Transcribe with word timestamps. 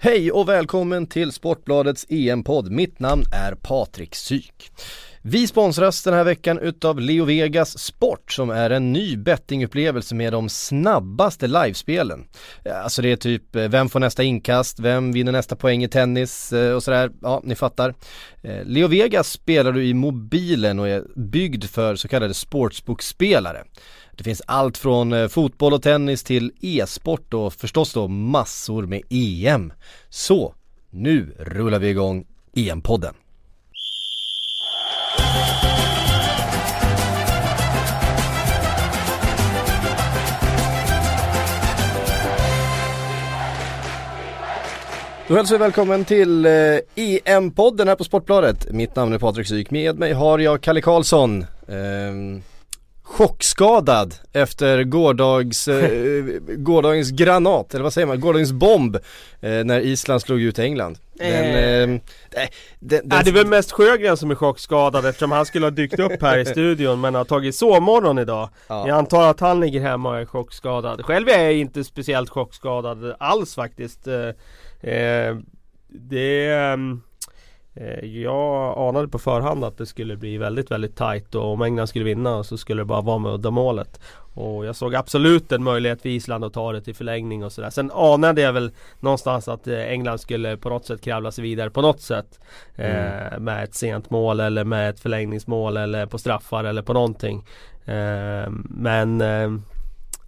Hej 0.00 0.32
och 0.32 0.48
välkommen 0.48 1.06
till 1.06 1.32
Sportbladets 1.32 2.06
EM-podd. 2.08 2.70
Mitt 2.70 3.00
namn 3.00 3.22
är 3.32 3.54
Patrik 3.54 4.14
Syk. 4.14 4.70
Vi 5.22 5.46
sponsras 5.46 6.02
den 6.02 6.14
här 6.14 6.24
veckan 6.24 6.58
utav 6.58 7.00
Leo 7.00 7.24
Vegas 7.24 7.78
Sport 7.78 8.32
som 8.32 8.50
är 8.50 8.70
en 8.70 8.92
ny 8.92 9.16
bettingupplevelse 9.16 10.14
med 10.14 10.32
de 10.32 10.48
snabbaste 10.48 11.46
livespelen. 11.46 12.24
Alltså 12.74 13.02
det 13.02 13.12
är 13.12 13.16
typ 13.16 13.56
eh, 13.56 13.68
vem 13.68 13.88
får 13.88 14.00
nästa 14.00 14.22
inkast, 14.22 14.80
vem 14.80 15.12
vinner 15.12 15.32
nästa 15.32 15.56
poäng 15.56 15.84
i 15.84 15.88
tennis 15.88 16.52
eh, 16.52 16.74
och 16.74 16.82
sådär. 16.82 17.10
Ja, 17.22 17.40
ni 17.44 17.54
fattar. 17.54 17.94
Eh, 18.42 18.64
Leo 18.64 18.88
Vegas 18.88 19.30
spelar 19.30 19.72
du 19.72 19.84
i 19.84 19.94
mobilen 19.94 20.78
och 20.78 20.88
är 20.88 21.04
byggd 21.16 21.64
för 21.64 21.96
så 21.96 22.08
kallade 22.08 22.34
sportsbookspelare. 22.34 23.64
Det 24.18 24.24
finns 24.24 24.42
allt 24.46 24.78
från 24.78 25.12
eh, 25.12 25.28
fotboll 25.28 25.72
och 25.72 25.82
tennis 25.82 26.22
till 26.22 26.52
e-sport 26.60 27.34
och 27.34 27.52
förstås 27.52 27.92
då 27.92 28.08
massor 28.08 28.86
med 28.86 29.02
EM. 29.10 29.72
Så, 30.08 30.54
nu 30.90 31.36
rullar 31.38 31.78
vi 31.78 31.88
igång 31.88 32.26
EM-podden. 32.54 33.14
Då 45.28 45.34
hälsar 45.34 45.54
vi 45.54 45.58
välkommen 45.58 46.04
till 46.04 46.46
eh, 46.46 46.52
EM-podden 46.94 47.88
här 47.88 47.96
på 47.96 48.04
Sportbladet. 48.04 48.72
Mitt 48.72 48.96
namn 48.96 49.12
är 49.12 49.18
Patrik 49.18 49.46
Syk. 49.46 49.70
Med 49.70 49.98
mig 49.98 50.12
har 50.12 50.38
jag 50.38 50.60
Kalle 50.60 50.80
Karlsson. 50.80 51.42
Eh, 51.68 52.42
chockskadad 53.08 54.14
efter 54.32 54.84
gårdags, 54.84 55.68
eh, 55.68 56.24
gårdagens 56.56 57.10
granat, 57.10 57.74
eller 57.74 57.82
vad 57.82 57.92
säger 57.92 58.06
man, 58.06 58.20
gårdagens 58.20 58.52
bomb 58.52 58.96
eh, 59.40 59.64
när 59.64 59.80
Island 59.80 60.22
slog 60.22 60.40
ut 60.40 60.58
England. 60.58 60.98
Den, 61.14 61.44
eh, 61.44 61.52
den, 61.60 62.00
den, 62.78 63.08
den, 63.08 63.24
det 63.24 63.30
är 63.30 63.32
väl 63.32 63.46
mest 63.46 63.72
Sjögren 63.72 64.16
som 64.16 64.30
är 64.30 64.34
chockskadad 64.34 65.06
eftersom 65.06 65.32
han 65.32 65.46
skulle 65.46 65.66
ha 65.66 65.70
dykt 65.70 65.98
upp 65.98 66.22
här 66.22 66.38
i 66.38 66.44
studion 66.44 67.00
men 67.00 67.14
har 67.14 67.24
tagit 67.24 67.54
sovmorgon 67.54 68.18
idag. 68.18 68.48
Ja. 68.68 68.88
Jag 68.88 68.98
antar 68.98 69.30
att 69.30 69.40
han 69.40 69.60
ligger 69.60 69.80
hemma 69.80 70.10
och 70.10 70.18
är 70.18 70.26
chockskadad. 70.26 71.04
Själv 71.04 71.28
är 71.28 71.42
jag 71.42 71.52
inte 71.52 71.84
speciellt 71.84 72.30
chockskadad 72.30 73.14
alls 73.18 73.54
faktiskt. 73.54 74.06
Eh, 74.06 74.92
eh 74.92 75.36
det 75.90 76.46
ehm, 76.46 76.92
Eh, 76.92 77.07
jag 78.02 78.78
anade 78.78 79.08
på 79.08 79.18
förhand 79.18 79.64
att 79.64 79.78
det 79.78 79.86
skulle 79.86 80.16
bli 80.16 80.38
väldigt, 80.38 80.70
väldigt 80.70 80.96
tight 80.96 81.34
och 81.34 81.52
om 81.52 81.62
England 81.62 81.86
skulle 81.86 82.04
vinna 82.04 82.44
så 82.44 82.58
skulle 82.58 82.80
det 82.80 82.86
bara 82.86 83.00
vara 83.00 83.18
med 83.18 83.32
udda 83.32 83.50
målet. 83.50 84.00
Och 84.34 84.66
jag 84.66 84.76
såg 84.76 84.94
absolut 84.94 85.52
en 85.52 85.64
möjlighet 85.64 86.02
för 86.02 86.08
Island 86.08 86.44
att 86.44 86.52
ta 86.52 86.72
det 86.72 86.80
till 86.80 86.94
förlängning 86.94 87.44
och 87.44 87.52
sådär. 87.52 87.70
Sen 87.70 87.90
anade 87.90 88.40
jag 88.40 88.52
väl 88.52 88.70
någonstans 89.00 89.48
att 89.48 89.66
eh, 89.66 89.78
England 89.78 90.18
skulle 90.18 90.56
på 90.56 90.68
något 90.68 90.86
sätt 90.86 91.00
kravla 91.00 91.32
sig 91.32 91.42
vidare 91.42 91.70
på 91.70 91.82
något 91.82 92.00
sätt. 92.00 92.40
Mm. 92.74 93.32
Eh, 93.32 93.38
med 93.38 93.64
ett 93.64 93.74
sent 93.74 94.10
mål 94.10 94.40
eller 94.40 94.64
med 94.64 94.90
ett 94.90 95.00
förlängningsmål 95.00 95.76
eller 95.76 96.06
på 96.06 96.18
straffar 96.18 96.64
eller 96.64 96.82
på 96.82 96.92
någonting. 96.92 97.44
Eh, 97.84 98.50
men 98.64 99.20
eh, 99.20 99.50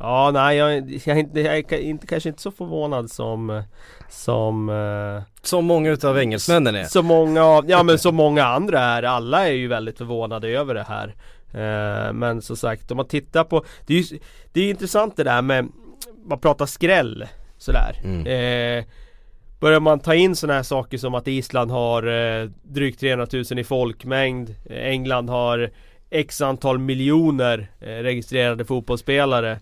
Ja, 0.01 0.31
nej 0.31 0.57
jag, 0.57 0.91
jag, 1.05 1.37
jag 1.37 1.73
är 1.73 1.79
inte, 1.79 2.07
kanske 2.07 2.29
inte 2.29 2.43
så 2.43 2.51
förvånad 2.51 3.11
som 3.11 3.63
Som 4.09 4.69
eh, 4.69 5.23
Som 5.43 5.65
många 5.65 5.91
utav 5.91 6.19
engelsmännen 6.19 6.75
är. 6.75 6.85
Så 6.85 7.03
många, 7.03 7.63
ja 7.67 7.83
men 7.83 7.99
så 7.99 8.13
många 8.13 8.45
andra 8.45 8.81
är. 8.81 9.03
Alla 9.03 9.49
är 9.49 9.53
ju 9.53 9.69
väldigt 9.69 9.99
förvånade 9.99 10.49
över 10.49 10.75
det 10.75 10.87
här. 10.89 11.15
Eh, 11.53 12.13
Men 12.13 12.43
som 12.43 12.57
sagt 12.57 12.91
om 12.91 12.97
man 12.97 13.09
tittar 13.09 13.45
på 13.45 13.65
Det 13.87 13.95
är 13.95 13.99
ju 14.13 14.19
det 14.53 14.61
är 14.61 14.71
intressant 14.71 15.17
det 15.17 15.25
där 15.25 15.43
med 15.43 15.69
Man 16.25 16.41
pratar 16.41 16.67
skräll 16.67 17.27
Sådär. 17.59 18.01
Mm. 18.05 18.27
eh, 18.27 18.85
Börjar 19.61 19.81
man 19.81 20.01
ta 20.01 20.15
in 20.15 20.37
sådana 20.37 20.55
här 20.57 20.63
saker 20.63 20.99
som 20.99 21.15
att 21.15 21.29
Island 21.29 21.71
har 21.71 22.07
eh, 22.07 22.49
drygt 22.63 23.01
300 23.01 23.27
000 23.33 23.59
i 23.59 23.65
folkmängd 23.65 24.55
England 24.71 25.29
har 25.29 25.71
X 26.11 26.41
antal 26.41 26.79
miljoner 26.79 27.71
eh, 27.81 27.87
registrerade 27.87 28.65
fotbollsspelare. 28.65 29.51
Eh, 29.53 29.59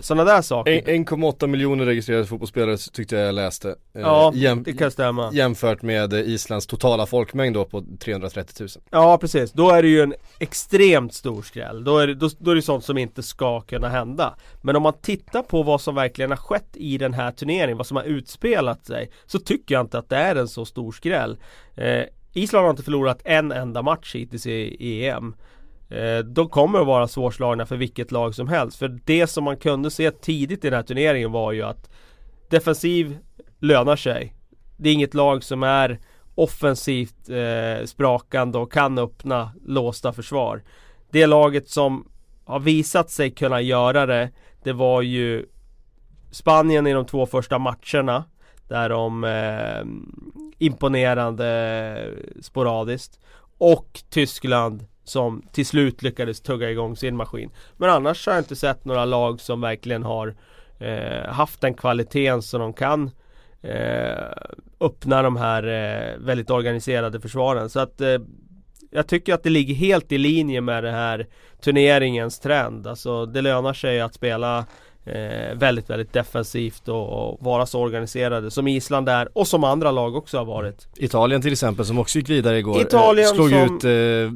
Sådana 0.00 0.24
där 0.24 0.42
saker. 0.42 0.72
1,8 0.72 1.46
miljoner 1.46 1.84
registrerade 1.84 2.26
fotbollsspelare 2.26 2.76
tyckte 2.76 3.16
jag 3.16 3.34
läste. 3.34 3.68
Eh, 3.68 4.00
Ja, 4.00 4.32
jäm 4.34 4.62
det 4.62 4.72
kan 4.72 4.90
stämma. 4.90 5.30
Jämfört 5.32 5.82
med 5.82 6.12
Islands 6.12 6.66
totala 6.66 7.06
folkmängd 7.06 7.54
då 7.54 7.64
på 7.64 7.84
330 8.00 8.54
000 8.60 8.68
Ja 8.90 9.18
precis, 9.18 9.52
då 9.52 9.70
är 9.70 9.82
det 9.82 9.88
ju 9.88 10.00
en 10.00 10.14
extremt 10.38 11.14
stor 11.14 11.42
skräll. 11.42 11.84
Då 11.84 11.98
är 11.98 12.06
det, 12.06 12.14
då, 12.14 12.30
då 12.38 12.50
är 12.50 12.54
det 12.54 12.62
sånt 12.62 12.84
som 12.84 12.98
inte 12.98 13.22
ska 13.22 13.60
kunna 13.60 13.88
hända. 13.88 14.34
Men 14.62 14.76
om 14.76 14.82
man 14.82 15.00
tittar 15.02 15.42
på 15.42 15.62
vad 15.62 15.80
som 15.80 15.94
verkligen 15.94 16.30
har 16.30 16.38
skett 16.38 16.70
i 16.74 16.98
den 16.98 17.14
här 17.14 17.30
turneringen, 17.30 17.76
vad 17.76 17.86
som 17.86 17.96
har 17.96 18.04
utspelat 18.04 18.86
sig 18.86 19.10
Så 19.26 19.38
tycker 19.38 19.74
jag 19.74 19.84
inte 19.84 19.98
att 19.98 20.08
det 20.08 20.16
är 20.16 20.36
en 20.36 20.48
så 20.48 20.64
stor 20.64 20.92
skräll. 20.92 21.38
Eh, 21.76 22.02
Island 22.32 22.64
har 22.64 22.70
inte 22.70 22.82
förlorat 22.82 23.20
en 23.24 23.52
enda 23.52 23.82
match 23.82 24.14
hittills 24.14 24.46
i 24.46 25.06
EM 25.06 25.34
Eh, 25.34 25.36
Eh, 25.88 26.18
de 26.18 26.48
kommer 26.48 26.78
att 26.80 26.86
vara 26.86 27.08
svårslagna 27.08 27.66
för 27.66 27.76
vilket 27.76 28.12
lag 28.12 28.34
som 28.34 28.48
helst. 28.48 28.78
För 28.78 29.00
det 29.04 29.26
som 29.26 29.44
man 29.44 29.56
kunde 29.56 29.90
se 29.90 30.10
tidigt 30.10 30.64
i 30.64 30.70
den 30.70 30.76
här 30.76 30.82
turneringen 30.82 31.32
var 31.32 31.52
ju 31.52 31.62
att 31.62 31.90
defensiv 32.50 33.18
lönar 33.58 33.96
sig. 33.96 34.34
Det 34.76 34.88
är 34.88 34.92
inget 34.92 35.14
lag 35.14 35.44
som 35.44 35.62
är 35.62 35.98
offensivt 36.34 37.28
eh, 37.28 37.86
sprakande 37.86 38.58
och 38.58 38.72
kan 38.72 38.98
öppna 38.98 39.52
låsta 39.66 40.12
försvar. 40.12 40.62
Det 41.10 41.26
laget 41.26 41.68
som 41.68 42.08
har 42.44 42.60
visat 42.60 43.10
sig 43.10 43.30
kunna 43.30 43.60
göra 43.60 44.06
det, 44.06 44.30
det 44.62 44.72
var 44.72 45.02
ju 45.02 45.46
Spanien 46.30 46.86
i 46.86 46.92
de 46.92 47.06
två 47.06 47.26
första 47.26 47.58
matcherna. 47.58 48.24
Där 48.68 48.88
de 48.88 49.24
eh, 49.24 49.84
imponerande 50.58 52.14
sporadiskt. 52.40 53.20
Och 53.58 54.00
Tyskland 54.10 54.86
som 55.08 55.42
till 55.52 55.66
slut 55.66 56.02
lyckades 56.02 56.40
tugga 56.40 56.70
igång 56.70 56.96
sin 56.96 57.16
maskin. 57.16 57.50
Men 57.76 57.90
annars 57.90 58.26
har 58.26 58.32
jag 58.32 58.40
inte 58.40 58.56
sett 58.56 58.84
några 58.84 59.04
lag 59.04 59.40
som 59.40 59.60
verkligen 59.60 60.02
har 60.02 60.34
eh, 60.78 61.32
haft 61.32 61.60
den 61.60 61.74
kvaliteten 61.74 62.42
som 62.42 62.60
de 62.60 62.72
kan 62.72 63.10
eh, 63.62 64.32
öppna 64.80 65.22
de 65.22 65.36
här 65.36 65.62
eh, 65.62 66.18
väldigt 66.18 66.50
organiserade 66.50 67.20
försvaren. 67.20 67.70
Så 67.70 67.80
att 67.80 68.00
eh, 68.00 68.18
jag 68.90 69.06
tycker 69.06 69.34
att 69.34 69.42
det 69.42 69.50
ligger 69.50 69.74
helt 69.74 70.12
i 70.12 70.18
linje 70.18 70.60
med 70.60 70.84
den 70.84 70.94
här 70.94 71.26
turneringens 71.60 72.38
trend. 72.38 72.86
Alltså 72.86 73.26
det 73.26 73.42
lönar 73.42 73.72
sig 73.72 74.00
att 74.00 74.14
spela 74.14 74.58
eh, 75.04 75.54
väldigt, 75.54 75.90
väldigt 75.90 76.12
defensivt 76.12 76.88
och, 76.88 77.08
och, 77.08 77.44
vara 77.44 77.66
så 77.66 77.80
organiserade 77.80 78.50
som 78.50 78.68
Island 78.68 79.08
är 79.08 79.38
och 79.38 79.48
som 79.48 79.64
andra 79.64 79.90
lag 79.90 80.16
också 80.16 80.38
har 80.38 80.44
varit. 80.44 80.88
Italien 80.96 81.42
till 81.42 81.52
exempel 81.52 81.84
som 81.84 81.98
också 81.98 82.18
gick 82.18 82.28
vidare 82.28 82.58
igår. 82.58 82.80
Italien 82.80 83.28
slog 83.28 83.50
som... 83.50 83.76
ut 83.76 83.84
eh, 83.84 83.90
Eh, 83.90 84.32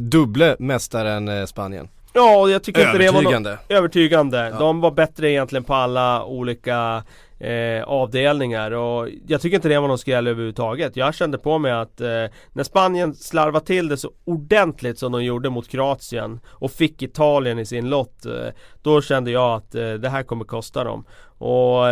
dubbla 0.00 0.56
mästaren 0.58 1.28
eh, 1.28 1.44
Spanien 1.44 1.88
Ja, 2.16 2.48
jag 2.48 2.62
tycker 2.62 2.86
inte 2.86 2.98
det 2.98 3.10
var 3.10 3.22
något 3.22 3.58
övertygande. 3.68 4.48
Ja. 4.52 4.58
De 4.58 4.80
var 4.80 4.90
bättre 4.90 5.30
egentligen 5.30 5.64
på 5.64 5.74
alla 5.74 6.24
olika 6.24 7.04
eh, 7.38 7.84
avdelningar 7.84 8.70
och 8.70 9.08
jag 9.26 9.40
tycker 9.40 9.56
inte 9.56 9.68
det 9.68 9.78
var 9.78 9.88
någon 9.88 9.98
skräll 9.98 10.26
överhuvudtaget. 10.26 10.96
Jag 10.96 11.14
kände 11.14 11.38
på 11.38 11.58
mig 11.58 11.72
att 11.72 12.00
eh, 12.00 12.24
när 12.52 12.62
Spanien 12.62 13.14
slarvade 13.14 13.66
till 13.66 13.88
det 13.88 13.96
så 13.96 14.10
ordentligt 14.24 14.98
som 14.98 15.12
de 15.12 15.24
gjorde 15.24 15.50
mot 15.50 15.68
Kroatien 15.68 16.40
och 16.46 16.70
fick 16.70 17.02
Italien 17.02 17.58
i 17.58 17.66
sin 17.66 17.90
lott, 17.90 18.26
eh, 18.26 18.52
då 18.82 19.02
kände 19.02 19.30
jag 19.30 19.54
att 19.54 19.74
eh, 19.74 19.92
det 19.92 20.08
här 20.08 20.22
kommer 20.22 20.44
kosta 20.44 20.84
dem. 20.84 21.04
Och 21.38 21.86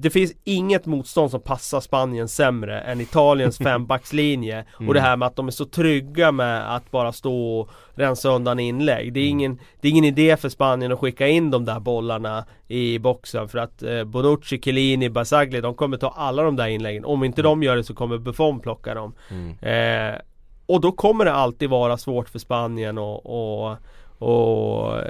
det 0.00 0.10
finns 0.10 0.32
inget 0.44 0.86
motstånd 0.86 1.30
som 1.30 1.40
passar 1.40 1.80
Spanien 1.80 2.28
sämre 2.28 2.80
än 2.80 3.00
Italiens 3.00 3.58
fembackslinje 3.64 4.64
mm. 4.78 4.88
Och 4.88 4.94
det 4.94 5.00
här 5.00 5.16
med 5.16 5.26
att 5.26 5.36
de 5.36 5.46
är 5.46 5.52
så 5.52 5.64
trygga 5.64 6.32
med 6.32 6.76
att 6.76 6.90
bara 6.90 7.12
stå 7.12 7.60
och 7.60 7.70
rensa 7.94 8.28
undan 8.28 8.58
inlägg 8.58 9.12
Det 9.12 9.20
är, 9.20 9.24
mm. 9.24 9.38
ingen, 9.38 9.58
det 9.80 9.88
är 9.88 9.92
ingen 9.92 10.04
idé 10.04 10.36
för 10.36 10.48
Spanien 10.48 10.92
att 10.92 10.98
skicka 10.98 11.28
in 11.28 11.50
de 11.50 11.64
där 11.64 11.80
bollarna 11.80 12.44
i 12.68 12.98
boxen 12.98 13.48
För 13.48 13.58
att 13.58 13.82
eh, 13.82 14.04
Bonucci, 14.04 14.60
Chiellini, 14.60 15.10
Basagli 15.10 15.60
de 15.60 15.74
kommer 15.74 15.96
ta 15.96 16.08
alla 16.08 16.42
de 16.42 16.56
där 16.56 16.68
inläggen 16.68 17.04
Om 17.04 17.24
inte 17.24 17.40
mm. 17.40 17.50
de 17.50 17.62
gör 17.62 17.76
det 17.76 17.84
så 17.84 17.94
kommer 17.94 18.18
Buffon 18.18 18.60
plocka 18.60 18.94
dem 18.94 19.14
mm. 19.30 19.58
eh, 19.58 20.20
Och 20.66 20.80
då 20.80 20.92
kommer 20.92 21.24
det 21.24 21.32
alltid 21.32 21.70
vara 21.70 21.96
svårt 21.96 22.28
för 22.28 22.38
Spanien 22.38 22.98
och, 22.98 23.26
och, 23.26 23.76
och 24.18 24.98
eh, 24.98 25.04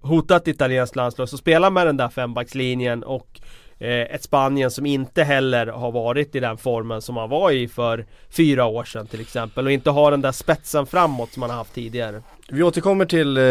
hota 0.00 0.36
ett 0.36 0.48
italienskt 0.48 0.96
landslag 0.96 1.28
Så 1.28 1.36
spela 1.36 1.70
med 1.70 1.86
den 1.86 1.96
där 1.96 2.08
fembackslinjen 2.08 3.02
och 3.02 3.40
ett 3.78 4.22
Spanien 4.22 4.70
som 4.70 4.86
inte 4.86 5.22
heller 5.22 5.66
har 5.66 5.92
varit 5.92 6.34
i 6.34 6.40
den 6.40 6.58
formen 6.58 7.02
som 7.02 7.14
man 7.14 7.30
var 7.30 7.50
i 7.50 7.68
för 7.68 8.06
fyra 8.30 8.64
år 8.64 8.84
sedan 8.84 9.06
till 9.06 9.20
exempel 9.20 9.66
och 9.66 9.72
inte 9.72 9.90
har 9.90 10.10
den 10.10 10.20
där 10.20 10.32
spetsen 10.32 10.86
framåt 10.86 11.32
som 11.32 11.40
man 11.40 11.50
har 11.50 11.56
haft 11.56 11.74
tidigare. 11.74 12.22
Vi 12.48 12.62
återkommer 12.62 13.04
till 13.04 13.36
eh, 13.36 13.44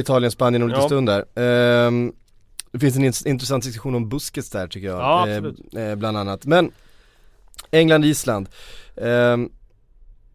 Italien-Spanien 0.00 0.62
om 0.62 0.68
lite 0.68 0.80
ja. 0.80 0.86
stund 0.86 1.08
där. 1.08 1.18
Eh, 1.18 1.90
det 2.72 2.78
finns 2.78 2.96
en 2.96 3.30
intressant 3.32 3.64
diskussion 3.64 3.94
om 3.94 4.08
Busquets 4.08 4.50
där 4.50 4.66
tycker 4.66 4.88
jag. 4.88 5.00
Ja, 5.00 5.22
absolut. 5.22 5.74
Eh, 5.76 5.94
bland 5.94 6.16
annat. 6.16 6.46
Men 6.46 6.72
England-Island. 7.70 8.48
Ehm, 8.96 9.50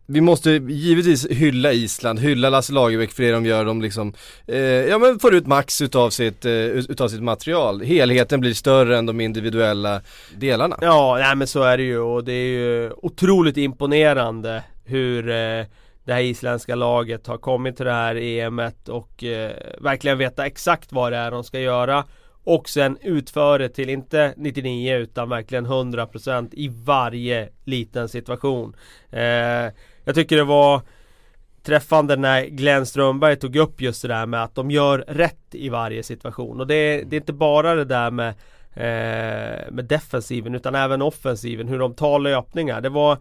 vi 0.06 0.22
måste 0.22 0.52
givetvis 0.52 1.28
hylla 1.28 1.72
Island, 1.72 2.20
hylla 2.20 2.50
Lasse 2.50 2.74
Lagerbäck 2.74 3.12
för 3.12 3.24
det 3.24 3.32
de 3.32 3.46
gör, 3.46 3.66
de 3.66 3.82
liksom, 3.82 4.14
eh, 4.48 4.60
ja 4.60 4.98
men 4.98 5.20
får 5.20 5.36
ut 5.36 5.48
max 5.48 5.82
utav 5.82 6.10
sitt, 6.10 6.46
eh, 6.46 6.52
utav 6.52 7.08
sitt 7.08 7.24
material. 7.24 7.82
Helheten 7.82 8.40
blir 8.40 8.54
större 8.54 8.98
än 8.98 9.06
de 9.06 9.22
individuella 9.22 10.02
delarna. 10.38 10.78
Ja, 10.82 11.18
nej 11.20 11.36
men 11.36 11.48
så 11.48 11.64
är 11.64 11.78
det 11.78 11.84
ju 11.84 12.00
och 12.00 12.24
det 12.24 12.34
är 12.34 12.48
ju 12.48 12.92
otroligt 12.92 13.58
imponerande 13.58 14.64
hur 14.86 15.30
eh, 15.30 15.66
det 16.06 16.14
här 16.14 16.22
isländska 16.22 16.76
laget 16.76 17.28
har 17.28 17.38
kommit 17.38 17.76
till 17.76 17.86
det 17.86 17.92
här 17.92 18.16
EMet 18.16 18.90
och 18.90 19.24
eh, 19.24 19.52
verkligen 19.80 20.18
veta 20.18 20.46
exakt 20.46 20.92
vad 20.92 21.12
det 21.12 21.18
är 21.18 21.32
de 21.32 21.44
ska 21.44 21.60
göra 21.60 22.04
och 22.44 22.70
sen 22.70 22.98
utför 23.02 23.60
det 23.60 23.70
till 23.70 23.90
inte 23.90 24.34
99 24.38 24.96
utan 24.96 25.30
verkligen 25.30 25.68
100% 25.68 26.50
i 26.52 26.68
varje 26.68 27.50
liten 27.64 28.10
situation. 28.10 28.76
Eh, 29.12 29.72
jag 30.06 30.16
tycker 30.16 30.38
det 30.38 30.44
var 30.44 30.82
träffande 31.64 32.16
när 32.16 32.46
Glenn 32.46 32.86
Strömberg 32.86 33.36
tog 33.36 33.56
upp 33.56 33.82
just 33.82 34.02
det 34.02 34.08
där 34.08 34.26
med 34.26 34.44
att 34.44 34.56
de 34.56 34.72
gör 34.72 35.00
rätt 35.08 35.46
i 35.52 35.70
varje 35.70 36.04
situation. 36.04 36.60
Och 36.60 36.68
det, 36.68 37.04
det 37.04 37.16
är 37.16 37.20
inte 37.20 37.34
bara 37.34 37.76
det 37.76 37.86
där 37.86 38.12
med, 38.12 38.30
eh, 38.74 39.72
med 39.72 39.86
defensiven 39.86 40.56
utan 40.56 40.76
även 40.76 41.02
offensiven, 41.02 41.68
hur 41.68 41.80
de 41.80 41.94
tar 41.94 42.20
löpningar. 42.20 42.82
Det 42.82 42.90
var 42.90 43.18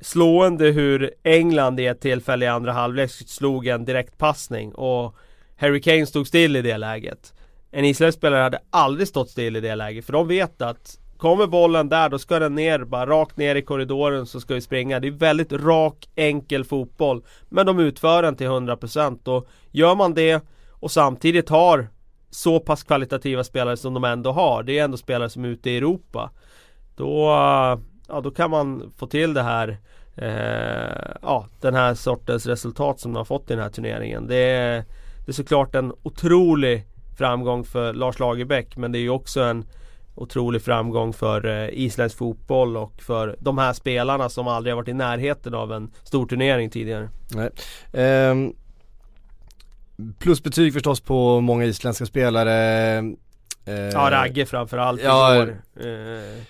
slående 0.00 0.66
hur 0.66 1.14
England 1.22 1.80
i 1.80 1.86
ett 1.86 2.00
tillfälle 2.00 2.44
i 2.44 2.48
andra 2.48 2.72
halvlek 2.72 3.10
slog 3.10 3.66
en 3.66 3.84
direktpassning 3.84 4.74
och 4.74 5.16
Harry 5.56 5.82
Kane 5.82 6.06
stod 6.06 6.26
still 6.26 6.56
i 6.56 6.62
det 6.62 6.78
läget. 6.78 7.34
En 7.70 7.84
isländsk 7.84 8.18
spelare 8.18 8.42
hade 8.42 8.60
aldrig 8.70 9.08
stått 9.08 9.30
still 9.30 9.56
i 9.56 9.60
det 9.60 9.74
läget 9.74 10.04
för 10.04 10.12
de 10.12 10.28
vet 10.28 10.62
att 10.62 10.98
Kommer 11.24 11.46
bollen 11.46 11.88
där 11.88 12.08
då 12.08 12.18
ska 12.18 12.38
den 12.38 12.54
ner, 12.54 12.84
bara 12.84 13.06
rakt 13.06 13.36
ner 13.36 13.56
i 13.56 13.62
korridoren 13.62 14.26
så 14.26 14.40
ska 14.40 14.54
vi 14.54 14.60
springa. 14.60 15.00
Det 15.00 15.08
är 15.08 15.12
väldigt 15.12 15.52
rak, 15.52 16.08
enkel 16.14 16.64
fotboll. 16.64 17.24
Men 17.48 17.66
de 17.66 17.80
utför 17.80 18.22
den 18.22 18.36
till 18.36 18.46
100% 18.46 19.28
och 19.28 19.48
gör 19.70 19.94
man 19.94 20.14
det 20.14 20.44
och 20.70 20.90
samtidigt 20.90 21.48
har 21.48 21.88
så 22.30 22.60
pass 22.60 22.82
kvalitativa 22.82 23.44
spelare 23.44 23.76
som 23.76 23.94
de 23.94 24.04
ändå 24.04 24.32
har. 24.32 24.62
Det 24.62 24.78
är 24.78 24.84
ändå 24.84 24.96
spelare 24.96 25.28
som 25.28 25.44
är 25.44 25.48
ute 25.48 25.70
i 25.70 25.76
Europa. 25.76 26.30
Då, 26.96 27.30
eh, 27.30 27.78
ja, 28.08 28.20
då 28.22 28.30
kan 28.30 28.50
man 28.50 28.92
få 28.96 29.06
till 29.06 29.34
det 29.34 29.42
här 29.42 29.78
eh, 30.16 31.16
Ja, 31.22 31.46
den 31.60 31.74
här 31.74 31.94
sortens 31.94 32.46
resultat 32.46 33.00
som 33.00 33.12
de 33.12 33.16
har 33.16 33.24
fått 33.24 33.50
i 33.50 33.54
den 33.54 33.62
här 33.62 33.70
turneringen. 33.70 34.26
Det 34.26 34.36
är, 34.36 34.84
det 35.24 35.30
är 35.30 35.32
såklart 35.32 35.74
en 35.74 35.92
otrolig 36.02 36.84
framgång 37.18 37.64
för 37.64 37.92
Lars 37.92 38.18
Lagerbäck 38.18 38.76
men 38.76 38.92
det 38.92 38.98
är 38.98 39.02
ju 39.02 39.10
också 39.10 39.42
en 39.42 39.64
otrolig 40.14 40.62
framgång 40.62 41.12
för 41.12 41.46
eh, 41.46 41.68
isländsk 41.72 42.18
fotboll 42.18 42.76
och 42.76 43.02
för 43.02 43.36
de 43.40 43.58
här 43.58 43.72
spelarna 43.72 44.28
som 44.28 44.48
aldrig 44.48 44.72
har 44.72 44.76
varit 44.76 44.88
i 44.88 44.92
närheten 44.92 45.54
av 45.54 45.72
en 45.72 45.90
stor 46.04 46.26
turnering 46.26 46.70
tidigare. 46.70 47.08
Nej. 47.34 47.50
Ehm, 47.92 48.52
um, 49.96 50.14
plusbetyg 50.18 50.72
förstås 50.72 51.00
på 51.00 51.40
många 51.40 51.64
isländska 51.64 52.06
spelare. 52.06 53.14
Eh, 53.66 53.74
ja, 53.74 54.10
Ragge 54.10 54.46
framförallt 54.46 55.02
ja, 55.04 55.34
igår. 55.34 55.56
Eh, 55.80 55.86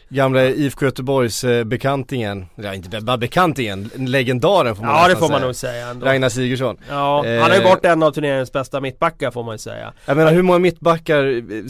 gamla 0.08 0.44
IFK 0.44 0.84
Göteborgs 0.84 1.44
eh, 1.44 1.64
bekantingen, 1.64 2.46
ja 2.54 2.74
inte 2.74 3.00
bara 3.00 3.16
bekantingen, 3.16 3.90
legendaren 3.96 4.76
får 4.76 4.84
man 4.84 5.02
Ja 5.02 5.08
det 5.08 5.16
får 5.16 5.28
man 5.28 5.30
säga. 5.30 5.46
nog 5.46 5.54
säga 5.54 5.88
ändå. 5.88 6.06
Ragnar 6.06 6.28
Sigurdsson. 6.28 6.76
Ja, 6.90 7.26
eh, 7.26 7.40
han 7.40 7.50
har 7.50 7.58
ju 7.58 7.64
varit 7.64 7.84
en 7.84 8.02
av 8.02 8.10
turneringens 8.10 8.52
bästa 8.52 8.80
mittbackar 8.80 9.30
får 9.30 9.42
man 9.42 9.54
ju 9.54 9.58
säga. 9.58 9.92
Jag 10.06 10.16
menar 10.16 10.32
hur 10.32 10.42
många 10.42 10.58
mittbackar 10.58 11.24
eh, 11.24 11.64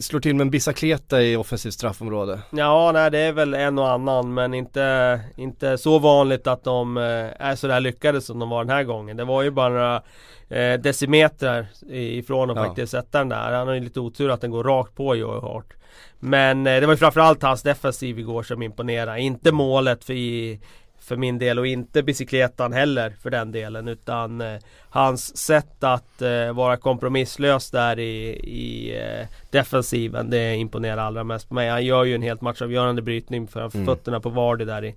slår 0.00 0.20
till 0.20 0.34
med 0.34 0.44
en 0.44 0.50
bicicleta 0.50 1.22
i 1.22 1.36
offensivt 1.36 1.74
straffområde? 1.74 2.40
Ja, 2.50 2.90
nej 2.92 3.10
det 3.10 3.18
är 3.18 3.32
väl 3.32 3.54
en 3.54 3.78
och 3.78 3.90
annan 3.90 4.34
men 4.34 4.54
inte, 4.54 5.20
inte 5.36 5.78
så 5.78 5.98
vanligt 5.98 6.46
att 6.46 6.64
de 6.64 6.96
eh, 6.96 7.02
är 7.38 7.56
sådär 7.56 7.80
lyckade 7.80 8.20
som 8.20 8.38
de 8.38 8.48
var 8.48 8.64
den 8.64 8.76
här 8.76 8.84
gången. 8.84 9.16
Det 9.16 9.24
var 9.24 9.42
ju 9.42 9.50
bara 9.50 9.68
några 9.68 10.02
eh, 10.50 10.80
decimeter 10.80 11.66
ifrån 11.90 12.50
att 12.50 12.56
ja. 12.56 12.64
faktiskt 12.64 12.92
sätta 12.92 13.18
den 13.18 13.28
där. 13.28 13.52
Han 13.52 13.66
har 13.66 13.74
ju 13.74 13.80
lite 13.80 14.00
otur 14.00 14.30
att 14.30 14.40
den 14.40 14.50
går 14.50 14.64
rakt 14.64 14.94
på 14.94 15.16
Joe 15.16 15.40
Hart. 15.40 15.74
Men 16.18 16.66
eh, 16.66 16.80
det 16.80 16.86
var 16.86 16.94
ju 16.94 16.98
framförallt 16.98 17.42
hans 17.42 17.62
defensiv 17.62 18.18
igår 18.18 18.42
som 18.42 18.62
imponerade. 18.62 19.20
Inte 19.20 19.52
målet 19.52 20.04
för, 20.04 20.12
i, 20.12 20.60
för 21.00 21.16
min 21.16 21.38
del 21.38 21.58
och 21.58 21.66
inte 21.66 22.02
bicykletan 22.02 22.72
heller 22.72 23.14
för 23.22 23.30
den 23.30 23.52
delen 23.52 23.88
utan 23.88 24.40
eh, 24.40 24.58
hans 24.90 25.36
sätt 25.36 25.84
att 25.84 26.22
eh, 26.22 26.52
vara 26.52 26.76
kompromisslös 26.76 27.70
där 27.70 27.98
i, 27.98 28.28
i 28.30 28.98
eh, 28.98 29.26
defensiven 29.50 30.30
det 30.30 30.56
imponerar 30.56 31.02
allra 31.02 31.24
mest 31.24 31.48
på 31.48 31.54
mig. 31.54 31.68
Han 31.68 31.84
gör 31.84 32.04
ju 32.04 32.14
en 32.14 32.22
helt 32.22 32.40
matchavgörande 32.40 33.02
brytning 33.02 33.46
för 33.48 33.70
mm. 33.74 33.86
fötterna 33.86 34.20
på 34.20 34.28
Vardy 34.28 34.64
där 34.64 34.84
i 34.84 34.94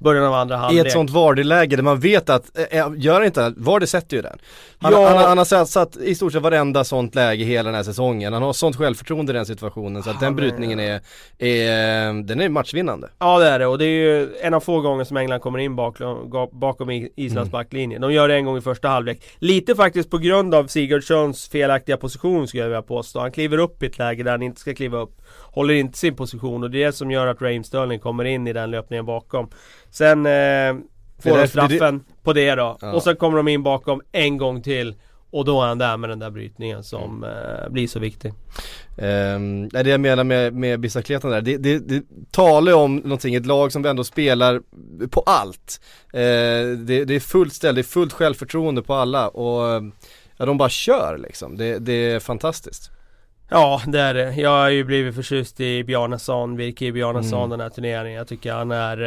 början 0.00 0.24
av 0.24 0.34
andra 0.34 0.56
halvlek. 0.56 0.84
I 0.84 0.88
ett 0.88 0.92
sånt 0.92 1.10
Vardy-läge 1.10 1.76
där 1.76 1.82
man 1.82 2.00
vet 2.00 2.30
att, 2.30 2.58
äh, 2.70 2.86
gör 2.96 3.22
inte 3.22 3.54
Vardy 3.56 3.86
sätter 3.86 4.16
ju 4.16 4.22
den. 4.22 4.38
Han, 4.78 4.92
ja. 4.92 5.08
han, 5.08 5.16
han, 5.16 5.28
han 5.28 5.38
har 5.38 5.44
satt, 5.44 5.68
satt 5.68 5.96
i 5.96 6.14
stort 6.14 6.32
sett 6.32 6.42
varenda 6.42 6.84
sånt 6.84 7.14
läge 7.14 7.44
hela 7.44 7.68
den 7.68 7.74
här 7.74 7.82
säsongen. 7.82 8.32
Han 8.32 8.42
har 8.42 8.52
sånt 8.52 8.76
självförtroende 8.76 9.32
i 9.32 9.36
den 9.36 9.46
situationen 9.46 10.02
så 10.02 10.10
att 10.10 10.20
den 10.20 10.36
brytningen 10.36 10.80
är, 10.80 11.00
är, 11.38 12.22
den 12.22 12.40
är 12.40 12.48
matchvinnande. 12.48 13.08
Ja 13.18 13.38
det 13.38 13.48
är 13.48 13.58
det 13.58 13.66
och 13.66 13.78
det 13.78 13.84
är 13.84 13.88
ju 13.88 14.36
en 14.42 14.54
av 14.54 14.60
få 14.60 14.80
gånger 14.80 15.04
som 15.04 15.16
England 15.16 15.40
kommer 15.40 15.58
in 15.58 15.76
bakom, 15.76 16.30
bakom 16.52 16.90
Islands 16.90 17.48
mm. 17.48 17.50
backlinje. 17.50 17.98
De 17.98 18.12
gör 18.12 18.28
det 18.28 18.34
en 18.34 18.44
gång 18.44 18.58
i 18.58 18.60
första 18.60 18.88
halvlek. 18.88 19.22
Lite 19.38 19.74
faktiskt 19.74 20.10
på 20.10 20.18
grund 20.18 20.54
av 20.54 20.66
Sigurdssons 20.66 21.48
felaktiga 21.48 21.96
position 21.96 22.48
skulle 22.48 22.62
jag 22.62 22.68
vilja 22.68 22.82
påstå. 22.82 23.20
Han 23.20 23.32
kliver 23.32 23.58
upp 23.58 23.82
i 23.82 23.86
ett 23.86 23.98
läge 23.98 24.22
där 24.22 24.30
han 24.30 24.42
inte 24.42 24.60
ska 24.60 24.74
kliva 24.74 24.98
upp. 24.98 25.20
Håller 25.52 25.74
inte 25.74 25.98
sin 25.98 26.16
position 26.16 26.62
och 26.62 26.70
det 26.70 26.82
är 26.82 26.86
det 26.86 26.92
som 26.92 27.10
gör 27.10 27.26
att 27.26 27.42
Raheem 27.42 27.64
Sterling 27.64 27.98
kommer 27.98 28.24
in 28.24 28.46
i 28.46 28.52
den 28.52 28.70
löpningen 28.70 29.06
bakom. 29.06 29.50
Sen 29.90 30.26
eh, 30.26 30.74
får 31.22 31.38
de 31.38 31.48
straffen 31.48 31.98
det... 31.98 32.04
på 32.22 32.32
det 32.32 32.54
då. 32.54 32.76
Ja. 32.80 32.92
Och 32.92 33.02
sen 33.02 33.16
kommer 33.16 33.36
de 33.36 33.48
in 33.48 33.62
bakom 33.62 34.02
en 34.12 34.36
gång 34.36 34.62
till. 34.62 34.94
Och 35.32 35.44
då 35.44 35.62
är 35.62 35.66
han 35.66 35.78
där 35.78 35.96
med 35.96 36.10
den 36.10 36.18
där 36.18 36.30
brytningen 36.30 36.84
som 36.84 37.24
mm. 37.24 37.30
eh, 37.30 37.68
blir 37.70 37.88
så 37.88 37.98
viktig. 37.98 38.32
Um, 38.96 39.68
det 39.68 39.90
jag 39.90 40.00
menar 40.00 40.24
med, 40.24 40.54
med 40.54 40.80
bicicletan 40.80 41.30
där, 41.30 41.40
det, 41.40 41.56
det, 41.56 41.78
det 41.78 42.02
talar 42.30 42.74
om 42.74 42.96
någonting, 42.96 43.34
ett 43.34 43.46
lag 43.46 43.72
som 43.72 43.84
ändå 43.84 44.04
spelar 44.04 44.60
på 45.10 45.20
allt. 45.20 45.80
Uh, 46.14 46.20
det, 46.78 47.04
det, 47.04 47.14
är 47.14 47.20
fullt 47.20 47.52
ställ, 47.52 47.74
det 47.74 47.80
är 47.80 47.82
fullt 47.82 48.12
självförtroende 48.12 48.82
på 48.82 48.94
alla 48.94 49.28
och 49.28 49.82
ja, 50.36 50.46
de 50.46 50.58
bara 50.58 50.68
kör 50.68 51.18
liksom. 51.18 51.56
Det, 51.56 51.78
det 51.78 52.10
är 52.10 52.20
fantastiskt. 52.20 52.90
Ja 53.52 53.82
det 53.86 54.00
är 54.00 54.14
det. 54.14 54.34
Jag 54.34 54.50
har 54.50 54.68
ju 54.68 54.84
blivit 54.84 55.14
förtjust 55.14 55.60
i 55.60 55.84
Bjarnason, 55.84 56.56
Virke 56.56 56.92
Bjarnason 56.92 57.38
mm. 57.38 57.50
den 57.50 57.60
här 57.60 57.68
turneringen. 57.68 58.18
Jag 58.18 58.28
tycker 58.28 58.52
han 58.52 58.70
är 58.70 59.02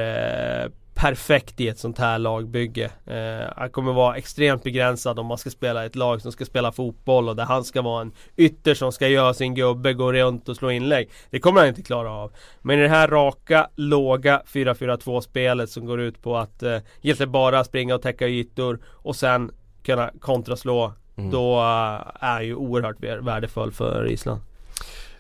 eh, 0.64 0.72
perfekt 0.94 1.60
i 1.60 1.68
ett 1.68 1.80
sånt 1.80 1.98
här 1.98 2.20
lagbygge. 2.20 2.92
Eh, 3.06 3.54
han 3.56 3.70
kommer 3.70 3.94
vara 3.94 4.16
extremt 4.16 4.64
begränsad 4.64 5.20
om 5.20 5.26
man 5.26 5.38
ska 5.38 5.50
spela 5.50 5.84
i 5.84 5.86
ett 5.86 5.96
lag 5.96 6.22
som 6.22 6.32
ska 6.32 6.46
spela 6.46 6.72
fotboll 6.72 7.30
och 7.30 7.36
där 7.36 7.44
han 7.44 7.64
ska 7.64 7.82
vara 7.82 8.02
en 8.02 8.12
ytter 8.38 8.74
som 8.74 8.92
ska 8.92 9.08
göra 9.08 9.34
sin 9.34 9.56
gubbe, 9.56 9.94
gå 9.94 10.14
runt 10.14 10.50
och 10.50 10.56
slå 10.56 10.72
inlägg. 10.72 11.10
Det 11.30 11.40
kommer 11.40 11.60
han 11.60 11.70
inte 11.70 11.84
klara 11.84 12.12
av. 12.12 12.32
Men 12.62 12.80
i 12.80 12.82
det 12.82 12.90
här 12.90 13.08
raka, 13.08 13.70
låga 13.76 14.42
4-4-2 14.48 15.22
spelet 15.22 15.70
som 15.70 15.86
går 15.86 16.02
ut 16.02 16.22
på 16.22 16.38
att 16.38 16.64
eh, 16.64 16.78
egentligen 17.02 17.32
bara 17.32 17.64
springa 17.64 17.96
och 17.96 18.02
täcka 18.02 18.28
ytor 18.28 18.80
och 18.86 19.16
sen 19.16 19.52
kunna 19.84 20.12
kontraslå 20.20 20.94
Mm. 21.16 21.32
Då 21.32 21.60
eh, 21.60 22.24
är 22.24 22.42
ju 22.42 22.56
oerhört 22.56 23.24
värdefull 23.24 23.72
för 23.72 24.08
Island. 24.08 24.42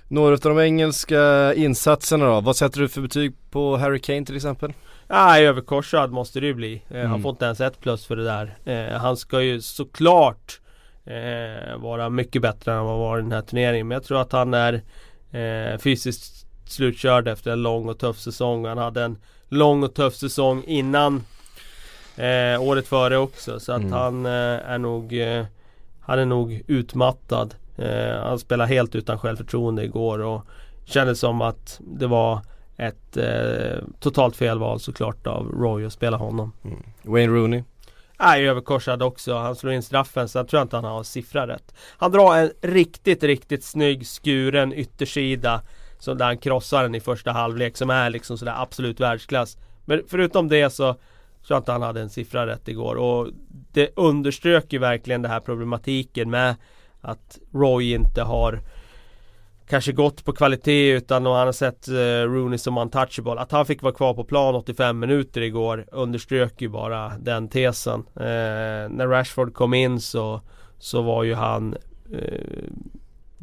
Några 0.07 0.33
av 0.33 0.39
de 0.39 0.59
engelska 0.59 1.53
insatserna 1.53 2.25
då, 2.25 2.41
vad 2.41 2.55
sätter 2.55 2.79
du 2.79 2.89
för 2.89 3.01
betyg 3.01 3.33
på 3.51 3.77
Harry 3.77 3.99
Kane 3.99 4.25
till 4.25 4.35
exempel? 4.35 4.73
Ja, 5.07 5.39
överkorsad 5.39 6.11
måste 6.11 6.39
det 6.39 6.45
ju 6.45 6.53
bli. 6.53 6.81
Eh, 6.89 6.99
mm. 6.99 7.11
Han 7.11 7.21
får 7.21 7.31
inte 7.31 7.45
ens 7.45 7.61
ett 7.61 7.79
plus 7.79 8.05
för 8.05 8.15
det 8.15 8.23
där. 8.23 8.57
Eh, 8.65 8.97
han 8.99 9.17
ska 9.17 9.41
ju 9.41 9.61
såklart 9.61 10.59
eh, 11.05 11.77
vara 11.77 12.09
mycket 12.09 12.41
bättre 12.41 12.73
än 12.73 12.79
vad 12.79 12.89
han 12.89 12.99
var 12.99 13.17
i 13.17 13.21
den 13.21 13.31
här 13.31 13.41
turneringen. 13.41 13.87
Men 13.87 13.95
jag 13.95 14.03
tror 14.03 14.21
att 14.21 14.31
han 14.31 14.53
är 14.53 14.81
eh, 15.31 15.77
fysiskt 15.77 16.47
slutkörd 16.65 17.27
efter 17.27 17.51
en 17.51 17.61
lång 17.61 17.89
och 17.89 17.99
tuff 17.99 18.19
säsong. 18.19 18.65
Han 18.65 18.77
hade 18.77 19.03
en 19.03 19.17
lång 19.49 19.83
och 19.83 19.93
tuff 19.93 20.15
säsong 20.15 20.63
innan 20.67 21.25
eh, 22.15 22.61
året 22.61 22.87
före 22.87 23.17
också. 23.17 23.59
Så 23.59 23.71
att 23.71 23.81
mm. 23.81 23.93
han 23.93 24.25
är 24.25 24.77
nog 24.77 25.13
han 26.05 26.19
är 26.19 26.25
nog 26.25 26.63
utmattad. 26.67 27.55
Eh, 27.77 28.21
han 28.21 28.39
spelade 28.39 28.73
helt 28.73 28.95
utan 28.95 29.19
självförtroende 29.19 29.83
igår 29.83 30.19
och 30.19 30.45
kändes 30.85 31.19
som 31.19 31.41
att 31.41 31.79
det 31.79 32.07
var 32.07 32.41
ett 32.77 33.17
eh, 33.17 33.83
totalt 33.99 34.35
felval 34.35 34.79
såklart 34.79 35.27
av 35.27 35.47
Roy 35.47 35.85
att 35.85 35.93
spela 35.93 36.17
honom. 36.17 36.51
Mm. 36.63 36.83
Wayne 37.01 37.33
Rooney? 37.33 37.63
Är 38.17 38.41
överkorsad 38.41 39.03
också. 39.03 39.37
Han 39.37 39.55
slår 39.55 39.73
in 39.73 39.83
straffen 39.83 40.29
så 40.29 40.37
jag 40.37 40.47
tror 40.47 40.61
inte 40.61 40.75
han 40.75 40.85
har 40.85 41.03
siffrat 41.03 41.49
rätt. 41.49 41.73
Han 41.97 42.11
drar 42.11 42.37
en 42.37 42.51
riktigt, 42.61 43.23
riktigt 43.23 43.63
snygg 43.63 44.07
skuren 44.07 44.73
yttersida. 44.73 45.61
Så 45.99 46.13
där 46.13 46.25
han 46.25 46.37
krossar 46.37 46.83
den 46.83 46.95
i 46.95 46.99
första 46.99 47.31
halvlek 47.31 47.77
som 47.77 47.89
är 47.89 48.09
liksom 48.09 48.37
sådär 48.37 48.61
absolut 48.61 48.99
världsklass. 48.99 49.57
Men 49.85 50.01
förutom 50.07 50.49
det 50.49 50.69
så 50.69 50.95
tror 51.47 51.57
att 51.57 51.67
han 51.67 51.81
hade 51.81 52.01
en 52.01 52.09
siffra 52.09 52.47
rätt 52.47 52.67
igår 52.67 52.95
och 52.95 53.27
det 53.71 53.89
underströk 53.95 54.73
ju 54.73 54.79
verkligen 54.79 55.21
den 55.21 55.31
här 55.31 55.39
problematiken 55.39 56.29
med 56.29 56.55
att 57.01 57.39
Roy 57.51 57.93
inte 57.93 58.21
har 58.21 58.59
kanske 59.69 59.91
gått 59.91 60.25
på 60.25 60.33
kvalitet 60.33 60.91
utan 60.91 61.25
han 61.25 61.45
har 61.45 61.51
sett 61.51 61.87
eh, 61.87 61.93
Rooney 61.93 62.57
som 62.57 62.77
untouchable. 62.77 63.41
Att 63.41 63.51
han 63.51 63.65
fick 63.65 63.81
vara 63.81 63.93
kvar 63.93 64.13
på 64.13 64.23
plan 64.23 64.55
85 64.55 64.99
minuter 64.99 65.41
igår 65.41 65.85
underströk 65.91 66.61
ju 66.61 66.69
bara 66.69 67.11
den 67.19 67.49
tesen. 67.49 68.03
Eh, 68.15 68.89
när 68.89 69.07
Rashford 69.07 69.53
kom 69.53 69.73
in 69.73 69.99
så, 69.99 70.41
så 70.79 71.01
var 71.01 71.23
ju 71.23 71.33
han 71.33 71.75
eh, 72.13 72.69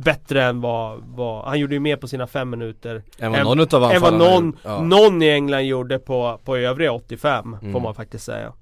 bättre 0.05 0.45
än 0.45 0.61
vad, 0.61 1.03
vad, 1.07 1.45
han 1.45 1.59
gjorde 1.59 1.75
ju 1.75 1.81
mer 1.81 1.97
på 1.97 2.09
sina 2.09 2.27
fem 2.27 2.51
minuter 2.51 3.03
Än 3.19 3.33
vad 3.33 3.45
någon 3.45 3.61
utav 3.61 3.93
Än 3.93 4.03
vad 4.03 4.15
någon, 4.15 4.57
ja. 4.63 4.83
någon 4.83 5.23
i 5.23 5.29
England 5.29 5.63
gjorde 5.63 5.99
på, 5.99 6.41
på 6.45 6.57
övriga 6.57 6.93
85 6.93 7.57
mm. 7.61 7.73
får 7.73 7.81
man 7.81 7.95
faktiskt 7.95 8.25
säga 8.25 8.53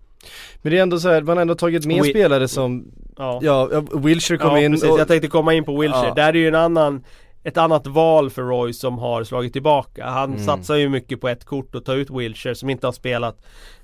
Men 0.62 0.72
det 0.72 0.78
är 0.78 0.82
ändå 0.82 0.98
så 0.98 1.08
här, 1.08 1.22
man 1.22 1.36
har 1.36 1.42
ändå 1.42 1.54
tagit 1.54 1.86
med 1.86 2.04
spelare 2.04 2.48
som 2.48 2.84
Ja, 3.18 3.38
ja 3.42 3.82
Wilshire 3.94 4.38
kom 4.38 4.50
ja, 4.50 4.60
in 4.60 4.72
precis, 4.72 4.90
och, 4.90 5.00
jag 5.00 5.08
tänkte 5.08 5.28
komma 5.28 5.54
in 5.54 5.64
på 5.64 5.80
Wilshire, 5.80 6.06
ja. 6.06 6.14
där 6.14 6.28
är 6.28 6.34
ju 6.34 6.48
en 6.48 6.54
annan 6.54 7.04
ett 7.42 7.56
annat 7.56 7.86
val 7.86 8.30
för 8.30 8.42
Roy 8.42 8.72
som 8.72 8.98
har 8.98 9.24
slagit 9.24 9.52
tillbaka. 9.52 10.06
Han 10.06 10.30
mm. 10.30 10.44
satsar 10.44 10.74
ju 10.74 10.88
mycket 10.88 11.20
på 11.20 11.28
ett 11.28 11.44
kort 11.44 11.74
och 11.74 11.84
ta 11.84 11.94
ut 11.94 12.10
Wilshire 12.10 12.54
som 12.54 12.70
inte 12.70 12.86
har 12.86 12.92
spelat 12.92 13.36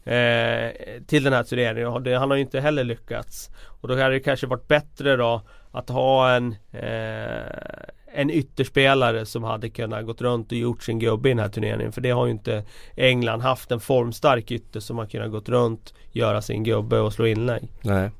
eh, 0.04 1.02
till 1.06 1.25
den 1.25 1.32
här 1.32 1.42
turneringen. 1.42 2.16
Han 2.18 2.30
har 2.30 2.37
ju 2.37 2.42
inte 2.42 2.61
heller 2.61 2.84
lyckats. 2.84 3.50
Och 3.80 3.88
då 3.88 3.96
hade 3.96 4.14
det 4.14 4.20
kanske 4.20 4.46
varit 4.46 4.68
bättre 4.68 5.16
då 5.16 5.42
att 5.70 5.88
ha 5.88 6.30
en 6.30 6.56
eh, 6.73 7.94
en 8.14 8.30
ytterspelare 8.30 9.26
som 9.26 9.44
hade 9.44 9.70
kunnat 9.70 10.06
gått 10.06 10.20
runt 10.20 10.52
och 10.52 10.58
gjort 10.58 10.82
sin 10.82 10.99
gubbe 10.99 11.28
i 11.28 11.32
den 11.32 11.38
här 11.38 11.49
turneringen. 11.49 11.92
För 11.92 12.00
det 12.00 12.11
har 12.11 12.26
ju 12.26 12.32
inte 12.32 12.64
England 12.96 13.40
haft 13.40 13.70
en 13.70 13.80
formstark 13.80 14.50
ytter 14.50 14.80
som 14.80 14.99
har 14.99 15.06
kunnat 15.06 15.30
gått 15.30 15.49
runt, 15.49 15.94
göra 16.12 16.42
sin 16.42 16.64
gubbe 16.64 16.99
och 16.99 17.12
slå 17.12 17.26
inlägg. 17.26 17.68
Nej. 17.82 18.11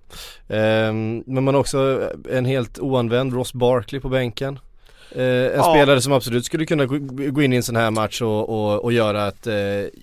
Um, 0.49 1.25
men 1.27 1.45
man 1.45 1.55
har 1.55 1.61
också 1.61 2.11
en 2.31 2.45
helt 2.45 2.79
oanvänd 2.79 3.35
Ross 3.35 3.53
Barkley 3.53 4.01
på 4.01 4.09
bänken. 4.09 4.59
Uh, 5.17 5.23
en 5.23 5.53
ja. 5.57 5.63
spelare 5.63 6.01
som 6.01 6.13
absolut 6.13 6.45
skulle 6.45 6.67
kunna 6.67 6.87
gå 6.87 7.43
in 7.43 7.53
i 7.53 7.57
en 7.57 7.63
sån 7.63 7.77
här 7.77 7.91
match 7.91 8.23
och, 8.23 8.49
och, 8.49 8.85
och 8.85 8.93
göra 8.93 9.27
att, 9.27 9.47
uh, 9.47 9.53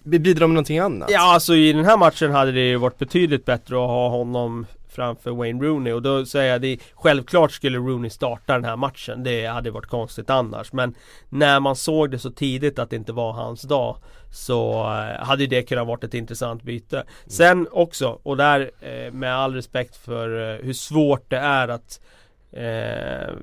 bidra 0.04 0.48
med 0.48 0.54
någonting 0.54 0.80
annat. 0.80 1.10
Ja 1.12 1.34
alltså 1.34 1.56
i 1.56 1.74
den 1.74 1.86
här 1.86 1.98
matchen 1.98 2.32
hade 2.32 2.52
det 2.52 2.68
ju 2.68 2.78
varit 2.78 2.98
betydligt 2.98 3.46
bättre 3.46 3.76
att 3.76 3.88
ha 3.88 4.10
honom 4.10 4.66
framför 4.92 5.32
Wayne 5.32 5.64
Rooney 5.64 5.94
och 5.94 6.02
då 6.02 6.26
säger 6.26 6.52
jag 6.52 6.62
det 6.62 6.78
Självklart 6.94 7.52
skulle 7.52 7.78
Rooney 7.78 8.10
starta 8.10 8.54
den 8.54 8.66
här 8.66 8.76
matchen 8.76 9.24
Det 9.24 9.46
hade 9.46 9.72
varit 9.72 9.86
konstigt 9.86 10.30
annars 10.30 10.74
men 10.74 10.96
När 11.30 11.60
man 11.60 11.76
såg 11.76 12.12
det 12.12 12.20
så 12.20 12.32
tidigt 12.32 12.80
att 12.80 12.90
det 12.90 12.96
inte 12.96 13.14
var 13.14 13.32
hans 13.32 13.62
dag 13.62 13.98
Så 14.32 14.82
eh, 14.82 15.26
hade 15.26 15.48
det 15.48 15.64
kunnat 15.64 15.88
varit 15.88 16.04
ett 16.04 16.14
intressant 16.14 16.64
byte 16.64 16.98
mm. 16.98 17.08
Sen 17.26 17.68
också 17.72 18.20
och 18.24 18.38
där 18.38 18.72
eh, 18.82 19.14
med 19.14 19.36
all 19.36 19.54
respekt 19.54 19.96
för 19.96 20.54
eh, 20.54 20.66
hur 20.66 20.74
svårt 20.74 21.30
det 21.30 21.38
är 21.38 21.68
att 21.68 22.00
eh, 22.52 23.36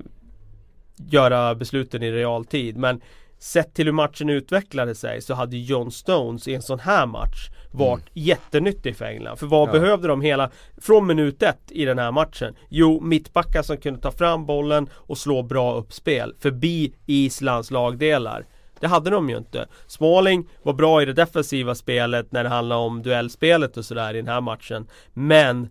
Göra 0.99 1.55
besluten 1.55 2.02
i 2.02 2.12
realtid 2.12 2.76
men 2.76 3.00
Sett 3.40 3.75
till 3.75 3.87
hur 3.87 3.93
matchen 3.93 4.31
utvecklade 4.31 4.95
sig 4.95 5.23
så 5.23 5.35
hade 5.35 5.57
John 5.57 5.90
Stones 5.90 6.49
i 6.49 6.55
en 6.55 6.62
sån 6.62 6.81
här 6.81 7.07
match 7.07 7.50
varit 7.71 8.00
mm. 8.00 8.11
jättenyttig 8.12 8.97
för 8.97 9.05
England. 9.05 9.37
För 9.37 9.47
vad 9.47 9.69
ja. 9.69 9.73
behövde 9.73 10.09
de 10.09 10.23
hela, 10.23 10.50
från 10.76 11.07
minut 11.07 11.43
ett 11.43 11.62
i 11.69 11.85
den 11.85 11.99
här 11.99 12.12
matchen? 12.12 12.57
Jo, 12.69 13.00
mittbackar 13.00 13.62
som 13.62 13.76
kunde 13.76 14.00
ta 14.00 14.11
fram 14.11 14.47
bollen 14.47 14.88
och 14.93 15.19
slå 15.19 15.43
bra 15.43 15.75
uppspel 15.75 16.35
förbi 16.38 16.95
Islands 17.07 17.71
lagdelar. 17.71 18.47
Det 18.81 18.87
hade 18.87 19.11
de 19.11 19.31
ju 19.31 19.37
inte. 19.37 19.67
Smalling 19.87 20.49
var 20.62 20.73
bra 20.73 21.02
i 21.02 21.05
det 21.05 21.12
defensiva 21.12 21.75
spelet 21.75 22.33
när 22.33 22.45
det 22.45 22.50
handlade 22.50 22.81
om 22.81 23.02
duellspelet 23.02 23.76
och 23.76 23.85
sådär 23.85 24.14
i 24.14 24.17
den 24.17 24.28
här 24.28 24.40
matchen. 24.40 24.87
Men 25.12 25.69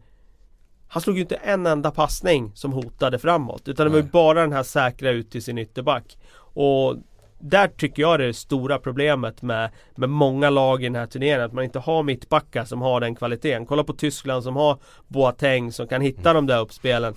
han 0.87 1.01
slog 1.01 1.15
ju 1.15 1.21
inte 1.21 1.35
en 1.35 1.65
enda 1.65 1.91
passning 1.91 2.51
som 2.55 2.73
hotade 2.73 3.19
framåt. 3.19 3.67
Utan 3.67 3.85
det 3.85 3.91
var 3.91 3.99
ju 3.99 4.11
bara 4.11 4.41
den 4.41 4.53
här 4.53 4.63
säkra 4.63 5.09
ut 5.09 5.31
till 5.31 5.43
sin 5.43 5.57
ytterback. 5.57 6.17
Och 6.37 6.95
där 7.39 7.67
tycker 7.67 8.01
jag 8.01 8.19
det 8.19 8.23
är 8.23 8.27
det 8.27 8.33
stora 8.33 8.79
problemet 8.79 9.41
med, 9.41 9.69
med 9.95 10.09
många 10.09 10.49
lag 10.49 10.81
i 10.81 10.85
den 10.85 10.95
här 10.95 11.05
turneringen. 11.05 11.45
Att 11.45 11.53
man 11.53 11.63
inte 11.63 11.79
har 11.79 12.03
mittbackar 12.03 12.65
som 12.65 12.81
har 12.81 13.01
den 13.01 13.15
kvaliteten. 13.15 13.65
Kolla 13.65 13.83
på 13.83 13.93
Tyskland 13.93 14.43
som 14.43 14.55
har 14.55 14.77
Boateng 15.07 15.71
som 15.71 15.87
kan 15.87 16.01
hitta 16.01 16.33
de 16.33 16.47
där 16.47 16.59
uppspelen. 16.59 17.13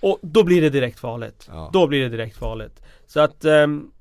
Och 0.00 0.18
då 0.22 0.44
blir 0.44 0.60
det 0.60 0.70
direkt 0.70 1.00
farligt. 1.00 1.48
Ja. 1.52 1.70
Då 1.72 1.86
blir 1.86 2.02
det 2.02 2.08
direkt 2.08 2.36
farligt. 2.36 2.82
Så 3.06 3.20
att 3.20 3.44
um, 3.44 3.92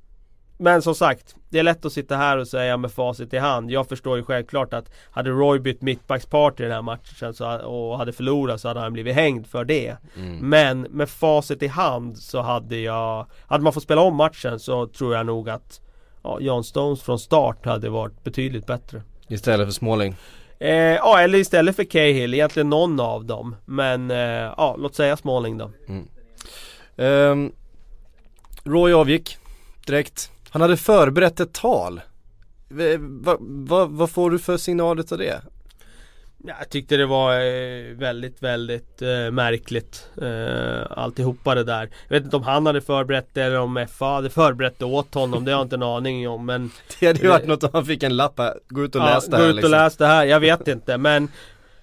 men 0.62 0.82
som 0.82 0.96
sagt, 0.96 1.36
det 1.50 1.60
är 1.60 1.63
lätt 1.63 1.86
att 1.86 1.94
sitta 1.94 2.18
här 2.18 2.38
och 2.38 2.48
säga 2.48 2.77
med 2.77 2.91
facit 2.91 3.34
i 3.34 3.38
hand. 3.38 3.72
Jag 3.72 3.89
förstår 3.89 4.18
ju 4.18 4.24
självklart 4.24 4.74
att 4.74 4.91
hade 5.12 5.30
Roy 5.30 5.60
bytt 5.60 5.82
mittbackspart 5.82 6.60
i 6.60 6.63
den 6.63 6.72
här 6.72 6.82
matchen 6.82 7.34
så, 7.34 7.58
och 7.58 7.98
hade 7.98 8.13
förlorat 8.13 8.62
så 8.62 8.68
hade 8.68 8.80
han 8.80 8.94
blivit 8.94 9.15
hängd 9.15 9.48
för 9.48 9.65
det. 9.65 9.98
Mm. 10.18 10.50
Men 10.50 10.82
med 10.82 11.10
facit 11.10 11.63
i 11.63 11.68
hand 11.68 12.18
så 12.18 12.41
hade 12.41 12.77
jag, 12.77 13.25
hade 13.48 13.63
man 13.63 13.74
fått 13.74 13.84
spela 13.84 14.01
om 14.01 14.15
matchen 14.15 14.60
så 14.60 14.88
tror 14.88 15.15
jag 15.15 15.25
nog 15.25 15.50
att 15.50 15.82
ja, 16.24 16.39
John 16.39 16.63
Stones 16.63 17.01
från 17.01 17.20
start 17.20 17.65
hade 17.65 17.89
varit 17.89 18.24
betydligt 18.24 18.65
bättre. 18.65 19.01
Istället 19.27 19.68
för 19.68 19.74
Småling? 19.74 20.15
Eh, 20.60 20.72
ja, 20.74 21.20
eller 21.20 21.38
istället 21.38 21.75
för 21.75 21.84
Cahill, 21.84 22.34
egentligen 22.34 22.70
någon 22.70 23.00
av 23.00 23.25
dem. 23.25 23.56
Men 23.65 24.12
eh, 24.12 24.18
ja, 24.58 24.75
låt 24.80 24.96
säga 24.96 25.18
Småling 25.18 25.58
då. 25.58 25.72
Mm. 25.88 26.08
Um, 26.96 27.51
Roy 28.63 28.94
avgick 28.94 29.38
direkt. 29.86 30.32
Han 30.51 30.62
hade 30.62 30.77
förberett 30.77 31.39
ett 31.39 31.53
tal. 31.53 32.01
Vad 32.70 33.38
va, 33.41 33.86
va 33.86 34.08
får 34.08 34.31
du 34.31 34.39
för 34.39 34.58
signaler 34.58 35.05
av 35.12 35.17
det? 35.17 35.41
Jag 36.48 36.70
tyckte 36.70 36.98
det 36.98 37.05
var 37.05 37.34
eh, 37.34 37.96
väldigt, 37.96 38.43
väldigt 38.43 39.01
eh, 39.01 39.31
märkligt 39.31 40.10
eh, 40.22 40.98
Alltihopa 40.98 41.55
det 41.55 41.63
där 41.63 41.89
Jag 42.08 42.15
vet 42.15 42.24
inte 42.24 42.36
om 42.36 42.43
han 42.43 42.65
hade 42.65 42.81
förberett 42.81 43.27
det 43.34 43.43
eller 43.43 43.60
om 43.60 43.88
FA 43.91 44.05
hade 44.05 44.29
förberett 44.29 44.79
det 44.79 44.86
åt 44.86 45.13
honom 45.13 45.46
Det 45.46 45.51
har 45.51 45.60
jag 45.60 45.65
inte 45.65 45.75
en 45.75 45.84
aning 45.84 46.29
om 46.29 46.46
men 46.46 46.72
Det 47.00 47.08
hade 47.08 47.20
ju 47.20 47.27
varit 47.27 47.48
något 47.48 47.63
om 47.63 47.70
han 47.74 47.86
fick 47.86 48.03
en 48.03 48.15
lapp 48.15 48.39
här 48.39 48.53
Gå 48.67 48.84
ut 48.84 48.96
och 48.96 49.01
ja, 49.01 49.05
läs 49.05 49.25
det 49.25 49.38
här 49.38 49.43
Gå 49.43 49.50
ut 49.50 49.51
och 49.51 49.55
liksom. 49.55 49.72
läs 49.72 49.98
det 49.98 50.08
här, 50.08 50.25
jag 50.25 50.39
vet 50.39 50.67
inte 50.67 50.98
men 50.98 51.27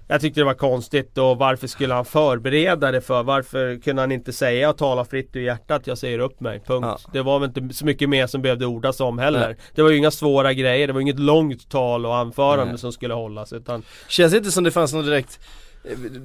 jag 0.09 0.21
tyckte 0.21 0.41
det 0.41 0.45
var 0.45 0.55
konstigt 0.55 1.19
och 1.19 1.38
varför 1.38 1.67
skulle 1.67 1.95
han 1.95 2.05
förbereda 2.05 2.93
det 2.93 3.00
för? 3.00 3.23
Varför 3.23 3.83
kunde 3.83 4.03
han 4.03 4.12
inte 4.12 4.33
säga 4.33 4.71
och 4.71 4.79
tala 4.79 5.05
fritt 5.05 5.37
ur 5.37 5.41
hjärtat 5.41 5.87
jag 5.87 5.99
säger 5.99 6.19
upp 6.19 6.41
mig, 6.41 6.61
punkt. 6.67 6.87
Ja. 7.05 7.11
Det 7.12 7.23
var 7.23 7.38
väl 7.38 7.53
inte 7.57 7.75
så 7.75 7.85
mycket 7.85 8.09
mer 8.09 8.27
som 8.27 8.43
behövde 8.43 8.67
ordas 8.67 9.00
om 9.00 9.19
heller. 9.19 9.41
Nej. 9.41 9.57
Det 9.75 9.83
var 9.83 9.91
ju 9.91 9.97
inga 9.97 10.11
svåra 10.11 10.53
grejer, 10.53 10.87
det 10.87 10.93
var 10.93 11.00
inget 11.00 11.19
långt 11.19 11.69
tal 11.71 12.07
och 12.07 12.17
anförande 12.17 12.73
Nej. 12.73 12.79
som 12.79 12.93
skulle 12.93 13.15
hållas 13.15 13.53
utan 13.53 13.83
Känns 14.09 14.35
inte 14.35 14.50
som 14.50 14.65
det 14.65 14.71
fanns 14.71 14.93
något 14.93 15.07
direkt 15.07 15.41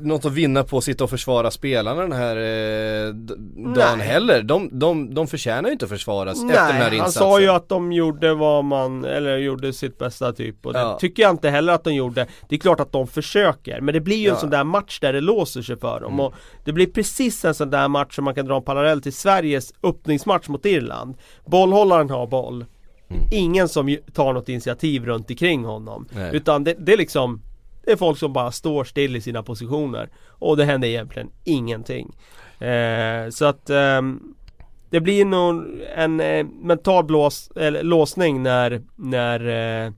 något 0.01 0.25
att 0.25 0.31
vinna 0.31 0.63
på 0.63 0.77
att 0.77 0.83
sitta 0.83 1.03
och 1.03 1.09
försvara 1.09 1.51
spelarna 1.51 2.01
den 2.01 2.11
här 2.11 2.35
eh, 2.37 3.13
dagen 3.75 3.97
Nej. 3.97 4.07
heller. 4.07 4.43
De, 4.43 4.69
de, 4.71 5.13
de 5.13 5.27
förtjänar 5.27 5.69
ju 5.69 5.73
inte 5.73 5.85
att 5.85 5.91
försvaras 5.91 6.41
Nej, 6.41 6.55
efter 6.55 6.67
den 6.67 6.75
här 6.75 6.93
insatsen. 6.93 7.23
han 7.23 7.31
sa 7.31 7.41
ju 7.41 7.49
att 7.49 7.69
de 7.69 7.91
gjorde 7.91 8.33
vad 8.33 8.65
man, 8.65 9.05
eller 9.05 9.37
gjorde 9.37 9.73
sitt 9.73 9.97
bästa 9.97 10.33
typ 10.33 10.65
och 10.65 10.73
det 10.73 10.79
ja. 10.79 10.97
tycker 10.99 11.23
jag 11.23 11.31
inte 11.31 11.49
heller 11.49 11.73
att 11.73 11.83
de 11.83 11.93
gjorde. 11.93 12.27
Det 12.49 12.55
är 12.55 12.59
klart 12.59 12.79
att 12.79 12.91
de 12.91 13.07
försöker, 13.07 13.81
men 13.81 13.93
det 13.93 14.01
blir 14.01 14.17
ju 14.17 14.27
ja. 14.27 14.33
en 14.33 14.39
sån 14.39 14.49
där 14.49 14.63
match 14.63 14.99
där 14.99 15.13
det 15.13 15.21
låser 15.21 15.61
sig 15.61 15.77
för 15.77 15.99
dem. 15.99 16.13
Mm. 16.13 16.25
Och 16.25 16.33
det 16.63 16.73
blir 16.73 16.87
precis 16.87 17.45
en 17.45 17.55
sån 17.55 17.69
där 17.69 17.87
match 17.87 18.15
som 18.15 18.25
man 18.25 18.35
kan 18.35 18.45
dra 18.45 18.55
en 18.55 18.63
parallell 18.63 19.01
till 19.01 19.13
Sveriges 19.13 19.73
öppningsmatch 19.83 20.47
mot 20.47 20.65
Irland. 20.65 21.15
Bollhållaren 21.45 22.09
har 22.09 22.27
boll. 22.27 22.65
Mm. 23.09 23.23
Ingen 23.31 23.69
som 23.69 23.97
tar 24.13 24.33
något 24.33 24.49
initiativ 24.49 25.05
runt 25.05 25.29
omkring 25.29 25.65
honom. 25.65 26.07
Nej. 26.11 26.35
Utan 26.35 26.63
det, 26.63 26.73
det 26.79 26.93
är 26.93 26.97
liksom 26.97 27.41
det 27.85 27.91
är 27.91 27.95
folk 27.95 28.19
som 28.19 28.33
bara 28.33 28.51
står 28.51 28.83
still 28.83 29.15
i 29.15 29.21
sina 29.21 29.43
positioner 29.43 30.09
och 30.27 30.57
det 30.57 30.65
händer 30.65 30.87
egentligen 30.87 31.29
ingenting. 31.43 32.15
Eh, 32.59 33.29
så 33.29 33.45
att 33.45 33.69
eh, 33.69 34.01
det 34.89 34.99
blir 34.99 35.25
nog 35.25 35.63
en 35.95 36.19
eh, 36.19 36.45
mental 36.45 37.03
blås, 37.03 37.51
eller, 37.55 37.83
låsning 37.83 38.43
när, 38.43 38.81
när 38.95 39.47
eh, 39.85 39.91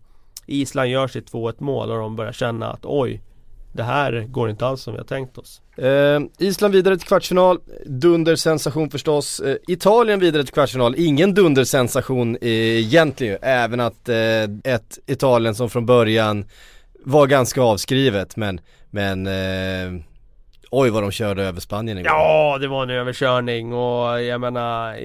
Island 0.45 0.89
gör 0.89 1.07
sitt 1.07 1.31
2-1 1.31 1.55
mål 1.59 1.91
och 1.91 1.97
de 1.97 2.15
börjar 2.15 2.31
känna 2.31 2.71
att 2.71 2.85
oj 2.85 3.21
det 3.75 3.83
här 3.83 4.25
går 4.29 4.49
inte 4.49 4.65
alls 4.65 4.81
som 4.81 4.93
vi 4.93 4.99
har 4.99 5.05
tänkt 5.05 5.37
oss. 5.37 5.61
Eh, 5.77 6.21
Island 6.37 6.73
vidare 6.73 6.97
till 6.97 7.07
kvartsfinal, 7.07 7.59
dundersensation 7.85 8.89
förstås. 8.89 9.39
Eh, 9.39 9.55
Italien 9.67 10.19
vidare 10.19 10.43
till 10.43 10.53
kvartsfinal, 10.53 10.95
ingen 10.97 11.33
dundersensation 11.33 12.37
eh, 12.41 12.49
egentligen 12.49 13.37
även 13.41 13.79
att 13.79 14.09
eh, 14.09 14.43
ett 14.63 14.99
Italien 15.05 15.55
som 15.55 15.69
från 15.69 15.85
början 15.85 16.45
var 17.05 17.27
ganska 17.27 17.61
avskrivet 17.61 18.35
men, 18.35 18.59
men 18.89 19.27
eh, 19.27 20.01
oj 20.71 20.89
vad 20.89 21.03
de 21.03 21.11
körde 21.11 21.43
över 21.43 21.59
Spanien 21.59 21.97
igår. 21.97 22.11
Ja, 22.11 22.57
det 22.61 22.67
var 22.67 22.83
en 22.83 22.89
överkörning 22.89 23.73
och 23.73 24.21
jag 24.21 24.41
menar 24.41 24.97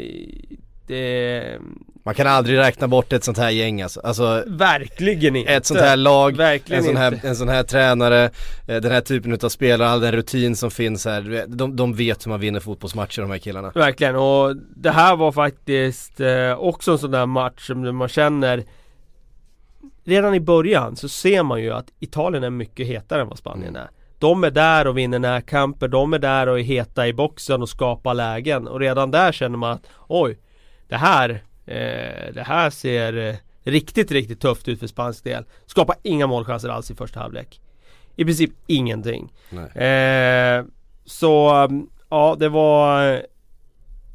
det... 0.86 1.58
Man 2.04 2.14
kan 2.14 2.26
aldrig 2.26 2.58
räkna 2.58 2.88
bort 2.88 3.12
ett 3.12 3.24
sånt 3.24 3.38
här 3.38 3.50
gäng 3.50 3.82
alltså. 3.82 4.00
alltså 4.00 4.44
Verkligen 4.46 5.36
inte! 5.36 5.52
Ett 5.52 5.66
sånt 5.66 5.80
här 5.80 5.96
lag, 5.96 6.36
Verkligen 6.36 6.80
en, 6.80 6.86
sån 6.86 6.96
här, 6.96 7.20
en 7.22 7.36
sån 7.36 7.48
här 7.48 7.62
tränare, 7.62 8.24
eh, 8.68 8.76
den 8.76 8.92
här 8.92 9.00
typen 9.00 9.38
av 9.42 9.48
spelare, 9.48 9.88
all 9.88 10.00
den 10.00 10.12
rutin 10.12 10.56
som 10.56 10.70
finns 10.70 11.04
här. 11.04 11.44
De, 11.48 11.76
de 11.76 11.94
vet 11.94 12.26
hur 12.26 12.30
man 12.30 12.40
vinner 12.40 12.60
fotbollsmatcher 12.60 13.22
de 13.22 13.30
här 13.30 13.38
killarna. 13.38 13.72
Verkligen 13.74 14.16
och 14.16 14.56
det 14.56 14.90
här 14.90 15.16
var 15.16 15.32
faktiskt 15.32 16.20
eh, 16.20 16.52
också 16.58 16.92
en 16.92 16.98
sån 16.98 17.10
där 17.10 17.26
match 17.26 17.66
som 17.66 17.96
man 17.96 18.08
känner 18.08 18.64
redan 20.10 20.34
i 20.34 20.40
början 20.40 20.96
så 20.96 21.08
ser 21.08 21.42
man 21.42 21.62
ju 21.62 21.72
att 21.72 21.86
Italien 22.00 22.44
är 22.44 22.50
mycket 22.50 22.86
hetare 22.86 23.22
än 23.22 23.28
vad 23.28 23.38
Spanien 23.38 23.68
mm. 23.68 23.82
är. 23.82 23.90
De 24.18 24.44
är 24.44 24.50
där 24.50 24.86
och 24.86 24.98
vinner 24.98 25.18
närkamper, 25.18 25.88
de 25.88 26.12
är 26.12 26.18
där 26.18 26.46
och 26.46 26.58
är 26.58 26.62
heta 26.62 27.08
i 27.08 27.12
boxen 27.12 27.62
och 27.62 27.68
skapar 27.68 28.14
lägen 28.14 28.68
och 28.68 28.80
redan 28.80 29.10
där 29.10 29.32
känner 29.32 29.58
man 29.58 29.70
att 29.70 29.86
oj 30.08 30.38
det 30.88 30.96
här, 30.96 31.30
eh, 31.66 32.34
det 32.34 32.44
här 32.46 32.70
ser 32.70 33.28
eh, 33.28 33.34
riktigt, 33.62 34.10
riktigt 34.10 34.40
tufft 34.40 34.68
ut 34.68 34.80
för 34.80 34.86
spansk 34.86 35.24
del. 35.24 35.44
Skapar 35.66 35.96
inga 36.02 36.26
målchanser 36.26 36.68
alls 36.68 36.90
i 36.90 36.94
första 36.94 37.20
halvlek. 37.20 37.60
I 38.16 38.24
princip 38.24 38.50
ingenting. 38.66 39.32
Eh, 39.74 40.64
så 41.04 41.68
ja, 42.10 42.36
det 42.38 42.48
var 42.48 43.22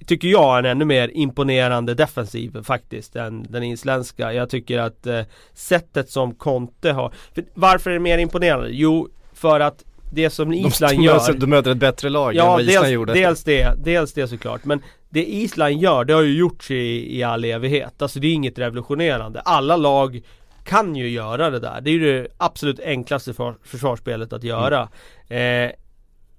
Tycker 0.06 0.28
jag 0.28 0.60
en 0.60 0.66
ännu 0.66 0.86
mer 0.86 1.12
imponerande 1.14 1.94
defensiv 1.94 2.64
faktiskt 2.64 3.16
än 3.16 3.46
den 3.50 3.64
isländska. 3.64 4.34
Jag 4.34 4.50
tycker 4.50 4.78
att 4.78 5.08
eh, 5.08 5.22
sättet 5.54 6.10
som 6.10 6.36
Conte 6.36 6.92
har 6.92 7.14
Varför 7.54 7.90
är 7.90 7.94
det 7.94 8.00
mer 8.00 8.18
imponerande? 8.18 8.70
Jo, 8.72 9.10
för 9.34 9.60
att 9.60 9.84
det 10.12 10.30
som 10.30 10.54
Island 10.54 10.98
de 10.98 11.04
gör 11.04 11.34
Du 11.34 11.48
möter 11.48 11.72
ett 11.72 11.78
bättre 11.78 12.10
lag 12.10 12.36
ja, 12.36 12.44
än 12.44 12.50
vad 12.50 12.62
Island 12.62 12.86
dels, 12.86 12.94
gjorde 12.94 13.14
dels 13.14 13.44
det, 13.44 13.74
dels 13.84 14.14
det 14.14 14.28
såklart 14.28 14.66
men 14.66 14.84
Det 15.10 15.26
Island 15.26 15.74
gör, 15.74 16.06
det 16.06 16.14
har 16.14 16.22
ju 16.22 16.38
gjorts 16.38 16.72
i, 16.72 17.18
i 17.18 17.24
all 17.24 17.46
evighet 17.46 18.02
Alltså 18.02 18.20
det 18.20 18.28
är 18.28 18.34
inget 18.34 18.60
revolutionerande 18.60 19.40
Alla 19.40 19.78
lag 19.78 20.22
kan 20.64 20.96
ju 20.96 21.10
göra 21.10 21.50
det 21.50 21.60
där 21.60 21.82
Det 21.82 21.90
är 21.90 21.92
ju 21.92 22.22
det 22.22 22.28
absolut 22.38 22.80
enklaste 22.80 23.34
för, 23.34 23.56
försvarsspelet 23.64 24.34
att 24.34 24.44
göra 24.44 24.90
mm. 25.30 25.70
eh, 25.70 25.76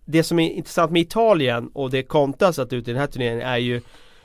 Det 0.06 0.22
som 0.22 0.38
är 0.38 0.50
intressant 0.50 0.92
med 0.92 1.02
Italien 1.02 1.70
och 1.75 1.90
det 1.90 2.02
Conte 2.02 2.44
har 2.44 2.52
satt 2.52 2.72
ut 2.72 2.88
i 2.88 2.92
den 2.92 3.00
här 3.00 3.06
turneringen 3.06 3.46
är 3.46 3.56
ju 3.56 3.80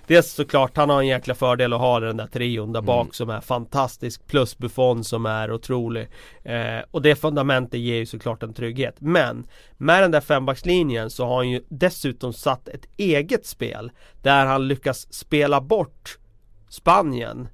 Dels 0.07 0.31
såklart, 0.31 0.77
han 0.77 0.89
har 0.89 0.99
en 0.99 1.07
jäkla 1.07 1.35
fördel 1.35 1.73
att 1.73 1.79
ha 1.79 1.99
den 1.99 2.17
där 2.17 2.27
trion 2.27 2.71
där 2.71 2.79
mm. 2.79 2.85
bak 2.85 3.15
som 3.15 3.29
är 3.29 3.41
fantastisk 3.41 4.27
plus 4.27 4.57
Buffon 4.57 5.03
som 5.03 5.25
är 5.25 5.51
otrolig. 5.51 6.07
Eh, 6.43 6.79
och 6.91 7.01
det 7.01 7.15
fundamentet 7.15 7.79
ger 7.79 7.95
ju 7.95 8.05
såklart 8.05 8.43
en 8.43 8.53
trygghet. 8.53 8.95
Men 8.99 9.47
med 9.77 10.03
den 10.03 10.11
där 10.11 10.21
fembackslinjen 10.21 11.09
så 11.09 11.25
har 11.25 11.35
han 11.35 11.49
ju 11.49 11.61
dessutom 11.69 12.33
satt 12.33 12.67
ett 12.67 12.85
eget 12.97 13.45
spel 13.45 13.91
där 14.21 14.45
han 14.45 14.67
lyckas 14.67 15.13
spela 15.13 15.61
bort 15.61 16.17
Spanien 16.69 17.47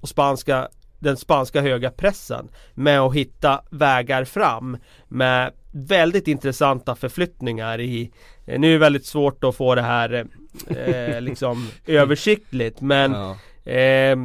och 0.00 0.08
spanska 0.08 0.68
den 1.00 1.16
spanska 1.16 1.60
höga 1.60 1.90
pressen 1.90 2.48
med 2.74 3.00
att 3.00 3.14
hitta 3.14 3.62
vägar 3.70 4.24
fram 4.24 4.76
med 5.08 5.52
väldigt 5.72 6.28
intressanta 6.28 6.94
förflyttningar 6.94 7.80
i 7.80 8.12
Nu 8.46 8.68
är 8.68 8.72
det 8.72 8.78
väldigt 8.78 9.06
svårt 9.06 9.44
att 9.44 9.56
få 9.56 9.74
det 9.74 9.82
här 9.82 10.26
eh, 10.68 11.20
liksom 11.20 11.68
översiktligt 11.86 12.80
men 12.80 13.12
ja. 13.12 13.36
eh, 13.72 14.16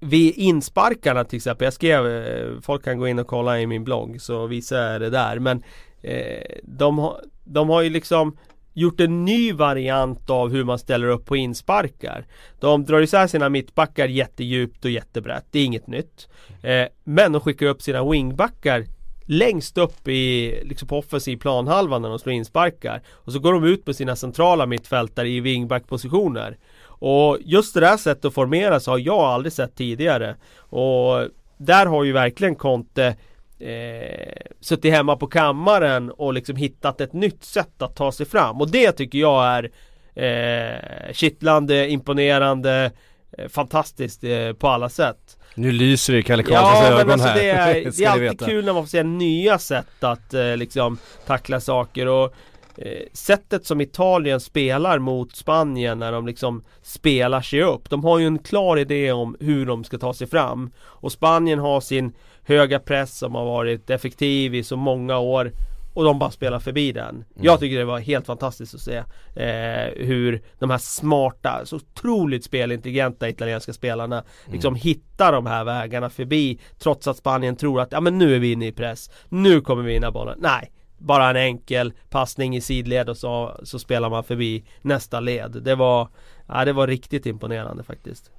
vid 0.00 0.34
insparkarna 0.36 1.24
till 1.24 1.36
exempel, 1.36 1.64
jag 1.64 1.74
skrev, 1.74 2.06
eh, 2.06 2.60
folk 2.60 2.84
kan 2.84 2.98
gå 2.98 3.08
in 3.08 3.18
och 3.18 3.26
kolla 3.26 3.60
i 3.60 3.66
min 3.66 3.84
blogg 3.84 4.20
så 4.20 4.46
visar 4.46 4.92
jag 4.92 5.00
det 5.00 5.10
där 5.10 5.38
men 5.38 5.62
eh, 6.02 6.56
de, 6.62 6.98
har, 6.98 7.20
de 7.44 7.68
har 7.68 7.82
ju 7.82 7.90
liksom 7.90 8.36
gjort 8.74 9.00
en 9.00 9.24
ny 9.24 9.52
variant 9.52 10.30
av 10.30 10.50
hur 10.50 10.64
man 10.64 10.78
ställer 10.78 11.08
upp 11.08 11.26
på 11.26 11.36
insparkar. 11.36 12.26
De 12.60 12.84
drar 12.84 13.00
isär 13.00 13.26
sina 13.26 13.48
mittbackar 13.48 14.08
jättedjupt 14.08 14.84
och 14.84 14.90
jättebrett, 14.90 15.44
det 15.50 15.58
är 15.58 15.64
inget 15.64 15.86
nytt. 15.86 16.28
Eh, 16.62 16.86
men 17.04 17.32
de 17.32 17.40
skickar 17.40 17.66
upp 17.66 17.82
sina 17.82 18.10
wingbackar 18.10 18.84
längst 19.26 19.78
upp 19.78 20.08
i, 20.08 20.58
liksom 20.64 20.88
på 20.88 20.98
offensiv 20.98 21.36
planhalva 21.36 21.98
när 21.98 22.08
de 22.08 22.18
slår 22.18 22.32
insparkar. 22.32 23.02
Och 23.10 23.32
så 23.32 23.38
går 23.38 23.52
de 23.52 23.64
ut 23.64 23.86
med 23.86 23.96
sina 23.96 24.16
centrala 24.16 24.66
mittfältare 24.66 25.28
i 25.28 25.40
wingbackpositioner. 25.40 26.58
Och 26.84 27.38
just 27.40 27.74
det 27.74 27.80
där 27.80 27.96
sättet 27.96 28.24
att 28.24 28.34
formera 28.34 28.80
sig 28.80 28.90
har 28.90 28.98
jag 28.98 29.18
aldrig 29.18 29.52
sett 29.52 29.76
tidigare. 29.76 30.36
Och 30.56 31.28
där 31.56 31.86
har 31.86 32.04
ju 32.04 32.12
verkligen 32.12 32.54
Conte 32.54 33.16
eh, 33.62 34.32
suttit 34.60 34.92
hemma 34.92 35.16
på 35.16 35.26
kammaren 35.26 36.10
och 36.10 36.34
liksom 36.34 36.56
hittat 36.56 37.00
ett 37.00 37.12
nytt 37.12 37.44
sätt 37.44 37.82
att 37.82 37.96
ta 37.96 38.12
sig 38.12 38.26
fram. 38.26 38.60
Och 38.60 38.70
det 38.70 38.92
tycker 38.92 39.18
jag 39.18 39.44
är 39.44 39.70
eh, 40.14 41.12
kittlande, 41.12 41.88
imponerande, 41.88 42.90
eh, 43.38 43.48
fantastiskt 43.48 44.24
eh, 44.24 44.52
på 44.52 44.68
alla 44.68 44.88
sätt. 44.88 45.38
Nu 45.54 45.72
lyser 45.72 46.12
det 46.12 46.18
i 46.18 46.22
Kalle 46.22 46.42
Karlssons 46.42 46.88
ja, 46.88 47.00
ögon 47.00 47.10
alltså 47.10 47.28
här. 47.28 47.34
Det 47.40 47.50
är, 47.50 47.74
det 47.74 48.04
är 48.04 48.08
alltid 48.08 48.22
veta. 48.22 48.46
kul 48.46 48.64
när 48.64 48.72
man 48.72 48.82
får 48.82 48.88
se 48.88 49.02
nya 49.02 49.58
sätt 49.58 50.04
att 50.04 50.34
eh, 50.34 50.56
liksom 50.56 50.98
tackla 51.26 51.60
saker 51.60 52.06
och 52.06 52.34
eh, 52.76 53.02
Sättet 53.12 53.66
som 53.66 53.80
Italien 53.80 54.40
spelar 54.40 54.98
mot 54.98 55.36
Spanien 55.36 55.98
när 55.98 56.12
de 56.12 56.26
liksom 56.26 56.64
spelar 56.82 57.40
sig 57.40 57.62
upp. 57.62 57.90
De 57.90 58.04
har 58.04 58.18
ju 58.18 58.26
en 58.26 58.38
klar 58.38 58.76
idé 58.76 59.12
om 59.12 59.36
hur 59.40 59.66
de 59.66 59.84
ska 59.84 59.98
ta 59.98 60.14
sig 60.14 60.26
fram. 60.26 60.70
Och 60.78 61.12
Spanien 61.12 61.58
har 61.58 61.80
sin 61.80 62.12
höga 62.44 62.78
press 62.78 63.18
som 63.18 63.34
har 63.34 63.44
varit 63.44 63.90
effektiv 63.90 64.54
i 64.54 64.62
så 64.62 64.76
många 64.76 65.18
år. 65.18 65.52
Och 65.94 66.04
de 66.04 66.18
bara 66.18 66.30
spelar 66.30 66.58
förbi 66.58 66.92
den. 66.92 67.14
Mm. 67.14 67.24
Jag 67.34 67.60
tycker 67.60 67.78
det 67.78 67.84
var 67.84 67.98
helt 67.98 68.26
fantastiskt 68.26 68.74
att 68.74 68.80
se 68.80 68.96
eh, 69.42 70.06
hur 70.06 70.42
de 70.58 70.70
här 70.70 70.78
smarta, 70.78 71.60
så 71.64 71.76
otroligt 71.76 72.44
spelintelligenta 72.44 73.28
italienska 73.28 73.72
spelarna 73.72 74.16
mm. 74.16 74.52
liksom 74.52 74.74
hittar 74.74 75.32
de 75.32 75.46
här 75.46 75.64
vägarna 75.64 76.10
förbi 76.10 76.58
trots 76.78 77.08
att 77.08 77.16
Spanien 77.16 77.56
tror 77.56 77.80
att 77.80 77.92
ja 77.92 78.00
men 78.00 78.18
nu 78.18 78.34
är 78.34 78.38
vi 78.38 78.52
inne 78.52 78.66
i 78.66 78.72
press. 78.72 79.10
Nu 79.28 79.60
kommer 79.60 79.82
vi 79.82 79.92
vinna 79.92 80.10
bollen. 80.10 80.38
Nej, 80.40 80.70
bara 80.98 81.30
en 81.30 81.36
enkel 81.36 81.92
passning 82.10 82.56
i 82.56 82.60
sidled 82.60 83.08
och 83.08 83.16
så, 83.16 83.60
så 83.62 83.78
spelar 83.78 84.10
man 84.10 84.24
förbi 84.24 84.64
nästa 84.82 85.20
led. 85.20 85.62
Det 85.62 85.74
var, 85.74 86.08
ja, 86.48 86.64
det 86.64 86.72
var 86.72 86.86
riktigt 86.86 87.26
imponerande 87.26 87.82
faktiskt. 87.82 88.30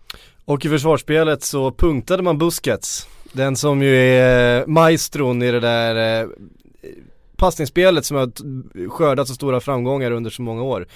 Och 0.45 0.65
i 0.65 0.69
försvarsspelet 0.69 1.43
så 1.43 1.71
punktade 1.71 2.23
man 2.23 2.37
Busquets. 2.37 3.07
Den 3.33 3.55
som 3.55 3.81
ju 3.81 3.95
är 3.95 4.65
maestron 4.67 5.41
i 5.43 5.51
det 5.51 5.59
där 5.59 6.21
eh, 6.21 6.27
passningsspelet 7.37 8.05
som 8.05 8.17
har 8.17 8.31
skördat 8.89 9.27
så 9.27 9.33
stora 9.33 9.59
framgångar 9.59 10.11
under 10.11 10.29
så 10.29 10.41
många 10.41 10.63
år. 10.63 10.87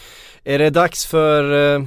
Är 0.44 0.60
det 0.60 0.70
dags 0.70 1.06
för 1.06 1.76
eh, 1.76 1.84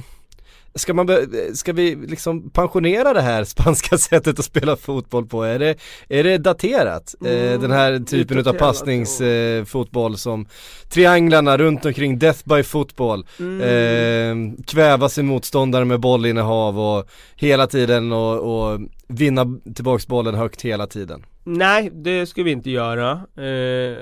Ska, 0.75 0.93
man 0.93 1.09
ska 1.53 1.73
vi 1.73 1.95
liksom 1.95 2.49
pensionera 2.49 3.13
det 3.13 3.21
här 3.21 3.43
spanska 3.43 3.97
sättet 3.97 4.39
att 4.39 4.45
spela 4.45 4.75
fotboll 4.75 5.27
på? 5.27 5.43
Är 5.43 5.59
det, 5.59 5.75
är 6.09 6.23
det 6.23 6.37
daterat? 6.37 7.15
Eh, 7.25 7.31
mm, 7.31 7.61
den 7.61 7.71
här 7.71 7.99
typen 7.99 8.47
av 8.47 8.53
passningsfotboll 8.53 10.11
eh, 10.11 10.15
som 10.15 10.47
trianglarna 10.89 11.57
runt 11.57 11.85
omkring 11.85 12.19
Death 12.19 12.39
by 12.45 12.63
fotboll 12.63 13.25
mm. 13.39 13.61
eh, 13.61 14.63
Kväva 14.67 15.09
sin 15.09 15.25
motståndare 15.25 15.85
med 15.85 15.99
bollinnehav 15.99 16.79
och 16.79 17.09
hela 17.35 17.67
tiden 17.67 18.11
och, 18.11 18.37
och 18.37 18.79
vinna 19.07 19.59
tillbaks 19.75 20.07
bollen 20.07 20.35
högt 20.35 20.61
hela 20.61 20.87
tiden 20.87 21.25
Nej, 21.43 21.89
det 21.93 22.25
ska 22.25 22.43
vi 22.43 22.51
inte 22.51 22.69
göra 22.69 23.11
eh, 23.11 23.97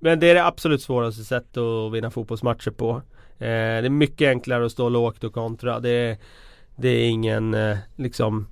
Men 0.00 0.20
det 0.20 0.30
är 0.30 0.34
det 0.34 0.46
absolut 0.46 0.82
svåraste 0.82 1.24
sättet 1.24 1.56
att 1.56 1.92
vinna 1.92 2.10
fotbollsmatcher 2.10 2.70
på 2.70 3.02
Eh, 3.38 3.80
det 3.80 3.86
är 3.86 3.90
mycket 3.90 4.28
enklare 4.28 4.66
att 4.66 4.72
stå 4.72 4.88
lågt 4.88 5.24
och 5.24 5.32
kontra. 5.32 5.80
Det 5.80 5.90
är, 5.90 6.16
det 6.76 6.88
är 6.88 7.08
ingen 7.08 7.54
eh, 7.54 7.76
liksom 7.96 8.46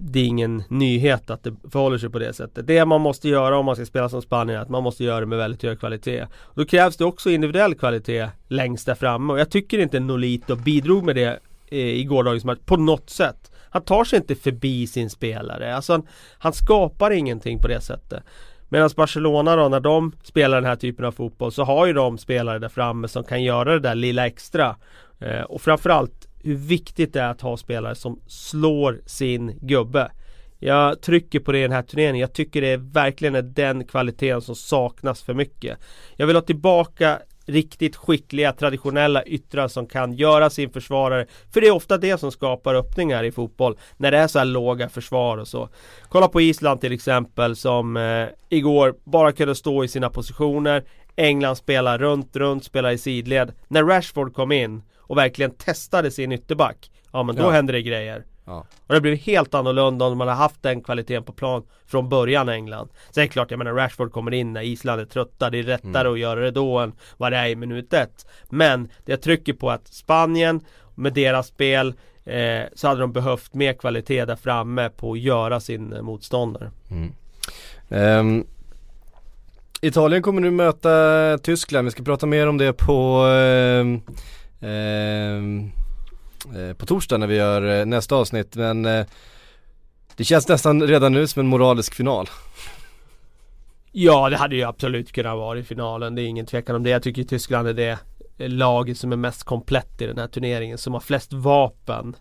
det 0.00 0.20
är 0.20 0.24
ingen 0.24 0.62
nyhet 0.68 1.30
att 1.30 1.44
det 1.44 1.54
förhåller 1.72 1.98
sig 1.98 2.10
på 2.10 2.18
det 2.18 2.32
sättet. 2.32 2.66
Det 2.66 2.84
man 2.84 3.00
måste 3.00 3.28
göra 3.28 3.58
om 3.58 3.66
man 3.66 3.76
ska 3.76 3.86
spela 3.86 4.08
som 4.08 4.22
Spanien 4.22 4.58
är 4.58 4.62
att 4.62 4.68
man 4.68 4.82
måste 4.82 5.04
göra 5.04 5.20
det 5.20 5.26
med 5.26 5.38
väldigt 5.38 5.62
hög 5.62 5.80
kvalitet. 5.80 6.26
Då 6.54 6.64
krävs 6.64 6.96
det 6.96 7.04
också 7.04 7.30
individuell 7.30 7.74
kvalitet 7.74 8.28
längst 8.48 8.86
där 8.86 8.94
framme 8.94 9.32
och 9.32 9.40
jag 9.40 9.50
tycker 9.50 9.78
inte 9.78 10.00
Nolito 10.00 10.56
bidrog 10.56 11.04
med 11.04 11.16
det 11.16 11.38
eh, 11.68 11.78
i 11.78 12.04
gårdagens 12.04 12.44
match 12.44 12.58
på 12.64 12.76
något 12.76 13.10
sätt. 13.10 13.52
Han 13.70 13.82
tar 13.82 14.04
sig 14.04 14.16
inte 14.16 14.34
förbi 14.34 14.86
sin 14.86 15.10
spelare. 15.10 15.76
Alltså 15.76 15.92
han, 15.92 16.06
han 16.38 16.52
skapar 16.52 17.10
ingenting 17.10 17.58
på 17.58 17.68
det 17.68 17.80
sättet. 17.80 18.22
Medan 18.68 18.90
Barcelona 18.96 19.56
då, 19.56 19.68
när 19.68 19.80
de 19.80 20.12
spelar 20.22 20.56
den 20.56 20.70
här 20.70 20.76
typen 20.76 21.04
av 21.04 21.12
fotboll 21.12 21.52
så 21.52 21.64
har 21.64 21.86
ju 21.86 21.92
de 21.92 22.18
spelare 22.18 22.58
där 22.58 22.68
framme 22.68 23.08
som 23.08 23.24
kan 23.24 23.42
göra 23.42 23.72
det 23.72 23.80
där 23.80 23.94
lilla 23.94 24.26
extra. 24.26 24.76
Eh, 25.18 25.40
och 25.40 25.62
framförallt 25.62 26.28
hur 26.42 26.56
viktigt 26.56 27.12
det 27.12 27.20
är 27.20 27.30
att 27.30 27.40
ha 27.40 27.56
spelare 27.56 27.94
som 27.94 28.20
slår 28.26 29.00
sin 29.06 29.58
gubbe. 29.60 30.10
Jag 30.58 31.00
trycker 31.00 31.40
på 31.40 31.52
det 31.52 31.58
i 31.58 31.62
den 31.62 31.72
här 31.72 31.82
turneringen. 31.82 32.20
Jag 32.20 32.32
tycker 32.32 32.60
det 32.60 32.68
är 32.68 32.76
verkligen 32.76 33.34
är 33.34 33.42
den 33.42 33.84
kvaliteten 33.84 34.40
som 34.40 34.54
saknas 34.54 35.22
för 35.22 35.34
mycket. 35.34 35.78
Jag 36.16 36.26
vill 36.26 36.36
ha 36.36 36.42
tillbaka 36.42 37.18
riktigt 37.48 37.96
skickliga 37.96 38.52
traditionella 38.52 39.22
yttrar 39.22 39.68
som 39.68 39.86
kan 39.86 40.12
göra 40.12 40.50
sin 40.50 40.70
försvarare 40.70 41.26
För 41.52 41.60
det 41.60 41.66
är 41.66 41.74
ofta 41.74 41.98
det 41.98 42.18
som 42.18 42.32
skapar 42.32 42.74
öppningar 42.74 43.24
i 43.24 43.32
fotboll 43.32 43.78
När 43.96 44.10
det 44.10 44.18
är 44.18 44.26
så 44.26 44.38
här 44.38 44.46
låga 44.46 44.88
försvar 44.88 45.38
och 45.38 45.48
så. 45.48 45.68
Kolla 46.08 46.28
på 46.28 46.40
Island 46.40 46.80
till 46.80 46.92
exempel 46.92 47.56
som 47.56 47.96
eh, 47.96 48.26
igår 48.48 48.94
bara 49.04 49.32
kunde 49.32 49.54
stå 49.54 49.84
i 49.84 49.88
sina 49.88 50.10
positioner 50.10 50.84
England 51.16 51.56
spelar 51.56 51.98
runt, 51.98 52.36
runt, 52.36 52.64
spelar 52.64 52.90
i 52.90 52.98
sidled. 52.98 53.52
När 53.68 53.84
Rashford 53.84 54.34
kom 54.34 54.52
in 54.52 54.82
och 54.96 55.18
verkligen 55.18 55.50
testade 55.50 56.10
sin 56.10 56.32
ytterback 56.32 56.90
Ja 57.12 57.22
men 57.22 57.36
då 57.36 57.42
ja. 57.42 57.50
händer 57.50 57.72
det 57.72 57.82
grejer 57.82 58.24
Ja. 58.48 58.64
Och 58.86 58.94
det 58.94 59.00
blir 59.00 59.16
helt 59.16 59.54
annorlunda 59.54 60.04
om 60.04 60.18
man 60.18 60.28
har 60.28 60.34
haft 60.34 60.62
den 60.62 60.82
kvaliteten 60.82 61.24
på 61.24 61.32
plan 61.32 61.62
från 61.86 62.08
början 62.08 62.48
i 62.48 62.52
England. 62.52 62.88
Sen 63.10 63.22
är 63.22 63.26
det 63.26 63.32
klart, 63.32 63.50
jag 63.50 63.58
menar 63.58 63.72
Rashford 63.72 64.12
kommer 64.12 64.34
in 64.34 64.52
när 64.52 64.62
Island 64.62 65.00
är 65.00 65.04
trötta. 65.04 65.50
Det 65.50 65.58
är 65.58 65.62
lättare 65.62 66.00
mm. 66.00 66.12
att 66.12 66.18
göra 66.18 66.40
det 66.40 66.50
då 66.50 66.78
än 66.78 66.92
vad 67.16 67.32
det 67.32 67.38
är 67.38 67.46
i 67.46 67.56
minut 67.56 67.92
ett. 67.92 68.26
Men 68.48 68.84
det 69.04 69.12
jag 69.12 69.22
trycker 69.22 69.52
på 69.52 69.70
att 69.70 69.88
Spanien 69.88 70.60
med 70.94 71.12
deras 71.12 71.46
spel 71.46 71.94
eh, 72.24 72.62
så 72.74 72.88
hade 72.88 73.00
de 73.00 73.12
behövt 73.12 73.54
mer 73.54 73.72
kvalitet 73.72 74.24
där 74.24 74.36
framme 74.36 74.90
på 74.90 75.12
att 75.12 75.18
göra 75.18 75.60
sin 75.60 75.92
eh, 75.92 76.02
motståndare. 76.02 76.70
Mm. 76.90 77.12
Um, 77.88 78.46
Italien 79.80 80.22
kommer 80.22 80.40
nu 80.40 80.50
möta 80.50 81.38
Tyskland. 81.42 81.84
Vi 81.84 81.90
ska 81.90 82.02
prata 82.02 82.26
mer 82.26 82.46
om 82.46 82.58
det 82.58 82.72
på 82.72 83.22
um 83.22 84.02
eh, 84.60 85.87
Eh, 86.56 86.74
på 86.74 86.86
torsdag 86.86 87.18
när 87.18 87.26
vi 87.26 87.36
gör 87.36 87.80
eh, 87.80 87.86
nästa 87.86 88.16
avsnitt 88.16 88.56
men 88.56 88.84
eh, 88.84 89.06
det 90.16 90.24
känns 90.24 90.48
nästan 90.48 90.82
redan 90.82 91.12
nu 91.12 91.26
som 91.26 91.40
en 91.40 91.46
moralisk 91.46 91.94
final. 91.94 92.28
Ja 93.92 94.30
det 94.30 94.36
hade 94.36 94.56
ju 94.56 94.62
absolut 94.62 95.12
kunnat 95.12 95.36
vara 95.36 95.58
i 95.58 95.62
finalen, 95.62 96.14
det 96.14 96.22
är 96.22 96.26
ingen 96.26 96.46
tvekan 96.46 96.76
om 96.76 96.82
det. 96.82 96.90
Jag 96.90 97.02
tycker 97.02 97.24
Tyskland 97.24 97.68
är 97.68 97.74
det 97.74 97.98
laget 98.48 98.98
som 98.98 99.12
är 99.12 99.16
mest 99.16 99.44
komplett 99.44 100.02
i 100.02 100.06
den 100.06 100.18
här 100.18 100.26
turneringen, 100.26 100.78
som 100.78 100.92
har 100.92 101.00
flest 101.00 101.32
vapen. 101.32 102.16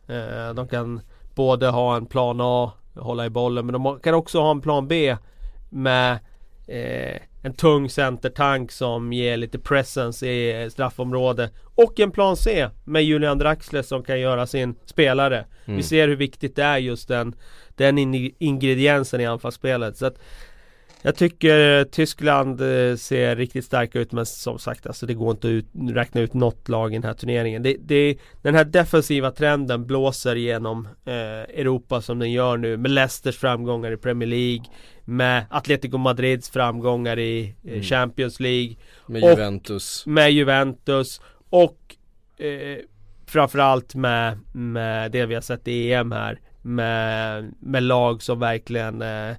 De 0.56 0.68
kan 0.68 1.02
både 1.36 1.68
ha 1.68 1.96
en 1.96 2.06
plan 2.06 2.38
A, 2.42 2.72
hålla 2.96 3.26
i 3.26 3.30
bollen, 3.30 3.66
men 3.66 3.74
de 3.74 4.00
kan 4.00 4.14
också 4.14 4.42
ha 4.42 4.52
en 4.52 4.62
plan 4.62 4.88
B 4.88 5.18
med 5.70 6.20
eh, 6.68 7.22
en 7.48 7.54
tung 7.54 7.90
centertank 7.90 8.72
som 8.72 9.14
ger 9.14 9.38
lite 9.38 9.60
presence 9.60 10.28
i 10.28 10.70
straffområdet. 10.72 11.52
Och 11.76 12.00
en 12.00 12.12
plan 12.12 12.38
C 12.38 12.70
med 12.84 13.04
Julian 13.04 13.38
Draxler 13.38 13.82
som 13.82 14.04
kan 14.04 14.20
göra 14.20 14.48
sin 14.48 14.76
spelare. 14.86 15.46
Mm. 15.66 15.78
Vi 15.78 15.84
ser 15.84 16.08
hur 16.08 16.16
viktigt 16.16 16.56
det 16.56 16.64
är 16.64 16.78
just 16.78 17.08
den, 17.08 17.36
den 17.76 17.98
ingrediensen 18.40 19.22
i 19.22 19.26
anfallsspelet. 19.26 19.98
Så 19.98 20.06
att 20.06 20.20
jag 21.08 21.16
tycker 21.16 21.84
Tyskland 21.84 22.62
eh, 22.62 22.96
ser 22.96 23.36
riktigt 23.36 23.66
starka 23.66 24.00
ut 24.00 24.12
men 24.12 24.26
som 24.26 24.60
sagt 24.60 24.88
alltså 24.88 25.06
det 25.06 25.14
går 25.14 25.32
inte 25.32 25.48
att 25.48 25.52
ut, 25.52 25.66
räkna 25.90 26.22
ut 26.22 26.34
något 26.34 26.70
lag 26.70 26.92
i 26.92 26.96
den 26.96 27.04
här 27.04 27.14
turneringen. 27.14 27.64
Det, 27.64 27.76
det, 27.80 28.18
den 28.42 28.56
här 28.56 28.66
defensiva 28.66 29.32
trenden 29.32 29.86
blåser 29.86 30.36
genom 30.36 30.88
eh, 31.06 31.14
Europa 31.60 32.02
som 32.02 32.20
den 32.20 32.32
gör 32.32 32.58
nu 32.58 32.78
med 32.78 32.92
Leicesters 32.92 33.38
framgångar 33.38 33.92
i 33.92 33.98
Premier 33.98 34.30
League 34.30 34.66
med 35.06 35.46
Atletico 35.50 35.98
Madrids 35.98 36.50
framgångar 36.50 37.20
i 37.20 37.56
eh, 37.64 37.72
mm. 37.72 37.84
Champions 37.84 38.40
League 38.40 38.76
Med 39.06 39.22
Juventus 39.22 40.06
Med 40.06 40.32
Juventus 40.32 41.22
och 41.50 41.96
eh, 42.38 42.78
Framförallt 43.26 43.96
med, 43.96 44.40
med 44.54 45.12
det 45.12 45.26
vi 45.26 45.34
har 45.34 45.42
sett 45.42 45.68
i 45.68 45.94
EM 45.94 46.12
här 46.12 46.40
Med, 46.62 47.54
med 47.60 47.84
lag 47.84 48.24
som 48.24 48.40
verkligen 48.40 49.02
eh, 49.02 49.36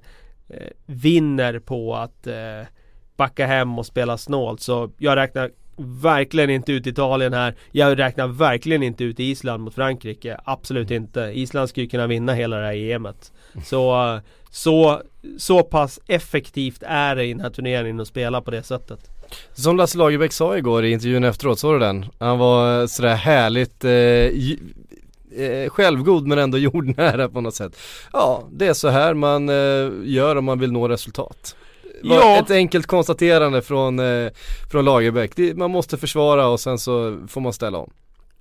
eh, 0.49 0.67
vinner 0.85 1.59
på 1.59 1.95
att 1.95 2.27
eh, 2.27 2.67
backa 3.17 3.45
hem 3.45 3.79
och 3.79 3.85
spela 3.85 4.17
snålt. 4.17 4.61
Så 4.61 4.91
jag 4.97 5.15
räknar 5.15 5.51
verkligen 5.79 6.49
inte 6.49 6.71
ut 6.71 6.87
Italien 6.87 7.33
här. 7.33 7.55
Jag 7.71 7.99
räknar 7.99 8.27
verkligen 8.27 8.83
inte 8.83 9.03
ut 9.03 9.19
Island 9.19 9.63
mot 9.63 9.75
Frankrike. 9.75 10.37
Absolut 10.43 10.91
inte. 10.91 11.21
Island 11.21 11.69
skulle 11.69 11.87
kunna 11.87 12.07
vinna 12.07 12.33
hela 12.33 12.57
det 12.57 12.65
här 12.65 12.75
EMet. 12.75 13.31
Så, 13.65 14.13
eh, 14.15 14.21
så, 14.49 15.01
så 15.37 15.63
pass 15.63 15.99
effektivt 16.07 16.83
är 16.85 17.15
det 17.15 17.25
i 17.25 17.33
den 17.33 17.41
här 17.41 17.49
turneringen 17.49 17.99
att 17.99 18.07
spela 18.07 18.41
på 18.41 18.51
det 18.51 18.63
sättet. 18.63 18.99
Som 19.53 19.77
Lasse 19.77 19.97
Lagerbäck 19.97 20.33
sa 20.33 20.57
igår 20.57 20.85
i 20.85 20.91
intervjun 20.91 21.23
efteråt, 21.23 21.59
såg 21.59 21.75
du 21.75 21.79
den? 21.79 22.05
Han 22.19 22.37
var 22.37 22.81
eh, 22.81 22.87
sådär 22.87 23.15
härligt 23.15 23.83
eh, 23.83 23.91
eh, 25.37 25.69
självgod 25.69 26.27
men 26.27 26.37
ändå 26.37 26.57
jordnära 26.67 27.29
på 27.29 27.41
något 27.41 27.55
sätt. 27.55 27.77
Ja, 28.13 28.43
det 28.51 28.67
är 28.67 28.73
så 28.73 28.87
här 28.87 29.13
man 29.13 29.49
eh, 29.49 29.91
gör 30.03 30.35
om 30.35 30.45
man 30.45 30.59
vill 30.59 30.71
nå 30.71 30.87
resultat. 30.87 31.55
Ja. 32.03 32.39
Ett 32.39 32.51
enkelt 32.51 32.87
konstaterande 32.87 33.61
från, 33.61 33.99
eh, 33.99 34.29
från 34.71 34.85
Lagerbäck. 34.85 35.35
Det, 35.35 35.57
man 35.57 35.71
måste 35.71 35.97
försvara 35.97 36.47
och 36.47 36.59
sen 36.59 36.79
så 36.79 37.17
får 37.27 37.41
man 37.41 37.53
ställa 37.53 37.77
om. 37.77 37.91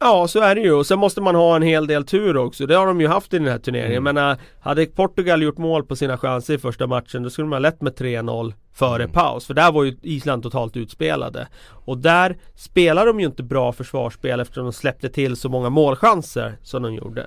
Ja 0.00 0.28
så 0.28 0.40
är 0.40 0.54
det 0.54 0.60
ju 0.60 0.72
och 0.72 0.86
sen 0.86 0.98
måste 0.98 1.20
man 1.20 1.34
ha 1.34 1.56
en 1.56 1.62
hel 1.62 1.86
del 1.86 2.04
tur 2.04 2.36
också. 2.36 2.66
Det 2.66 2.74
har 2.74 2.86
de 2.86 3.00
ju 3.00 3.06
haft 3.06 3.34
i 3.34 3.38
den 3.38 3.48
här 3.48 3.58
turneringen. 3.58 4.06
Mm. 4.06 4.14
Men 4.14 4.36
hade 4.60 4.86
Portugal 4.86 5.42
gjort 5.42 5.58
mål 5.58 5.84
på 5.84 5.96
sina 5.96 6.18
chanser 6.18 6.54
i 6.54 6.58
första 6.58 6.86
matchen 6.86 7.22
då 7.22 7.30
skulle 7.30 7.48
man 7.48 7.56
ha 7.56 7.70
lett 7.70 7.80
med 7.80 7.92
3-0 7.92 8.52
före 8.72 9.02
mm. 9.02 9.12
paus. 9.12 9.46
För 9.46 9.54
där 9.54 9.72
var 9.72 9.84
ju 9.84 9.96
Island 10.02 10.42
totalt 10.42 10.76
utspelade. 10.76 11.48
Och 11.70 11.98
där 11.98 12.36
spelar 12.54 13.06
de 13.06 13.20
ju 13.20 13.26
inte 13.26 13.42
bra 13.42 13.72
försvarsspel 13.72 14.40
eftersom 14.40 14.64
de 14.64 14.72
släppte 14.72 15.08
till 15.08 15.36
så 15.36 15.48
många 15.48 15.70
målchanser 15.70 16.58
som 16.62 16.82
de 16.82 16.94
gjorde. 16.94 17.26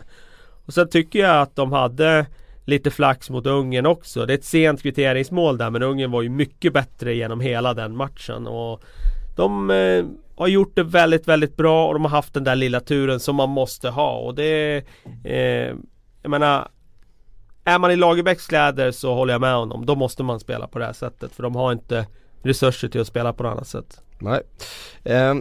Och 0.65 0.73
sen 0.73 0.89
tycker 0.89 1.19
jag 1.19 1.41
att 1.41 1.55
de 1.55 1.71
hade 1.71 2.25
lite 2.65 2.91
flax 2.91 3.29
mot 3.29 3.45
Ungern 3.45 3.85
också. 3.85 4.25
Det 4.25 4.33
är 4.33 4.37
ett 4.37 4.45
sent 4.45 4.81
kvitteringsmål 4.81 5.57
där 5.57 5.69
men 5.69 5.83
Ungern 5.83 6.11
var 6.11 6.21
ju 6.21 6.29
mycket 6.29 6.73
bättre 6.73 7.13
genom 7.15 7.39
hela 7.39 7.73
den 7.73 7.95
matchen. 7.95 8.47
Och 8.47 8.83
de 9.35 9.69
eh, 9.69 10.05
har 10.41 10.47
gjort 10.47 10.75
det 10.75 10.83
väldigt, 10.83 11.27
väldigt 11.27 11.57
bra 11.57 11.87
och 11.87 11.93
de 11.93 12.03
har 12.03 12.09
haft 12.09 12.33
den 12.33 12.43
där 12.43 12.55
lilla 12.55 12.79
turen 12.79 13.19
som 13.19 13.35
man 13.35 13.49
måste 13.49 13.89
ha 13.89 14.17
och 14.17 14.35
det 14.35 14.83
eh, 15.23 15.75
Jag 16.21 16.29
menar 16.29 16.67
Är 17.63 17.79
man 17.79 17.91
i 17.91 17.95
Lagerbäcks 17.95 18.47
kläder 18.47 18.91
så 18.91 19.13
håller 19.13 19.33
jag 19.33 19.41
med 19.41 19.55
honom. 19.55 19.85
Då 19.85 19.95
måste 19.95 20.23
man 20.23 20.39
spela 20.39 20.67
på 20.67 20.79
det 20.79 20.85
här 20.85 20.93
sättet 20.93 21.31
för 21.31 21.43
de 21.43 21.55
har 21.55 21.71
inte 21.71 22.07
resurser 22.43 22.87
till 22.87 23.01
att 23.01 23.07
spela 23.07 23.33
på 23.33 23.43
något 23.43 23.51
annat 23.51 23.67
sätt. 23.67 24.01
Nej. 24.19 24.41
Eh, 25.03 25.35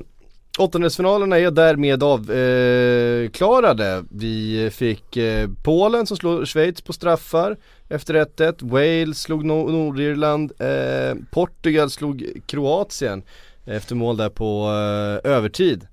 Åttondelsfinalerna 0.58 1.38
är 1.38 1.50
därmed 1.50 2.02
avklarade. 2.02 3.92
Eh, 3.92 4.02
Vi 4.10 4.70
fick 4.72 5.16
eh, 5.16 5.48
Polen 5.64 6.06
som 6.06 6.16
slog 6.16 6.48
Schweiz 6.48 6.82
på 6.82 6.92
straffar 6.92 7.56
efter 7.88 8.14
1-1. 8.14 8.70
Wales 8.70 9.20
slog 9.20 9.44
Nordirland. 9.44 10.52
Eh, 10.58 11.14
Portugal 11.30 11.90
slog 11.90 12.40
Kroatien 12.46 13.22
efter 13.70 13.94
mål 13.94 14.16
där 14.16 14.28
på 14.28 14.64
eh, 14.64 15.30
övertid. 15.32 15.86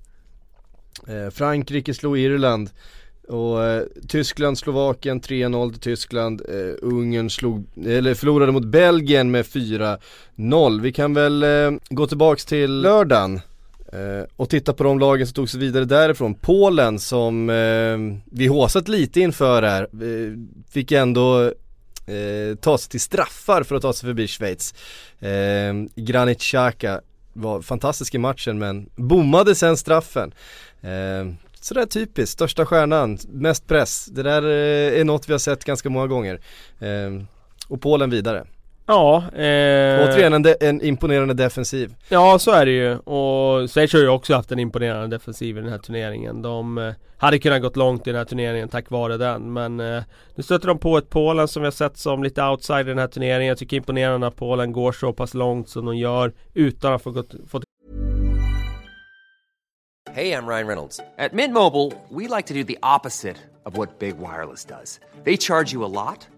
Eh, 1.06 1.30
Frankrike 1.30 1.94
slog 1.94 2.18
Irland 2.18 2.70
och 3.28 3.64
eh, 3.64 3.82
Tyskland, 4.08 4.58
Slovakien 4.58 5.20
3-0 5.20 5.70
till 5.72 5.80
Tyskland. 5.80 6.42
Eh, 6.48 6.74
Ungern 6.82 7.30
slog, 7.30 7.66
eller 7.86 8.14
förlorade 8.14 8.52
mot 8.52 8.64
Belgien 8.64 9.30
med 9.30 9.44
4-0. 9.44 10.80
Vi 10.80 10.92
kan 10.92 11.14
väl 11.14 11.42
eh, 11.42 11.70
gå 11.90 12.06
tillbaks 12.06 12.44
till 12.44 12.80
lördagen. 12.80 13.40
Eh, 13.92 14.26
och 14.36 14.50
titta 14.50 14.72
på 14.72 14.84
de 14.84 14.98
lagen 14.98 15.26
som 15.26 15.34
tog 15.34 15.50
sig 15.50 15.60
vidare 15.60 15.84
därifrån. 15.84 16.34
Polen 16.34 16.98
som 16.98 17.50
eh, 17.50 18.20
vi 18.32 18.46
håsat 18.46 18.88
lite 18.88 19.20
inför 19.20 19.62
här, 19.62 19.82
eh, 19.82 20.32
fick 20.70 20.92
ändå 20.92 21.42
eh, 22.06 22.56
ta 22.60 22.78
sig 22.78 22.90
till 22.90 23.00
straffar 23.00 23.62
för 23.62 23.74
att 23.74 23.82
ta 23.82 23.92
sig 23.92 24.06
förbi 24.06 24.26
Schweiz. 24.28 24.74
Eh, 25.20 25.74
Granit 25.96 26.40
Xhaka 26.40 27.00
var 27.38 27.62
fantastisk 27.62 28.14
i 28.14 28.18
matchen 28.18 28.58
men 28.58 28.88
bommade 28.96 29.54
sen 29.54 29.76
straffen. 29.76 30.32
Eh, 30.80 31.32
Sådär 31.60 31.86
typiskt, 31.86 32.32
största 32.32 32.66
stjärnan, 32.66 33.18
mest 33.28 33.66
press. 33.66 34.06
Det 34.06 34.22
där 34.22 34.42
eh, 34.42 35.00
är 35.00 35.04
något 35.04 35.28
vi 35.28 35.32
har 35.32 35.38
sett 35.38 35.64
ganska 35.64 35.90
många 35.90 36.06
gånger. 36.06 36.40
Eh, 36.78 37.22
och 37.68 37.80
Polen 37.80 38.10
vidare. 38.10 38.44
Ja. 38.88 39.16
Eh... 39.32 40.02
Återigen 40.08 40.32
en, 40.32 40.42
de- 40.42 40.56
en 40.60 40.82
imponerande 40.82 41.34
defensiv. 41.34 41.94
Ja 42.08 42.38
så 42.38 42.50
är 42.50 42.66
det 42.66 42.72
ju. 42.72 42.96
Och 42.98 43.70
Schweiz 43.70 43.92
har 43.92 44.00
ju 44.00 44.08
också 44.08 44.34
haft 44.34 44.52
en 44.52 44.58
imponerande 44.58 45.16
defensiv 45.16 45.58
i 45.58 45.60
den 45.60 45.70
här 45.70 45.78
turneringen. 45.78 46.42
De 46.42 46.78
eh, 46.78 46.92
hade 47.18 47.38
kunnat 47.38 47.62
gått 47.62 47.76
långt 47.76 48.06
i 48.06 48.10
den 48.10 48.18
här 48.18 48.24
turneringen 48.24 48.68
tack 48.68 48.90
vare 48.90 49.16
den. 49.16 49.52
Men 49.52 49.80
eh, 49.80 50.02
nu 50.34 50.42
stöter 50.42 50.68
de 50.68 50.78
på 50.78 50.98
ett 50.98 51.10
Polen 51.10 51.48
som 51.48 51.62
vi 51.62 51.66
har 51.66 51.72
sett 51.72 51.96
som 51.96 52.22
lite 52.22 52.42
outside 52.42 52.80
i 52.80 52.88
den 52.88 52.98
här 52.98 53.06
turneringen. 53.06 53.48
Jag 53.48 53.58
tycker 53.58 53.76
imponerande 53.76 54.26
att 54.26 54.36
Polen 54.36 54.72
går 54.72 54.92
så 54.92 55.12
pass 55.12 55.34
långt 55.34 55.68
som 55.68 55.84
de 55.86 55.96
gör 55.96 56.32
utan 56.54 56.92
att 56.92 57.02
få 57.02 57.10
gått, 57.10 57.34
fått 57.48 57.62
Hej, 60.14 60.28
jag 60.28 60.48
Ryan 60.48 60.66
Reynolds. 60.66 61.00
På 61.30 61.36
Mint 61.36 61.52
Mobile, 61.52 61.90
we 62.10 62.36
like 62.36 62.48
to 62.48 62.54
do 62.54 62.64
the 62.64 62.78
opposite 62.96 63.36
of 63.64 63.76
what 63.78 63.98
Big 63.98 64.14
Wireless 64.16 64.64
does. 64.64 65.00
They 65.24 65.36
charge 65.36 65.74
you 65.74 65.84
a 65.84 65.88
lot. 65.88 66.37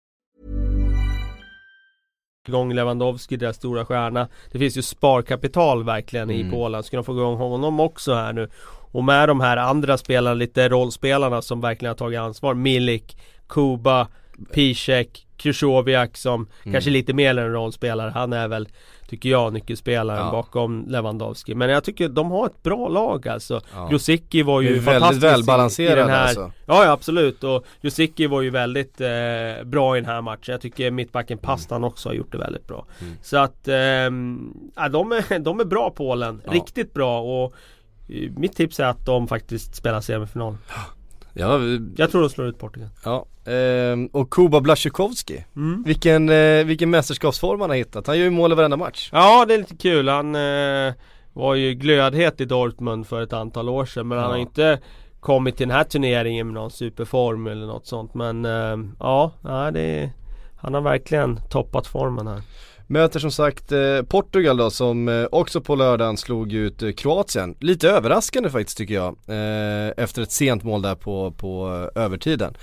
igång 2.47 2.73
Lewandowski, 2.73 3.37
deras 3.37 3.55
stora 3.55 3.85
stjärna. 3.85 4.27
Det 4.51 4.59
finns 4.59 4.77
ju 4.77 4.81
sparkapital 4.81 5.83
verkligen 5.83 6.29
mm. 6.29 6.47
i 6.47 6.51
Polen. 6.51 6.83
Ska 6.83 6.97
de 6.97 7.03
få 7.03 7.11
igång 7.11 7.37
honom 7.37 7.79
också 7.79 8.13
här 8.13 8.33
nu? 8.33 8.49
Och 8.91 9.03
med 9.03 9.29
de 9.29 9.39
här 9.39 9.57
andra 9.57 9.97
spelarna, 9.97 10.33
lite 10.33 10.69
rollspelarna 10.69 11.41
som 11.41 11.61
verkligen 11.61 11.89
har 11.89 11.97
tagit 11.97 12.19
ansvar. 12.19 12.53
Milik, 12.53 13.17
Kuba, 13.49 14.07
Piszek, 14.53 15.27
Krychowiak 15.37 16.17
som 16.17 16.47
mm. 16.63 16.73
kanske 16.73 16.89
lite 16.89 17.13
mer 17.13 17.29
än 17.29 17.37
en 17.37 17.53
rollspelare. 17.53 18.11
Han 18.11 18.33
är 18.33 18.47
väl 18.47 18.67
Tycker 19.11 19.29
jag 19.29 19.53
nyckelspelaren 19.53 20.25
ja. 20.25 20.31
bakom 20.31 20.85
Lewandowski. 20.87 21.55
Men 21.55 21.69
jag 21.69 21.83
tycker 21.83 22.09
de 22.09 22.31
har 22.31 22.45
ett 22.45 22.63
bra 22.63 22.87
lag 22.87 23.27
alltså. 23.27 23.61
Ja. 23.73 23.91
Josicki 23.91 24.41
var 24.41 24.61
ju 24.61 24.81
fantastisk 24.81 25.23
väldigt 25.23 25.23
välbalanserad 25.23 26.09
här, 26.09 26.23
alltså. 26.23 26.51
Ja, 26.65 26.85
ja 26.85 26.91
absolut 26.91 27.43
och 27.43 27.65
Josicki 27.81 28.27
var 28.27 28.41
ju 28.41 28.49
väldigt 28.49 29.01
eh, 29.01 29.63
bra 29.65 29.97
i 29.97 30.01
den 30.01 30.09
här 30.09 30.21
matchen. 30.21 30.51
Jag 30.51 30.61
tycker 30.61 30.91
mittbacken 30.91 31.37
mm. 31.37 31.45
Pastan 31.45 31.77
mm. 31.77 31.87
också 31.87 32.09
har 32.09 32.13
gjort 32.13 32.31
det 32.31 32.37
väldigt 32.37 32.67
bra. 32.67 32.85
Mm. 33.01 33.13
Så 33.21 33.37
att 33.37 33.67
eh, 33.67 33.75
ja, 33.75 34.89
de, 34.91 35.11
är, 35.11 35.39
de 35.43 35.59
är 35.59 35.65
bra 35.65 35.89
Polen. 35.89 36.41
Ja. 36.45 36.51
Riktigt 36.51 36.93
bra 36.93 37.21
och 37.21 37.53
eh, 38.09 38.31
mitt 38.37 38.55
tips 38.55 38.79
är 38.79 38.85
att 38.85 39.05
de 39.05 39.27
faktiskt 39.27 39.75
spelar 39.75 40.01
semifinal. 40.01 40.57
Ja, 41.33 41.59
jag 41.95 42.11
tror 42.11 42.21
de 42.21 42.29
slår 42.29 42.47
ut 42.47 42.59
Portugal. 42.59 42.89
Ja, 43.05 43.25
ehm, 43.51 44.05
och 44.05 44.29
Kuba 44.29 44.61
Blasjukovski. 44.61 45.45
Mm. 45.55 45.83
Vilken, 45.83 46.29
eh, 46.29 46.65
vilken 46.65 46.89
mästerskapsform 46.89 47.61
han 47.61 47.69
har 47.69 47.77
hittat. 47.77 48.07
Han 48.07 48.17
gör 48.17 48.23
ju 48.23 48.29
mål 48.29 48.51
i 48.51 48.55
varenda 48.55 48.77
match. 48.77 49.09
Ja, 49.11 49.45
det 49.47 49.53
är 49.53 49.57
lite 49.57 49.77
kul. 49.77 50.07
Han 50.07 50.35
eh, 50.35 50.93
var 51.33 51.55
ju 51.55 51.73
glödhet 51.73 52.41
i 52.41 52.45
Dortmund 52.45 53.07
för 53.07 53.21
ett 53.21 53.33
antal 53.33 53.69
år 53.69 53.85
sedan. 53.85 54.07
Men 54.07 54.17
ja. 54.17 54.23
han 54.23 54.31
har 54.31 54.37
inte 54.37 54.79
kommit 55.19 55.57
till 55.57 55.67
den 55.67 55.77
här 55.77 55.83
turneringen 55.83 56.47
med 56.47 56.53
någon 56.53 56.71
superform 56.71 57.47
eller 57.47 57.65
något 57.67 57.87
sånt. 57.87 58.13
Men 58.13 58.45
eh, 58.45 58.77
ja, 58.99 59.31
det, 59.73 60.11
han 60.57 60.73
har 60.73 60.81
verkligen 60.81 61.39
toppat 61.49 61.87
formen 61.87 62.27
här. 62.27 62.41
Möter 62.91 63.19
som 63.19 63.31
sagt 63.31 63.71
eh, 63.71 64.01
Portugal 64.01 64.57
då 64.57 64.69
som 64.69 65.07
eh, 65.07 65.25
också 65.31 65.61
på 65.61 65.75
lördagen 65.75 66.17
slog 66.17 66.53
ut 66.53 66.83
eh, 66.83 66.91
Kroatien. 66.91 67.55
Lite 67.59 67.89
överraskande 67.89 68.49
faktiskt 68.49 68.77
tycker 68.77 68.93
jag. 68.93 69.15
Eh, 69.27 69.93
efter 69.97 70.21
ett 70.21 70.31
sent 70.31 70.63
mål 70.63 70.81
där 70.81 70.95
på, 70.95 71.31
på 71.31 71.67
övertiden. 71.95 72.53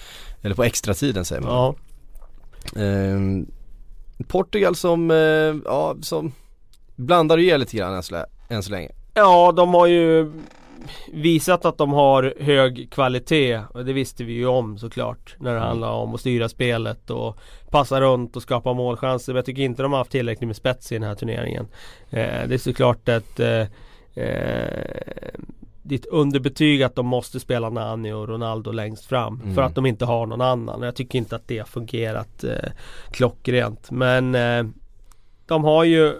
Eller 0.43 0.55
på 0.55 0.65
extra 0.65 0.95
tiden 0.95 1.25
säger 1.25 1.43
man. 1.43 1.53
Ja. 1.53 1.75
Ehm, 2.83 3.47
Portugal 4.27 4.77
som, 4.77 5.11
eh, 5.11 5.17
ja 5.65 5.97
som 6.03 6.33
blandar 6.97 7.37
och 7.37 7.43
ger 7.43 7.59
lite 7.59 7.77
grann 7.77 7.95
än 7.95 8.03
så, 8.03 8.25
än 8.49 8.63
så 8.63 8.71
länge. 8.71 8.91
Ja 9.15 9.53
de 9.57 9.75
har 9.75 9.87
ju 9.87 10.33
visat 11.13 11.65
att 11.65 11.79
de 11.79 11.93
har 11.93 12.35
hög 12.41 12.89
kvalitet 12.91 13.61
och 13.75 13.85
det 13.85 13.93
visste 13.93 14.25
vi 14.25 14.33
ju 14.33 14.47
om 14.47 14.79
såklart 14.79 15.37
när 15.39 15.51
det 15.51 15.57
mm. 15.57 15.69
handlar 15.69 15.91
om 15.91 16.15
att 16.15 16.21
styra 16.21 16.49
spelet 16.49 17.11
och 17.11 17.39
passa 17.71 18.01
runt 18.01 18.37
och 18.37 18.43
skapa 18.43 18.73
målchanser. 18.73 19.33
Men 19.33 19.37
jag 19.37 19.47
tycker 19.47 19.63
inte 19.63 19.83
de 19.83 19.93
har 19.93 19.99
haft 19.99 20.11
tillräckligt 20.11 20.47
med 20.47 20.57
spets 20.57 20.93
i 20.93 20.95
den 20.95 21.09
här 21.09 21.15
turneringen. 21.15 21.67
Eh, 22.11 22.49
det 22.49 22.55
är 22.55 22.59
såklart 22.59 23.09
ett 23.09 23.41
eh, 23.41 23.67
eh, 24.25 25.31
ditt 25.89 26.07
underbetyg 26.07 26.83
att 26.83 26.95
de 26.95 27.07
måste 27.07 27.41
spela 27.41 27.71
Nani 27.71 28.13
och 28.13 28.29
Ronaldo 28.29 28.73
längst 28.73 29.07
fram 29.07 29.41
mm. 29.41 29.55
för 29.55 29.63
att 29.63 29.75
de 29.75 29.87
inte 29.87 30.05
har 30.05 30.27
någon 30.27 30.41
annan. 30.41 30.83
Jag 30.83 30.97
tycker 30.97 31.19
inte 31.19 31.37
att 31.37 31.49
det 31.49 31.59
har 31.59 31.67
fungerat 31.67 32.45
eh, 32.45 32.71
klockrent. 33.11 33.91
Men 33.91 34.35
eh, 34.35 34.67
de 35.47 35.65
har 35.65 35.85
ju 35.85 36.15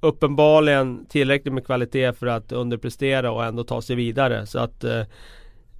uppenbarligen 0.00 1.06
tillräckligt 1.06 1.54
med 1.54 1.66
kvalitet 1.66 2.12
för 2.12 2.26
att 2.26 2.52
underprestera 2.52 3.30
och 3.30 3.44
ändå 3.44 3.64
ta 3.64 3.82
sig 3.82 3.96
vidare. 3.96 4.46
Så 4.46 4.58
att 4.58 4.84
eh, 4.84 5.02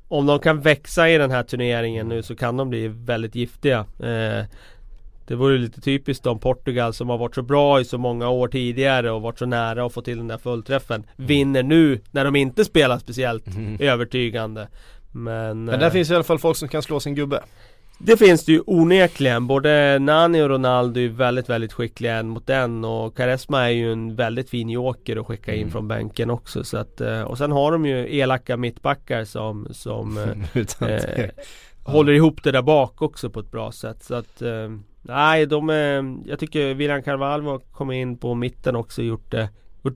om 0.09 0.27
de 0.27 0.39
kan 0.39 0.61
växa 0.61 1.11
i 1.11 1.19
den 1.19 1.31
här 1.31 1.43
turneringen 1.43 2.09
nu 2.09 2.23
så 2.23 2.37
kan 2.37 2.57
de 2.57 2.71
bli 2.71 2.89
väldigt 2.89 3.35
giftiga. 3.35 3.79
Eh, 3.79 4.45
det 5.27 5.35
vore 5.35 5.59
lite 5.59 5.81
typiskt 5.81 6.27
om 6.27 6.39
Portugal 6.39 6.95
som 6.95 7.09
har 7.09 7.19
varit 7.19 7.35
så 7.35 7.43
bra 7.43 7.81
i 7.81 7.85
så 7.85 7.99
många 7.99 8.29
år 8.29 8.49
tidigare 8.49 9.11
och 9.11 9.23
varit 9.23 9.39
så 9.39 9.47
nära 9.47 9.87
att 9.87 9.93
få 9.93 10.03
till 10.03 10.17
den 10.17 10.29
där 10.29 10.39
fullträffen 10.39 11.05
mm. 11.17 11.27
Vinner 11.27 11.63
nu 11.63 12.01
när 12.11 12.25
de 12.25 12.37
inte 12.37 12.65
spelar 12.65 12.99
speciellt 12.99 13.47
mm. 13.47 13.77
övertygande 13.81 14.69
Men, 15.13 15.65
Men 15.65 15.81
där 15.81 15.87
eh, 15.87 15.93
finns 15.93 16.11
i 16.11 16.15
alla 16.15 16.25
fall 16.25 16.39
folk 16.39 16.57
som 16.57 16.69
kan 16.69 16.83
slå 16.83 17.01
sin 17.01 17.15
gubbe 17.15 17.43
det 17.99 18.17
finns 18.17 18.45
det 18.45 18.53
ju 18.53 18.63
onekligen. 18.67 19.47
Både 19.47 19.99
Nani 19.99 20.43
och 20.43 20.49
Ronaldo 20.49 21.01
är 21.01 21.09
väldigt, 21.09 21.49
väldigt 21.49 21.73
skickliga 21.73 22.17
en 22.17 22.29
mot 22.29 22.51
en 22.51 22.85
och 22.85 23.17
Karesma 23.17 23.65
är 23.65 23.71
ju 23.71 23.93
en 23.93 24.17
väldigt 24.17 24.51
fin 24.51 24.71
joker 24.71 25.17
att 25.17 25.27
skicka 25.27 25.55
in 25.55 25.61
mm. 25.61 25.73
från 25.73 25.89
bänken 25.89 26.31
också. 26.31 26.65
Så 26.65 26.77
att, 26.77 27.01
eh, 27.01 27.23
och 27.23 27.39
sen 27.39 27.53
har 27.53 27.73
de 27.73 27.87
ju 27.87 28.17
elaka 28.19 28.57
mittbackar 28.57 29.25
som, 29.25 29.69
som 29.71 30.19
eh, 30.81 30.89
eh, 30.89 31.31
håller 31.83 32.13
ihop 32.13 32.43
det 32.43 32.53
där 32.53 32.63
bak 32.63 33.03
också 33.03 33.31
på 33.31 33.41
ett 33.41 33.51
bra 33.51 33.73
sätt. 33.73 34.05
Så 34.05 34.15
att 34.15 34.43
eh, 34.43 34.69
Nej, 35.03 35.47
de 35.47 35.71
är, 35.71 36.17
jag 36.27 36.39
tycker 36.39 36.75
William 36.75 37.03
Carvalho 37.03 37.59
kom 37.59 37.93
in 37.93 38.19
på 38.19 38.35
mitten 38.35 38.77
också 38.77 39.01
och 39.01 39.07
gjort 39.07 39.31
det 39.31 39.49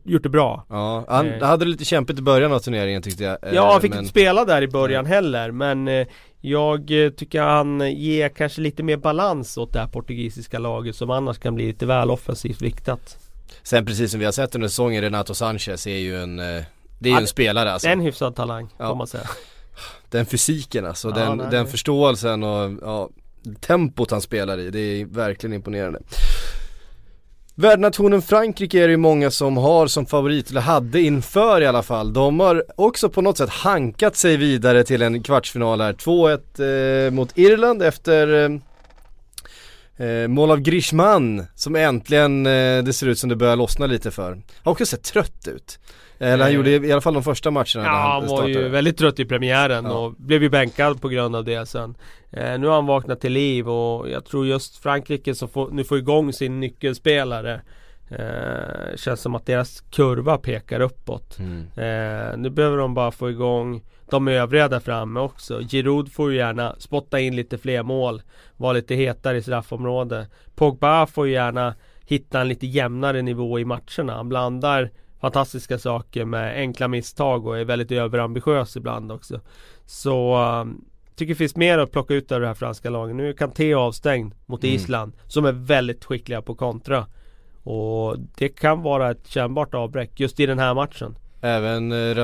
gjort 0.04 0.22
det 0.22 0.28
bra. 0.28 0.66
Ja, 0.68 1.04
han 1.08 1.28
eh. 1.28 1.42
hade 1.42 1.64
det 1.64 1.70
lite 1.70 1.84
kämpigt 1.84 2.18
i 2.18 2.22
början 2.22 2.52
av 2.52 2.58
turneringen 2.58 3.02
tyckte 3.02 3.24
jag. 3.24 3.38
Ja, 3.52 3.72
han 3.72 3.80
fick 3.80 3.90
men... 3.90 3.98
inte 3.98 4.10
spela 4.10 4.44
där 4.44 4.62
i 4.62 4.68
början 4.68 5.06
heller 5.06 5.50
men 5.50 6.06
jag 6.44 7.04
eh, 7.04 7.10
tycker 7.10 7.42
han 7.42 7.92
ger 7.96 8.28
kanske 8.28 8.60
lite 8.60 8.82
mer 8.82 8.96
balans 8.96 9.56
åt 9.56 9.72
det 9.72 9.78
här 9.78 9.86
portugisiska 9.86 10.58
laget 10.58 10.96
som 10.96 11.10
annars 11.10 11.38
kan 11.38 11.54
bli 11.54 11.66
lite 11.66 11.86
väl 11.86 12.10
offensivt 12.10 12.62
viktat. 12.62 13.18
Sen 13.62 13.86
precis 13.86 14.10
som 14.10 14.20
vi 14.20 14.26
har 14.26 14.32
sett 14.32 14.54
under 14.54 14.68
säsongen, 14.68 15.02
Renato 15.02 15.34
Sanchez 15.34 15.86
är 15.86 15.96
ju 15.96 16.22
en 16.22 16.38
eh, 16.38 16.62
Det 16.98 17.08
är 17.08 17.12
ju 17.12 17.20
en 17.20 17.26
spelare 17.26 17.72
alltså. 17.72 17.88
En 17.88 18.00
hyfsad 18.00 18.36
talang, 18.36 18.68
ja. 18.78 18.88
får 18.88 18.96
man 18.96 19.06
säga. 19.06 19.24
Den 20.10 20.26
fysiken 20.26 20.86
alltså, 20.86 21.08
ja, 21.08 21.14
den, 21.14 21.38
den 21.38 21.66
förståelsen 21.66 22.42
och 22.42 22.70
ja, 22.82 23.10
tempot 23.60 24.10
han 24.10 24.20
spelar 24.20 24.58
i, 24.58 24.70
det 24.70 24.80
är 24.80 25.04
verkligen 25.04 25.54
imponerande. 25.54 26.02
Värdnationen 27.54 28.22
Frankrike 28.22 28.78
är 28.78 28.86
det 28.86 28.90
ju 28.90 28.96
många 28.96 29.30
som 29.30 29.56
har 29.56 29.86
som 29.86 30.06
favorit, 30.06 30.50
eller 30.50 30.60
hade 30.60 31.00
inför 31.00 31.60
i 31.60 31.66
alla 31.66 31.82
fall. 31.82 32.12
De 32.12 32.40
har 32.40 32.64
också 32.76 33.08
på 33.08 33.22
något 33.22 33.38
sätt 33.38 33.50
hankat 33.50 34.16
sig 34.16 34.36
vidare 34.36 34.84
till 34.84 35.02
en 35.02 35.22
kvartsfinal 35.22 35.80
här. 35.80 35.92
2-1 35.92 37.06
eh, 37.06 37.10
mot 37.10 37.38
Irland 37.38 37.82
efter 37.82 38.50
eh, 39.98 40.06
eh, 40.06 40.28
mål 40.28 40.50
av 40.50 40.60
Grishman 40.60 41.46
som 41.54 41.76
äntligen 41.76 42.46
eh, 42.46 42.82
det 42.84 42.92
ser 42.92 43.06
ut 43.06 43.18
som 43.18 43.28
det 43.28 43.36
börjar 43.36 43.56
lossna 43.56 43.86
lite 43.86 44.10
för. 44.10 44.42
Har 44.62 44.72
också 44.72 44.86
sett 44.86 45.02
trött 45.04 45.48
ut. 45.48 45.78
Eller 46.22 46.44
han 46.44 46.52
gjorde 46.52 46.70
i 46.70 46.92
alla 46.92 47.00
fall 47.00 47.14
de 47.14 47.22
första 47.22 47.50
matcherna 47.50 47.84
Ja 47.84 47.90
han, 47.90 48.10
han 48.10 48.26
var 48.26 48.48
ju 48.48 48.68
väldigt 48.68 48.98
trött 48.98 49.20
i 49.20 49.24
premiären 49.24 49.84
ja. 49.84 49.92
och 49.92 50.12
blev 50.12 50.42
ju 50.42 50.48
bänkad 50.48 51.00
på 51.00 51.08
grund 51.08 51.36
av 51.36 51.44
det 51.44 51.66
sen. 51.66 51.94
Eh, 52.30 52.58
Nu 52.58 52.66
har 52.66 52.74
han 52.74 52.86
vaknat 52.86 53.20
till 53.20 53.32
liv 53.32 53.68
och 53.68 54.10
jag 54.10 54.24
tror 54.24 54.46
just 54.46 54.76
Frankrike 54.76 55.34
som 55.34 55.48
får, 55.48 55.70
nu 55.70 55.84
får 55.84 55.98
igång 55.98 56.32
sin 56.32 56.60
nyckelspelare 56.60 57.60
eh, 58.10 58.96
Känns 58.96 59.20
som 59.20 59.34
att 59.34 59.46
deras 59.46 59.80
kurva 59.80 60.38
pekar 60.38 60.80
uppåt. 60.80 61.38
Mm. 61.38 61.60
eh, 61.60 62.36
Nu 62.36 62.50
behöver 62.50 62.76
de 62.76 62.94
bara 62.94 63.10
få 63.10 63.30
igång 63.30 63.82
de 64.10 64.28
övriga 64.28 64.68
där 64.68 64.80
framme 64.80 65.20
också. 65.20 65.60
Giroud 65.60 66.12
får 66.12 66.32
ju 66.32 66.38
gärna 66.38 66.74
spotta 66.78 67.20
in 67.20 67.36
lite 67.36 67.58
fler 67.58 67.82
mål 67.82 68.22
Vara 68.56 68.72
lite 68.72 68.94
hetare 68.94 69.36
i 69.36 69.42
straffområdet. 69.42 70.28
Pogba 70.54 71.06
får 71.06 71.26
ju 71.26 71.32
gärna 71.32 71.74
hitta 72.06 72.40
en 72.40 72.48
lite 72.48 72.66
jämnare 72.66 73.22
nivå 73.22 73.58
i 73.58 73.64
matcherna. 73.64 74.14
Han 74.16 74.28
blandar 74.28 74.90
fantastiska 75.22 75.78
saker 75.78 76.24
med 76.24 76.56
enkla 76.56 76.88
misstag 76.88 77.46
och 77.46 77.58
är 77.58 77.64
väldigt 77.64 77.92
överambitiös 77.92 78.76
ibland 78.76 79.12
också. 79.12 79.40
Så 79.86 80.36
um, 80.60 80.84
tycker 81.16 81.34
det 81.34 81.38
finns 81.38 81.56
mer 81.56 81.78
att 81.78 81.92
plocka 81.92 82.14
ut 82.14 82.32
av 82.32 82.40
det 82.40 82.46
här 82.46 82.54
franska 82.54 82.90
laget. 82.90 83.16
Nu 83.16 83.28
är 83.28 83.32
Kanté 83.32 83.74
avstängd 83.74 84.34
mot 84.46 84.64
mm. 84.64 84.76
Island 84.76 85.12
som 85.26 85.44
är 85.44 85.52
väldigt 85.52 86.04
skickliga 86.04 86.42
på 86.42 86.54
kontra. 86.54 87.06
Och 87.62 88.16
det 88.36 88.48
kan 88.48 88.82
vara 88.82 89.10
ett 89.10 89.28
kännbart 89.28 89.74
avbräck 89.74 90.20
just 90.20 90.40
i 90.40 90.46
den 90.46 90.58
här 90.58 90.74
matchen. 90.74 91.16
Även 91.40 91.92
eh, 91.92 92.14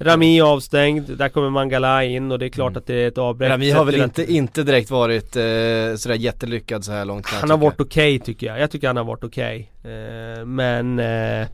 Rami 0.00 0.40
Rami 0.40 0.40
avstängd, 0.40 1.18
där 1.18 1.28
kommer 1.28 1.50
Mangala 1.50 2.04
in 2.04 2.32
och 2.32 2.38
det 2.38 2.46
är 2.46 2.50
klart 2.50 2.70
mm. 2.70 2.78
att 2.78 2.86
det 2.86 2.94
är 2.94 3.08
ett 3.08 3.18
avbräck 3.18 3.50
Rami 3.50 3.70
har 3.70 3.84
väl 3.84 4.00
inte, 4.00 4.32
inte 4.32 4.62
direkt 4.62 4.90
varit 4.90 5.36
eh, 5.36 5.96
sådär 5.96 6.14
jättelyckad 6.14 6.84
så 6.84 6.92
här 6.92 7.04
långt 7.04 7.26
Han 7.26 7.50
har 7.50 7.58
varit 7.58 7.80
okej 7.80 8.16
okay, 8.16 8.26
tycker 8.26 8.46
jag, 8.46 8.60
jag 8.60 8.70
tycker 8.70 8.86
han 8.86 8.96
har 8.96 9.04
varit 9.04 9.24
okej 9.24 9.72
okay. 9.80 9.92
eh, 9.92 10.44
Men 10.44 10.98
eh, 10.98 11.40
eh, 11.40 11.46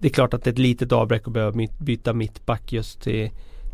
Det 0.00 0.08
är 0.08 0.12
klart 0.12 0.34
att 0.34 0.44
det 0.44 0.50
är 0.50 0.52
ett 0.52 0.58
litet 0.58 0.92
avbräck 0.92 1.22
att 1.26 1.32
behöva 1.32 1.66
byta 1.78 2.12
mittback 2.12 2.72
just 2.72 3.02
till 3.02 3.30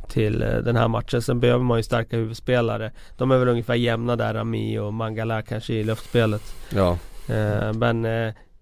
till 0.09 0.43
eh, 0.43 0.49
den 0.49 0.77
här 0.77 0.89
matchen. 0.89 1.23
Sen 1.23 1.41
behöver 1.41 1.65
man 1.65 1.79
ju 1.79 1.83
starka 1.83 2.17
huvudspelare. 2.17 2.93
De 3.19 3.31
är 3.31 3.39
väl 3.39 3.49
ungefär 3.49 3.75
jämna 3.75 4.17
där, 4.17 4.35
Rami 4.35 4.79
och 4.79 4.95
Mangala 4.95 5.43
kanske 5.43 5.75
i 5.75 5.85
luftspelet. 5.85 6.43
Ja. 6.75 6.99
Eh, 7.29 7.73
men 7.73 8.03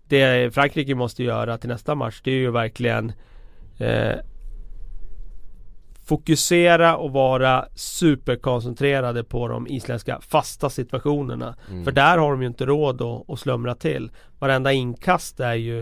det 0.08 0.54
Frankrike 0.54 0.94
måste 0.94 1.24
göra 1.24 1.58
till 1.58 1.68
nästa 1.68 1.94
match 1.94 2.20
det 2.24 2.30
är 2.30 2.34
ju 2.34 2.50
verkligen 2.50 3.12
eh, 3.78 4.16
fokusera 6.06 6.96
och 6.96 7.12
vara 7.12 7.68
superkoncentrerade 7.74 9.24
på 9.24 9.48
de 9.48 9.66
isländska 9.66 10.20
fasta 10.20 10.70
situationerna. 10.70 11.56
Mm. 11.70 11.84
För 11.84 11.92
där 11.92 12.18
har 12.18 12.30
de 12.30 12.42
ju 12.42 12.48
inte 12.48 12.66
råd 12.66 13.02
att, 13.02 13.30
att 13.30 13.40
slumra 13.40 13.74
till. 13.74 14.10
Varenda 14.38 14.72
inkast 14.72 15.40
är 15.40 15.54
ju 15.54 15.80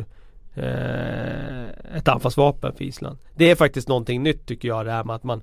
eh, 0.55 1.97
ett 1.97 2.09
anfallsvapen 2.09 2.73
för 2.77 2.85
Island. 2.85 3.19
Det 3.35 3.51
är 3.51 3.55
faktiskt 3.55 3.89
någonting 3.89 4.23
nytt 4.23 4.47
tycker 4.47 4.69
jag 4.69 4.87
det 4.87 4.93
här 4.93 5.05
med 5.05 5.17
att 5.17 5.25
man 5.25 5.43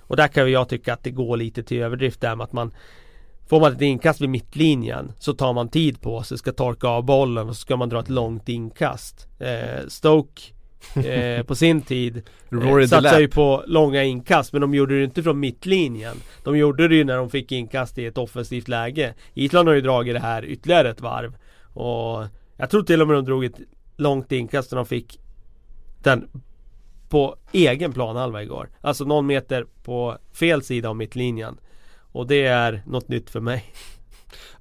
Och 0.00 0.16
där 0.16 0.28
kan 0.28 0.52
jag 0.52 0.68
tycka 0.68 0.92
att 0.92 1.02
det 1.02 1.10
går 1.10 1.36
lite 1.36 1.62
till 1.62 1.82
överdrift 1.82 2.20
där 2.20 2.36
med 2.36 2.44
att 2.44 2.52
man 2.52 2.74
Får 3.48 3.60
man 3.60 3.72
ett 3.72 3.80
inkast 3.82 4.20
vid 4.20 4.28
mittlinjen 4.28 5.12
så 5.18 5.32
tar 5.32 5.52
man 5.52 5.68
tid 5.68 6.00
på 6.00 6.22
sig, 6.22 6.38
ska 6.38 6.52
torka 6.52 6.88
av 6.88 7.04
bollen 7.04 7.48
och 7.48 7.56
så 7.56 7.60
ska 7.60 7.76
man 7.76 7.88
dra 7.88 8.00
ett 8.00 8.08
långt 8.08 8.48
inkast. 8.48 9.28
Eh, 9.38 9.86
Stoke 9.88 10.42
eh, 11.04 11.42
på 11.42 11.54
sin 11.54 11.82
tid 11.82 12.22
eh, 12.52 12.86
Satsade 12.86 13.20
ju 13.20 13.28
på 13.28 13.64
långa 13.66 14.04
inkast 14.04 14.52
men 14.52 14.60
de 14.60 14.74
gjorde 14.74 14.98
det 14.98 15.04
inte 15.04 15.22
från 15.22 15.40
mittlinjen. 15.40 16.16
De 16.44 16.58
gjorde 16.58 16.88
det 16.88 16.94
ju 16.94 17.04
när 17.04 17.16
de 17.16 17.30
fick 17.30 17.52
inkast 17.52 17.98
i 17.98 18.06
ett 18.06 18.18
offensivt 18.18 18.68
läge. 18.68 19.14
Island 19.34 19.68
har 19.68 19.74
ju 19.74 19.80
dragit 19.80 20.14
det 20.14 20.20
här 20.20 20.44
ytterligare 20.44 20.90
ett 20.90 21.00
varv. 21.00 21.36
Och 21.62 22.24
jag 22.56 22.70
tror 22.70 22.82
till 22.82 23.02
och 23.02 23.08
med 23.08 23.16
de 23.16 23.24
drog 23.24 23.44
ett 23.44 23.60
långt 23.96 24.32
inkast 24.32 24.70
när 24.70 24.76
de 24.76 24.86
fick 24.86 25.20
den 26.02 26.28
på 27.08 27.36
egen 27.52 27.92
planhalva 27.92 28.42
igår. 28.42 28.68
Alltså 28.80 29.04
någon 29.04 29.26
meter 29.26 29.66
på 29.82 30.18
fel 30.32 30.62
sida 30.62 30.88
av 30.88 30.96
mittlinjen. 30.96 31.56
Och 32.12 32.26
det 32.26 32.46
är 32.46 32.82
något 32.86 33.08
nytt 33.08 33.30
för 33.30 33.40
mig. 33.40 33.64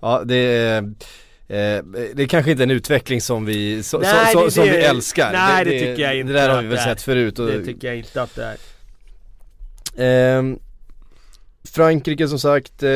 Ja 0.01 0.23
det 0.25 0.35
är 0.35 0.93
Eh, 1.47 1.83
det 2.13 2.23
är 2.23 2.27
kanske 2.27 2.51
inte 2.51 2.63
en 2.63 2.71
utveckling 2.71 3.21
som 3.21 3.45
vi, 3.45 3.83
så, 3.83 3.99
nej, 3.99 4.33
så, 4.33 4.45
det, 4.45 4.51
som 4.51 4.65
det, 4.65 4.71
vi 4.71 4.77
älskar 4.77 5.31
Nej 5.31 5.65
det, 5.65 5.71
det, 5.71 5.79
tycker 5.79 6.03
jag 6.03 6.17
inte 6.17 6.33
Det 6.33 6.39
där 6.39 6.49
har 6.49 6.61
vi 6.61 6.67
väl 6.67 6.77
sett 6.77 7.01
förut 7.01 7.39
och, 7.39 7.47
Det 7.47 7.65
tycker 7.65 7.87
jag 7.87 7.97
inte 7.97 8.21
att 8.21 8.35
det 8.35 8.43
är 8.43 8.55
Eh, 9.97 10.43
Frankrike 11.71 12.27
som 12.27 12.39
sagt, 12.39 12.83
eh, 12.83 12.89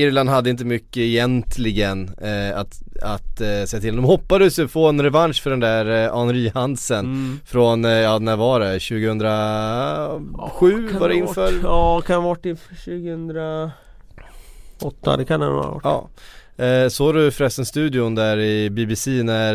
Irland 0.00 0.28
hade 0.28 0.50
inte 0.50 0.64
mycket 0.64 0.96
egentligen 0.96 2.10
eh, 2.20 2.58
att, 2.58 2.82
att 3.02 3.40
eh, 3.40 3.64
säga 3.64 3.80
till. 3.80 3.96
De 3.96 4.04
hoppades 4.04 4.58
ju 4.58 4.68
få 4.68 4.88
en 4.88 5.02
revansch 5.02 5.42
för 5.42 5.50
den 5.50 5.60
där 5.60 6.04
eh, 6.04 6.18
Henri 6.18 6.50
Hansen 6.54 7.04
mm. 7.04 7.40
från, 7.44 7.84
eh, 7.84 7.90
ja 7.90 8.18
när 8.18 8.36
var 8.36 8.60
det? 8.60 8.72
2007 8.72 10.88
ja, 10.92 10.98
var 10.98 11.08
det 11.08 11.14
inför? 11.14 11.52
ja, 11.62 12.00
kan 12.00 12.16
ha 12.16 12.22
varit 12.28 12.46
inför 12.46 12.74
2008, 12.74 13.72
det 15.16 15.24
kan 15.24 15.40
det 15.40 15.46
ha 15.46 15.52
varit. 15.52 15.80
Ja. 15.84 16.08
Eh, 16.58 16.88
såg 16.88 17.14
du 17.14 17.30
förresten 17.30 17.66
studion 17.66 18.14
där 18.14 18.38
i 18.38 18.70
BBC 18.70 19.22
när 19.22 19.54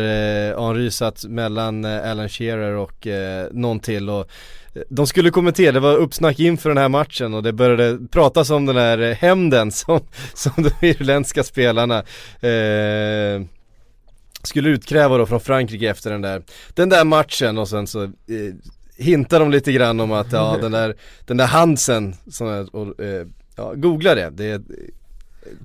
eh, 0.50 0.66
Henry 0.66 0.90
satt 0.90 1.24
mellan 1.24 1.84
eh, 1.84 2.10
Alan 2.10 2.28
Shearer 2.28 2.74
och 2.74 3.06
eh, 3.06 3.48
någon 3.52 3.80
till 3.80 4.10
och 4.10 4.28
eh, 4.74 4.82
de 4.88 5.06
skulle 5.06 5.30
kommentera, 5.30 5.72
det 5.72 5.80
var 5.80 5.96
uppsnack 5.96 6.40
inför 6.40 6.70
den 6.70 6.78
här 6.78 6.88
matchen 6.88 7.34
och 7.34 7.42
det 7.42 7.52
började 7.52 7.98
pratas 8.10 8.50
om 8.50 8.66
den 8.66 8.76
här 8.76 8.98
eh, 8.98 9.14
hämnden 9.14 9.70
som, 9.72 10.00
som 10.34 10.52
de 10.56 10.86
irländska 10.86 11.42
spelarna 11.42 11.98
eh, 12.40 13.42
skulle 14.42 14.68
utkräva 14.68 15.18
då 15.18 15.26
från 15.26 15.40
Frankrike 15.40 15.90
efter 15.90 16.10
den 16.10 16.22
där, 16.22 16.42
den 16.74 16.88
där 16.88 17.04
matchen 17.04 17.58
och 17.58 17.68
sen 17.68 17.86
så 17.86 18.02
eh, 18.02 18.10
hintar 18.96 19.40
de 19.40 19.50
lite 19.50 19.72
grann 19.72 20.00
om 20.00 20.12
att 20.12 20.32
ja 20.32 20.58
den 20.60 20.72
där, 20.72 20.96
den 21.26 21.36
där 21.36 21.46
Hansen, 21.46 22.14
som, 22.30 22.68
och, 22.72 23.04
eh, 23.04 23.26
ja, 23.56 23.72
googla 23.74 24.14
det, 24.14 24.30
det 24.30 24.44
är 24.44 24.62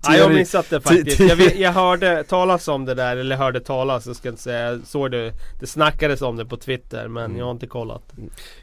Ja, 0.03 0.17
jag 0.17 0.33
missat 0.33 0.69
det 0.69 0.81
faktiskt. 0.81 1.19
Jag, 1.19 1.55
jag, 1.55 1.71
hörde 1.71 2.23
talas 2.23 2.67
om 2.67 2.85
det 2.85 2.93
där, 2.93 3.17
eller 3.17 3.35
hörde 3.35 3.59
talas, 3.59 4.05
jag 4.05 4.15
ska 4.15 4.29
inte 4.29 4.41
säga. 4.41 4.59
Jag 4.59 4.81
såg 4.85 5.11
det, 5.11 5.33
det 5.59 5.67
snackades 5.67 6.21
om 6.21 6.37
det 6.37 6.45
på 6.45 6.57
Twitter 6.57 7.07
men 7.07 7.25
mm. 7.25 7.37
jag 7.37 7.45
har 7.45 7.51
inte 7.51 7.67
kollat. 7.67 8.13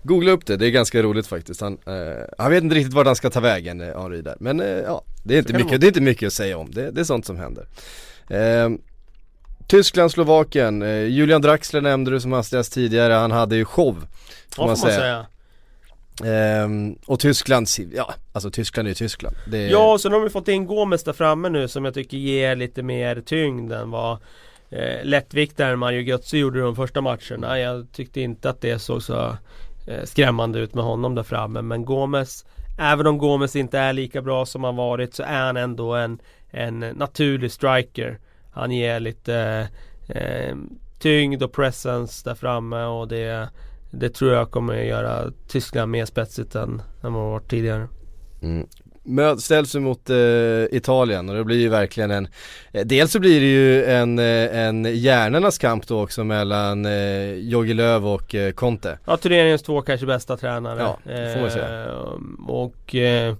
Googla 0.02 0.32
upp 0.32 0.46
det, 0.46 0.56
det 0.56 0.66
är 0.66 0.70
ganska 0.70 1.02
roligt 1.02 1.26
faktiskt. 1.26 1.60
Han, 1.60 1.78
eh, 1.86 2.24
han 2.38 2.50
vet 2.50 2.62
inte 2.62 2.76
riktigt 2.76 2.94
vart 2.94 3.06
han 3.06 3.16
ska 3.16 3.30
ta 3.30 3.40
vägen, 3.40 3.80
eh, 3.80 4.00
Henri 4.00 4.22
där. 4.22 4.36
Men 4.40 4.60
eh, 4.60 4.66
ja, 4.66 5.04
det 5.24 5.34
är, 5.34 5.38
inte 5.38 5.52
mycket, 5.52 5.80
det 5.80 5.86
är 5.86 5.88
inte 5.88 6.00
mycket 6.00 6.26
att 6.26 6.32
säga 6.32 6.58
om. 6.58 6.70
Det, 6.70 6.90
det 6.90 7.00
är 7.00 7.04
sånt 7.04 7.26
som 7.26 7.36
händer. 7.36 7.66
Eh, 8.28 8.70
Tyskland, 9.66 10.10
Slovakien, 10.10 10.82
eh, 10.82 11.04
Julian 11.04 11.42
Draxler 11.42 11.80
nämnde 11.80 12.10
du 12.10 12.20
som 12.20 12.32
hastigast 12.32 12.72
tidigare, 12.72 13.12
han 13.12 13.30
hade 13.30 13.56
ju 13.56 13.64
show. 13.64 13.94
Får 13.94 14.06
ja, 14.56 14.66
man, 14.66 14.76
får 14.76 14.86
man 14.86 14.94
säga. 14.94 15.26
Ehm, 16.22 16.98
och 17.06 17.20
Tyskland, 17.20 17.66
ja 17.92 18.14
alltså 18.32 18.50
Tyskland 18.50 18.88
är 18.88 18.90
ju 18.90 18.94
Tyskland 18.94 19.36
är... 19.52 19.68
Ja, 19.68 19.98
så 19.98 20.10
har 20.10 20.20
vi 20.20 20.30
fått 20.30 20.48
in 20.48 20.66
Gomes 20.66 21.04
där 21.04 21.12
framme 21.12 21.48
nu 21.48 21.68
som 21.68 21.84
jag 21.84 21.94
tycker 21.94 22.16
ger 22.16 22.56
lite 22.56 22.82
mer 22.82 23.20
tyngd 23.20 23.72
än 23.72 23.90
vad 23.90 24.18
eh, 24.70 25.04
lättviktaren 25.04 25.78
Mario 25.78 26.00
Götze 26.00 26.38
gjorde 26.38 26.60
de 26.60 26.76
första 26.76 27.00
matcherna. 27.00 27.58
Jag 27.58 27.92
tyckte 27.92 28.20
inte 28.20 28.50
att 28.50 28.60
det 28.60 28.78
såg 28.78 29.02
så 29.02 29.36
eh, 29.86 30.04
skrämmande 30.04 30.58
ut 30.58 30.74
med 30.74 30.84
honom 30.84 31.14
där 31.14 31.22
framme. 31.22 31.62
Men 31.62 31.84
Gomes, 31.84 32.44
även 32.78 33.06
om 33.06 33.18
Gomes 33.18 33.56
inte 33.56 33.78
är 33.78 33.92
lika 33.92 34.22
bra 34.22 34.46
som 34.46 34.64
han 34.64 34.76
varit 34.76 35.14
så 35.14 35.22
är 35.22 35.46
han 35.46 35.56
ändå 35.56 35.94
en, 35.94 36.18
en 36.50 36.78
naturlig 36.78 37.52
striker. 37.52 38.18
Han 38.52 38.70
ger 38.70 39.00
lite 39.00 39.68
eh, 40.08 40.16
eh 40.16 40.54
tyngd 40.98 41.42
och 41.42 41.52
presence 41.52 42.28
där 42.28 42.34
framme 42.34 42.84
och 42.84 43.08
det 43.08 43.48
det 43.98 44.10
tror 44.10 44.32
jag 44.32 44.50
kommer 44.50 44.74
göra 44.74 45.30
Tyskland 45.48 45.90
mer 45.90 46.04
spetsigt 46.04 46.54
än, 46.54 46.82
än 47.02 47.12
vad 47.12 47.24
det 47.24 47.30
varit 47.30 47.50
tidigare. 47.50 47.88
Mm. 48.42 48.66
Möt, 49.06 49.40
ställs 49.40 49.74
mot 49.74 50.10
eh, 50.10 50.16
Italien 50.70 51.28
och 51.28 51.34
det 51.34 51.44
blir 51.44 51.60
ju 51.60 51.68
verkligen 51.68 52.10
en 52.10 52.28
eh, 52.72 52.86
Dels 52.86 53.12
så 53.12 53.20
blir 53.20 53.40
det 53.40 53.46
ju 53.46 53.84
en, 53.84 54.18
eh, 54.18 54.58
en 54.58 54.84
hjärnornas 54.84 55.58
kamp 55.58 55.86
då 55.86 56.02
också 56.02 56.24
mellan 56.24 56.86
eh, 56.86 57.34
Jogi 57.34 57.74
Löw 57.74 58.08
och 58.08 58.34
eh, 58.34 58.52
Conte 58.52 58.98
Ja 59.06 59.16
turneringens 59.16 59.62
två 59.62 59.82
kanske 59.82 60.06
bästa 60.06 60.36
tränare 60.36 60.80
Ja, 60.80 60.98
får 61.04 61.40
man 61.40 61.50
säga 61.50 61.84
eh, 61.84 61.90
Och 62.48 62.94
eh, 62.94 63.34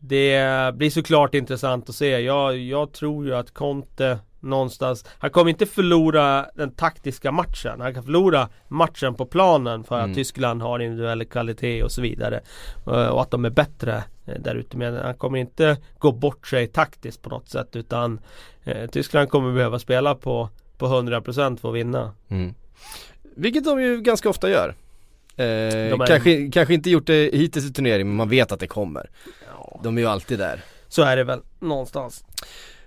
Det 0.00 0.74
blir 0.74 0.90
såklart 0.90 1.34
intressant 1.34 1.88
att 1.88 1.94
se 1.94 2.20
Jag, 2.20 2.58
jag 2.58 2.92
tror 2.92 3.26
ju 3.26 3.34
att 3.34 3.54
Conte 3.54 4.18
någonstans. 4.42 5.04
Han 5.18 5.30
kommer 5.30 5.50
inte 5.50 5.66
förlora 5.66 6.46
den 6.54 6.70
taktiska 6.70 7.32
matchen. 7.32 7.80
Han 7.80 7.94
kan 7.94 8.02
förlora 8.02 8.48
matchen 8.68 9.14
på 9.14 9.26
planen 9.26 9.84
för 9.84 9.96
att 9.96 10.04
mm. 10.04 10.14
Tyskland 10.14 10.62
har 10.62 10.78
individuell 10.78 11.24
kvalitet 11.24 11.82
och 11.82 11.92
så 11.92 12.02
vidare. 12.02 12.40
Eh, 12.86 13.06
Och 13.06 13.22
att 13.22 13.30
de 13.30 13.44
är 13.44 13.50
bättre 13.50 14.04
eh, 14.26 14.40
där 14.40 14.54
ute. 14.54 14.76
Men 14.76 14.96
han 14.96 15.14
kommer 15.14 15.38
inte 15.38 15.76
gå 15.98 16.12
bort 16.12 16.46
sig 16.46 16.66
taktiskt 16.66 17.22
på 17.22 17.30
något 17.30 17.48
sätt 17.48 17.76
utan 17.76 18.20
eh, 18.64 18.90
Tyskland 18.90 19.28
kommer 19.28 19.52
behöva 19.52 19.78
spela 19.78 20.14
på, 20.14 20.48
på 20.78 20.86
100% 20.86 21.56
för 21.56 21.68
att 21.68 21.74
vinna. 21.74 22.12
Mm. 22.28 22.54
Vilket 23.36 23.64
de 23.64 23.82
ju 23.82 24.00
ganska 24.00 24.28
ofta 24.28 24.50
gör. 24.50 24.74
Eh, 25.36 25.46
är... 25.46 26.06
kanske, 26.06 26.50
kanske 26.50 26.74
inte 26.74 26.90
gjort 26.90 27.06
det 27.06 27.34
hittills 27.34 27.70
i 27.70 27.72
turneringen 27.72 28.08
men 28.08 28.16
man 28.16 28.28
vet 28.28 28.52
att 28.52 28.60
det 28.60 28.66
kommer. 28.66 29.10
Ja. 29.56 29.80
De 29.82 29.96
är 29.96 30.02
ju 30.02 30.08
alltid 30.08 30.38
där. 30.38 30.64
Så 30.88 31.02
är 31.02 31.16
det 31.16 31.24
väl 31.24 31.40
någonstans 31.60 32.24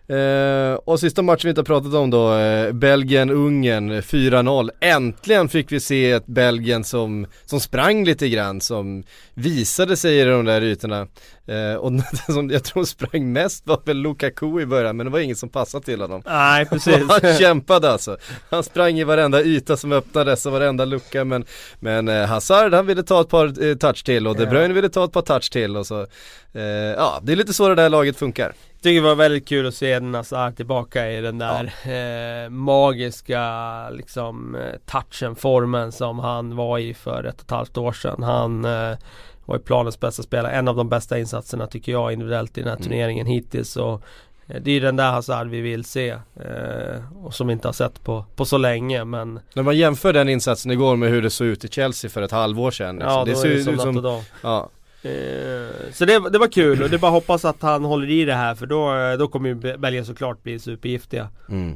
Eh, 0.08 0.74
och 0.74 1.00
sista 1.00 1.22
matchen 1.22 1.42
vi 1.44 1.50
inte 1.50 1.62
har 1.62 1.66
pratat 1.66 1.94
om 1.94 2.10
då, 2.10 2.34
eh, 2.34 2.72
Belgien-Ungern 2.72 4.02
4-0. 4.02 4.70
Äntligen 4.80 5.50
fick 5.50 5.72
vi 5.72 5.80
se 5.80 6.12
ett 6.12 6.26
Belgien 6.26 6.84
som, 6.84 7.28
som 7.46 7.60
sprang 7.60 8.06
lite 8.06 8.30
grann, 8.30 8.62
som 8.62 9.04
visade 9.34 9.98
sig 9.98 10.20
i 10.20 10.24
de 10.24 10.46
där 10.46 10.62
ytorna. 10.64 11.08
Eh, 11.48 11.76
och 11.76 11.92
den 11.92 12.36
som 12.36 12.50
jag 12.50 12.64
tror 12.64 12.86
sprang 12.86 13.34
mest 13.34 13.68
var 13.68 13.82
väl 13.86 13.98
Lukaku 13.98 14.62
i 14.62 14.66
början, 14.66 14.98
men 14.98 15.06
det 15.06 15.12
var 15.12 15.20
ingen 15.20 15.36
som 15.36 15.50
passade 15.50 15.86
till 15.86 16.02
honom. 16.02 16.22
Nej, 16.26 16.66
precis. 16.70 17.04
han 17.10 17.38
kämpade 17.38 17.92
alltså. 17.92 18.18
Han 18.50 18.64
sprang 18.64 19.00
i 19.00 19.04
varenda 19.04 19.44
yta 19.44 19.78
som 19.78 19.92
öppnades 19.92 20.46
och 20.46 20.52
varenda 20.52 20.86
lucka, 20.86 21.26
men, 21.26 21.46
men 21.80 22.08
eh, 22.08 22.26
Hazard 22.26 22.74
han 22.74 22.86
ville 22.86 23.04
ta 23.04 23.22
ett 23.22 23.30
par 23.30 23.64
eh, 23.66 23.76
touch 23.76 24.06
till 24.06 24.28
och 24.28 24.36
De 24.36 24.46
Bruyne 24.46 24.74
ville 24.74 24.90
ta 24.90 25.06
ett 25.06 25.12
par 25.12 25.22
touch 25.22 25.52
till 25.52 25.78
och 25.78 25.88
så, 25.88 26.08
ja 26.98 27.20
det 27.24 27.32
är 27.32 27.36
lite 27.36 27.54
så 27.54 27.70
det 27.70 27.76
där 27.76 27.90
laget 27.90 28.18
funkar 28.18 28.54
tycker 28.82 29.02
det 29.02 29.08
var 29.08 29.16
väldigt 29.16 29.48
kul 29.48 29.68
att 29.68 29.76
se 29.76 30.00
Nazar 30.00 30.52
tillbaka 30.52 31.12
i 31.12 31.22
den 31.22 31.38
där 31.38 31.74
ja. 31.86 32.50
magiska 32.50 33.90
liksom 33.90 34.58
touchen, 34.86 35.36
formen 35.36 35.92
som 35.92 36.20
han 36.20 36.56
var 36.56 36.80
i 36.80 36.94
för 36.94 37.24
ett 37.24 37.36
och 37.36 37.42
ett 37.42 37.52
halvt 37.52 37.78
år 37.78 37.92
sedan. 37.92 38.24
Han 38.24 38.66
var 39.46 39.56
ju 39.56 39.62
planens 39.62 40.00
bästa 40.00 40.24
spelare, 40.24 40.52
en 40.52 40.68
av 40.68 40.76
de 40.76 40.90
bästa 40.90 41.20
insatserna 41.20 41.68
tycker 41.68 41.92
jag 41.92 42.14
individuellt 42.14 42.58
i 42.58 42.62
den 42.62 42.70
här 42.70 42.76
mm. 42.76 42.84
turneringen 42.84 43.28
hittills. 43.28 43.78
Och, 43.78 44.02
eh, 44.48 44.62
det 44.62 44.72
är 44.72 44.74
ju 44.74 44.80
den 44.80 44.96
där 44.96 45.12
Hazard 45.12 45.48
vi 45.48 45.62
vill 45.62 45.84
se 45.84 46.10
eh, 46.10 47.24
och 47.24 47.34
som 47.34 47.48
vi 47.48 47.54
inte 47.54 47.68
har 47.68 47.74
sett 47.74 48.04
på, 48.04 48.26
på 48.36 48.46
så 48.46 48.58
länge 48.58 49.06
men 49.06 49.40
När 49.54 49.64
man 49.64 49.78
jämför 49.78 50.14
den 50.14 50.30
insatsen 50.30 50.72
igår 50.72 50.96
med 50.96 51.10
hur 51.10 51.22
det 51.22 51.30
såg 51.30 51.48
ut 51.48 51.66
i 51.66 51.68
Chelsea 51.68 52.10
för 52.10 52.22
ett 52.22 52.32
halvår 52.32 52.72
sedan 52.72 52.96
liksom. 52.96 53.12
Ja, 53.12 53.26
det 53.26 53.36
ser 53.36 53.50
ut 53.50 53.64
som, 53.64 53.78
som 53.78 54.24
ja, 54.42 54.70
så 55.94 56.06
det, 56.06 56.30
det, 56.30 56.38
var 56.38 56.48
kul 56.48 56.84
och 56.84 56.90
det 56.90 56.96
är 56.96 57.00
bara 57.00 57.12
hoppas 57.12 57.46
att 57.46 57.62
han 57.62 57.86
håller 57.86 58.10
i 58.10 58.26
det 58.26 58.34
här 58.34 58.56
för 58.56 58.66
då, 58.66 59.16
då 59.20 59.28
kommer 59.28 59.50
ju 59.50 59.78
Belgien 59.78 60.06
såklart 60.06 60.44
bli 60.44 60.60
supergiftiga. 60.60 61.30
Mm. 61.50 61.72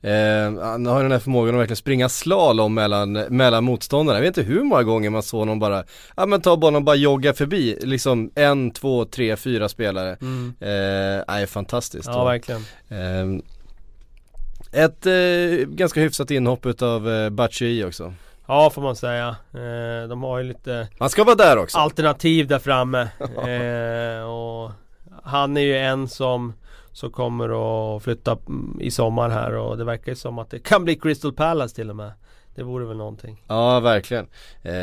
Eh, 0.00 0.62
han 0.62 0.86
har 0.86 1.02
den 1.02 1.12
här 1.12 1.18
förmågan 1.18 1.54
att 1.54 1.60
verkligen 1.60 1.76
springa 1.76 2.08
slalom 2.08 2.74
mellan, 2.74 3.12
mellan 3.12 3.64
motståndarna. 3.64 4.18
Jag 4.18 4.22
vet 4.22 4.38
inte 4.38 4.52
hur 4.52 4.62
många 4.62 4.82
gånger 4.82 5.10
man 5.10 5.22
såg 5.22 5.46
någon 5.46 5.58
bara, 5.58 5.84
ja 6.16 6.26
men 6.26 6.40
ta 6.40 6.56
bollen 6.56 6.76
och 6.76 6.82
bara 6.82 6.96
jogga 6.96 7.34
förbi. 7.34 7.78
Liksom 7.82 8.30
en, 8.34 8.70
två, 8.70 9.04
tre, 9.04 9.36
fyra 9.36 9.68
spelare. 9.68 10.16
Mm. 10.20 10.54
Eh, 10.60 11.24
nej, 11.28 11.46
fantastiskt. 11.46 12.06
Ja, 12.06 12.24
verkligen. 12.24 12.60
Eh, 12.88 13.42
ett 14.82 15.06
eh, 15.06 15.66
ganska 15.68 16.00
hyfsat 16.00 16.30
inhopp 16.30 16.66
utav 16.66 17.10
eh, 17.10 17.30
Batshuayi 17.30 17.84
också. 17.84 18.14
Ja 18.46 18.70
får 18.70 18.82
man 18.82 18.96
säga. 18.96 19.28
Eh, 19.52 20.08
de 20.08 20.22
har 20.22 20.38
ju 20.38 20.44
lite 20.44 20.88
Man 20.98 21.10
ska 21.10 21.24
vara 21.24 21.36
där 21.36 21.58
också. 21.58 21.78
Alternativ 21.78 22.46
där 22.46 22.58
framme. 22.58 23.00
eh, 23.20 24.30
och 24.30 24.72
han 25.22 25.56
är 25.56 25.60
ju 25.60 25.76
en 25.76 26.08
som 26.08 26.52
som 26.92 27.10
kommer 27.10 27.48
att 27.96 28.02
flytta 28.02 28.38
i 28.80 28.90
sommar 28.90 29.30
här 29.30 29.54
och 29.54 29.76
det 29.76 29.84
verkar 29.84 30.12
ju 30.12 30.16
som 30.16 30.38
att 30.38 30.50
det 30.50 30.58
kan 30.58 30.84
bli 30.84 30.94
Crystal 30.94 31.32
Palace 31.32 31.74
till 31.74 31.90
och 31.90 31.96
med. 31.96 32.12
Det 32.54 32.62
vore 32.62 32.84
väl 32.86 32.96
någonting. 32.96 33.44
Ja 33.48 33.80
verkligen. 33.80 34.26
Eh, 34.62 34.74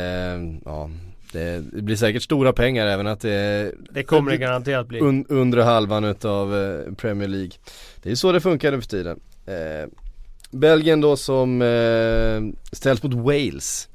ja. 0.65 0.89
Det, 1.33 1.63
blir 1.63 1.95
säkert 1.95 2.23
stora 2.23 2.53
pengar 2.53 2.87
även 2.87 3.07
att 3.07 3.19
det 3.19 3.71
Det 3.91 4.03
kommer 4.03 4.31
det 4.31 4.37
garanterat 4.37 4.87
bli 4.87 4.99
un, 4.99 5.25
Undre 5.29 5.61
halvan 5.61 6.03
utav 6.03 6.55
eh, 6.55 6.93
Premier 6.93 7.27
League 7.27 7.51
Det 8.03 8.11
är 8.11 8.15
så 8.15 8.31
det 8.31 8.41
funkar 8.41 8.71
nu 8.71 8.81
för 8.81 8.87
tiden 8.87 9.19
eh, 9.45 9.89
Belgien 10.51 11.01
då 11.01 11.17
som 11.17 11.61
eh, 11.61 12.75
ställs 12.75 13.03
mot 13.03 13.13
Wales 13.13 13.89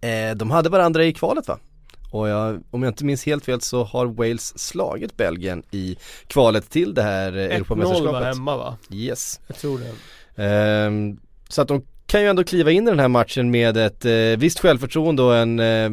eh, 0.00 0.36
De 0.36 0.50
hade 0.50 0.68
varandra 0.68 1.04
i 1.04 1.12
kvalet 1.12 1.48
va? 1.48 1.58
Och 2.10 2.28
jag, 2.28 2.62
om 2.70 2.82
jag 2.82 2.90
inte 2.90 3.04
minns 3.04 3.26
helt 3.26 3.44
fel 3.44 3.60
så 3.60 3.84
har 3.84 4.06
Wales 4.06 4.58
slagit 4.58 5.16
Belgien 5.16 5.62
i 5.70 5.96
kvalet 6.26 6.70
till 6.70 6.94
det 6.94 7.02
här 7.02 7.36
eh, 7.36 7.44
Europamästerskapet 7.56 8.10
1-0 8.10 8.12
var 8.12 8.22
hemma 8.22 8.56
va? 8.56 8.76
Yes 8.90 9.40
Jag 9.46 9.56
tror 9.56 9.80
det 10.36 10.44
eh, 10.44 10.90
Så 11.48 11.62
att 11.62 11.68
de 11.68 11.82
kan 12.06 12.22
ju 12.22 12.28
ändå 12.28 12.44
kliva 12.44 12.70
in 12.70 12.86
i 12.86 12.90
den 12.90 12.98
här 12.98 13.08
matchen 13.08 13.50
med 13.50 13.76
ett 13.76 14.04
eh, 14.04 14.12
visst 14.38 14.60
självförtroende 14.60 15.22
och 15.22 15.36
en, 15.36 15.60
eh, 15.60 15.90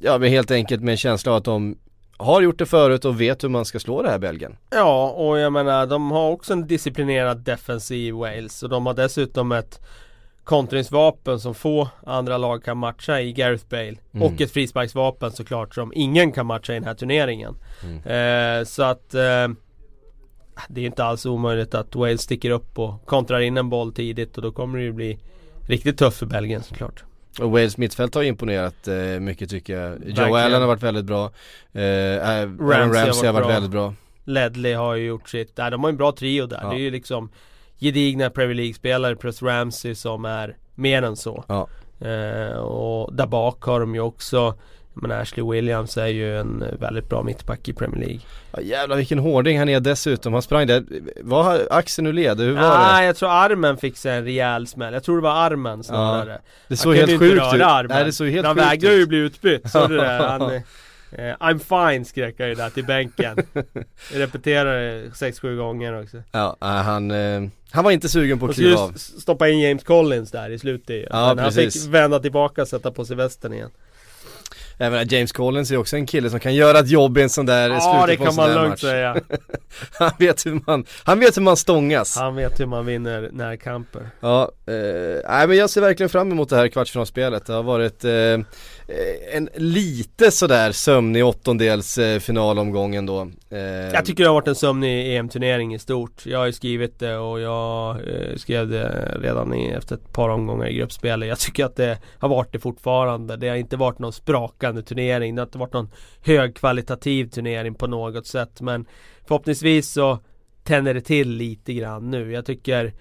ja 0.00 0.18
men 0.18 0.28
helt 0.28 0.50
enkelt 0.50 0.82
med 0.82 0.92
en 0.92 0.98
känsla 0.98 1.32
av 1.32 1.36
att 1.36 1.44
de 1.44 1.76
har 2.16 2.40
gjort 2.40 2.58
det 2.58 2.66
förut 2.66 3.04
och 3.04 3.20
vet 3.20 3.44
hur 3.44 3.48
man 3.48 3.64
ska 3.64 3.78
slå 3.78 4.02
det 4.02 4.10
här 4.10 4.18
Belgien. 4.18 4.56
Ja, 4.70 5.10
och 5.10 5.38
jag 5.38 5.52
menar 5.52 5.86
de 5.86 6.10
har 6.10 6.30
också 6.30 6.52
en 6.52 6.66
disciplinerad 6.66 7.38
defensiv 7.38 8.14
Wales 8.14 8.62
och 8.62 8.68
de 8.68 8.86
har 8.86 8.94
dessutom 8.94 9.52
ett 9.52 9.80
kontringsvapen 10.44 11.40
som 11.40 11.54
få 11.54 11.88
andra 12.06 12.38
lag 12.38 12.64
kan 12.64 12.78
matcha 12.78 13.20
i 13.20 13.32
Gareth 13.32 13.64
Bale. 13.68 13.96
Mm. 14.12 14.22
Och 14.22 14.40
ett 14.40 14.50
frisparksvapen 14.50 15.32
såklart 15.32 15.74
som 15.74 15.92
ingen 15.94 16.32
kan 16.32 16.46
matcha 16.46 16.72
i 16.72 16.76
den 16.76 16.84
här 16.84 16.94
turneringen. 16.94 17.56
Mm. 17.82 18.60
Eh, 18.60 18.64
så 18.64 18.82
att 18.82 19.14
eh, 19.14 19.48
det 20.68 20.80
är 20.80 20.86
inte 20.86 21.04
alls 21.04 21.26
omöjligt 21.26 21.74
att 21.74 21.94
Wales 21.94 22.22
sticker 22.22 22.50
upp 22.50 22.78
och 22.78 23.06
kontrar 23.06 23.40
in 23.40 23.56
en 23.56 23.70
boll 23.70 23.92
tidigt 23.92 24.36
och 24.36 24.42
då 24.42 24.52
kommer 24.52 24.78
det 24.78 24.84
ju 24.84 24.92
bli 24.92 25.18
riktigt 25.66 25.98
tufft 25.98 26.18
för 26.18 26.26
Belgien 26.26 26.62
såklart. 26.62 27.04
Och 27.40 27.50
Wales 27.50 27.76
mittfält 27.76 28.14
har 28.14 28.22
imponerat 28.22 28.88
eh, 28.88 28.94
mycket 28.96 29.50
tycker 29.50 29.80
jag. 29.80 29.90
Verkligen. 29.90 30.28
Joe 30.28 30.36
Allen 30.36 30.60
har 30.60 30.68
varit 30.68 30.82
väldigt 30.82 31.04
bra. 31.04 31.24
Eh, 31.72 31.80
Ramsey, 31.80 32.66
Ramsey 32.66 32.98
har 32.98 33.06
varit, 33.06 33.24
har 33.24 33.32
varit 33.32 33.48
väldigt 33.48 33.70
bra. 33.70 33.94
Ledley 34.24 34.74
har 34.74 34.94
ju 34.94 35.06
gjort 35.06 35.28
sitt, 35.28 35.56
nej, 35.56 35.70
de 35.70 35.82
har 35.82 35.90
en 35.90 35.96
bra 35.96 36.12
trio 36.12 36.46
där. 36.46 36.60
Ja. 36.62 36.68
Det 36.68 36.76
är 36.76 36.80
ju 36.80 36.90
liksom 36.90 37.30
gedigna 37.78 38.30
Premier 38.30 38.54
League-spelare 38.54 39.16
plus 39.16 39.42
Ramsey 39.42 39.94
som 39.94 40.24
är 40.24 40.56
mer 40.74 41.02
än 41.02 41.16
så. 41.16 41.44
Ja. 41.48 41.68
Eh, 42.00 42.56
och 42.56 43.14
där 43.14 43.26
bak 43.26 43.62
har 43.62 43.80
de 43.80 43.94
ju 43.94 44.00
också 44.00 44.54
men 45.02 45.10
Ashley 45.10 45.50
Williams 45.50 45.96
är 45.96 46.06
ju 46.06 46.38
en 46.38 46.64
väldigt 46.78 47.08
bra 47.08 47.22
mittback 47.22 47.68
i 47.68 47.72
Premier 47.72 48.06
League. 48.06 48.20
Ja, 48.52 48.60
jävlar 48.60 48.96
vilken 48.96 49.18
hårding 49.18 49.58
han 49.58 49.68
är 49.68 49.80
dessutom. 49.80 50.32
Han 50.32 50.42
sprang 50.42 50.66
där. 50.66 50.84
Var 51.22 51.60
axeln 51.70 52.06
ur 52.06 52.12
led? 52.12 52.40
Hur 52.40 52.52
var 52.52 52.62
ah, 52.62 52.78
det? 52.78 52.92
Nej 52.92 53.06
jag 53.06 53.16
tror 53.16 53.30
armen 53.30 53.76
fick 53.76 53.96
sig 53.96 54.16
en 54.16 54.24
rejäl 54.24 54.66
smäll. 54.66 54.94
Jag 54.94 55.04
tror 55.04 55.16
det 55.16 55.22
var 55.22 55.34
armen 55.34 55.84
snarare. 55.84 56.32
Ja, 56.32 56.50
det 56.68 56.76
såg 56.76 56.96
helt 56.96 57.18
sjukt 57.18 57.54
ut. 57.54 57.62
Armen. 57.62 57.96
Nej, 57.96 58.04
det 58.04 58.12
såg 58.12 58.28
helt 58.28 58.46
han 58.46 58.56
vägrade 58.56 58.96
ju 58.96 59.06
bli 59.06 59.18
utbytt. 59.18 59.70
Såg 59.70 59.88
du 59.88 59.96
det? 59.96 60.08
Han, 60.08 60.60
Eh, 61.12 61.34
I'm 61.40 61.58
fine 61.58 62.04
skrek 62.04 62.34
jag 62.38 62.48
ju 62.48 62.54
där 62.54 62.70
till 62.70 62.84
bänken 62.84 63.36
Jag 64.12 64.20
repeterade 64.20 65.08
6-7 65.08 65.56
gånger 65.56 66.02
också 66.02 66.22
Ja, 66.32 66.56
han, 66.60 67.10
uh, 67.10 67.48
han 67.70 67.84
var 67.84 67.90
inte 67.90 68.08
sugen 68.08 68.38
på 68.38 68.46
att 68.46 68.54
kliva 68.54 68.80
av 68.80 68.92
stoppa 68.96 69.48
in 69.48 69.60
James 69.60 69.84
Collins 69.84 70.30
där 70.30 70.50
i 70.50 70.58
slutet 70.58 71.06
ja, 71.10 71.34
Men 71.34 71.44
precis. 71.44 71.74
han 71.74 71.82
fick 71.82 71.94
vända 71.94 72.18
tillbaka 72.18 72.62
och 72.62 72.68
sätta 72.68 72.90
på 72.90 73.04
sig 73.04 73.16
västen 73.16 73.52
igen 73.52 73.70
Även 74.78 75.08
James 75.08 75.32
Collins 75.32 75.70
är 75.70 75.76
också 75.76 75.96
en 75.96 76.06
kille 76.06 76.30
som 76.30 76.40
kan 76.40 76.54
göra 76.54 76.78
ett 76.78 76.88
jobb 76.88 77.18
i 77.18 77.22
en 77.22 77.30
sån 77.30 77.46
där 77.46 77.70
Ja 77.70 78.04
det 78.06 78.16
kan 78.16 78.34
man 78.34 78.54
lugnt 78.54 78.68
match. 78.68 78.80
säga. 78.80 79.16
Han, 79.98 80.10
vet 80.18 80.46
hur 80.46 80.60
man, 80.66 80.84
han 81.04 81.20
vet 81.20 81.36
hur 81.36 81.42
man 81.42 81.56
stångas. 81.56 82.16
Han 82.16 82.36
vet 82.36 82.60
hur 82.60 82.66
man 82.66 82.86
vinner 82.86 83.30
närkamper. 83.32 84.10
Ja, 84.20 84.50
eh, 84.66 84.74
nej 85.28 85.48
men 85.48 85.56
jag 85.56 85.70
ser 85.70 85.80
verkligen 85.80 86.10
fram 86.10 86.32
emot 86.32 86.48
det 86.48 86.56
här 86.56 86.68
kvartsfinalspelet. 86.68 87.46
Det 87.46 87.52
har 87.52 87.62
varit 87.62 88.04
eh, 88.04 88.12
Eh, 88.88 89.36
en 89.36 89.48
lite 89.54 90.30
sådär 90.30 90.72
sömnig 90.72 91.26
åttondels 91.26 91.98
eh, 91.98 92.18
finalomgång 92.18 93.06
då 93.06 93.28
eh, 93.50 93.58
Jag 93.60 94.04
tycker 94.04 94.22
det 94.22 94.28
har 94.28 94.34
varit 94.34 94.48
en 94.48 94.54
sömnig 94.54 95.16
EM-turnering 95.16 95.74
i 95.74 95.78
stort. 95.78 96.26
Jag 96.26 96.38
har 96.38 96.46
ju 96.46 96.52
skrivit 96.52 96.98
det 96.98 97.16
och 97.16 97.40
jag 97.40 98.00
skrev 98.36 98.68
det 98.68 99.16
redan 99.20 99.54
i, 99.54 99.68
efter 99.68 99.94
ett 99.94 100.12
par 100.12 100.28
omgångar 100.28 100.66
i 100.66 100.74
gruppspelet. 100.74 101.28
Jag 101.28 101.38
tycker 101.38 101.64
att 101.64 101.76
det 101.76 101.98
har 102.18 102.28
varit 102.28 102.52
det 102.52 102.58
fortfarande. 102.58 103.36
Det 103.36 103.48
har 103.48 103.56
inte 103.56 103.76
varit 103.76 103.98
någon 103.98 104.12
sprakande 104.66 104.82
turnering 104.82 105.34
Det 105.34 105.40
har 105.42 105.46
inte 105.46 105.58
varit 105.58 105.72
någon 105.72 105.90
högkvalitativ 106.24 107.28
turnering 107.28 107.74
på 107.74 107.86
något 107.86 108.26
sätt 108.26 108.60
Men 108.60 108.86
förhoppningsvis 109.26 109.92
så 109.92 110.18
tänder 110.64 110.94
det 110.94 111.00
till 111.00 111.30
lite 111.30 111.72
grann 111.72 112.10
nu 112.10 112.32
Jag 112.32 112.46
tycker 112.46 112.92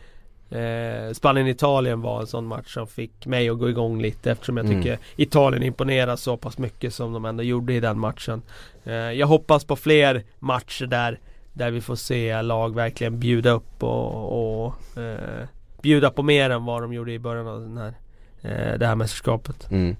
Eh, 0.49 1.13
Spanien-Italien 1.13 2.01
var 2.01 2.22
en 2.22 2.28
sån 2.28 2.45
match 2.45 2.74
som 2.74 2.88
fick 2.88 3.26
mig 3.26 3.49
att 3.49 3.59
gå 3.59 3.70
igång 3.70 4.01
lite 4.01 4.32
eftersom 4.32 4.57
jag 4.57 4.66
tycker 4.66 4.89
mm. 4.89 4.99
Italien 5.16 5.63
imponerar 5.63 6.16
så 6.16 6.38
pass 6.38 6.57
mycket 6.57 6.93
som 6.93 7.13
de 7.13 7.26
ändå 7.26 7.43
gjorde 7.43 7.74
i 7.74 7.80
den 7.80 7.99
matchen. 7.99 8.41
Eh, 8.84 8.93
jag 8.93 9.28
hoppas 9.28 9.66
på 9.66 9.76
fler 9.76 10.24
matcher 10.39 10.86
där 10.86 11.20
där 11.53 11.72
vi 11.72 11.82
får 11.82 11.95
se 11.95 12.41
lag 12.41 12.76
verkligen 12.76 13.20
bjuda 13.20 13.51
upp 13.51 13.84
och, 13.84 14.66
och 14.66 14.97
eh, 14.97 15.47
bjuda 15.82 16.09
på 16.09 16.24
mer 16.24 16.49
än 16.49 16.66
vad 16.66 16.82
de 16.82 16.93
gjorde 16.93 17.13
i 17.13 17.20
början 17.20 17.47
av 17.47 17.61
den 17.61 17.78
här, 17.78 17.93
eh, 18.41 18.80
det 18.80 18.88
här 18.88 18.95
mästerskapet. 18.95 19.72
Mm. 19.72 19.95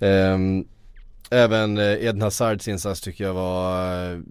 Um, 0.00 0.66
även 1.30 1.78
eh, 1.78 1.84
Eden 1.84 2.22
Hazards 2.22 2.68
insats 2.68 3.00
tycker 3.00 3.24
jag 3.24 3.34
var 3.34 4.22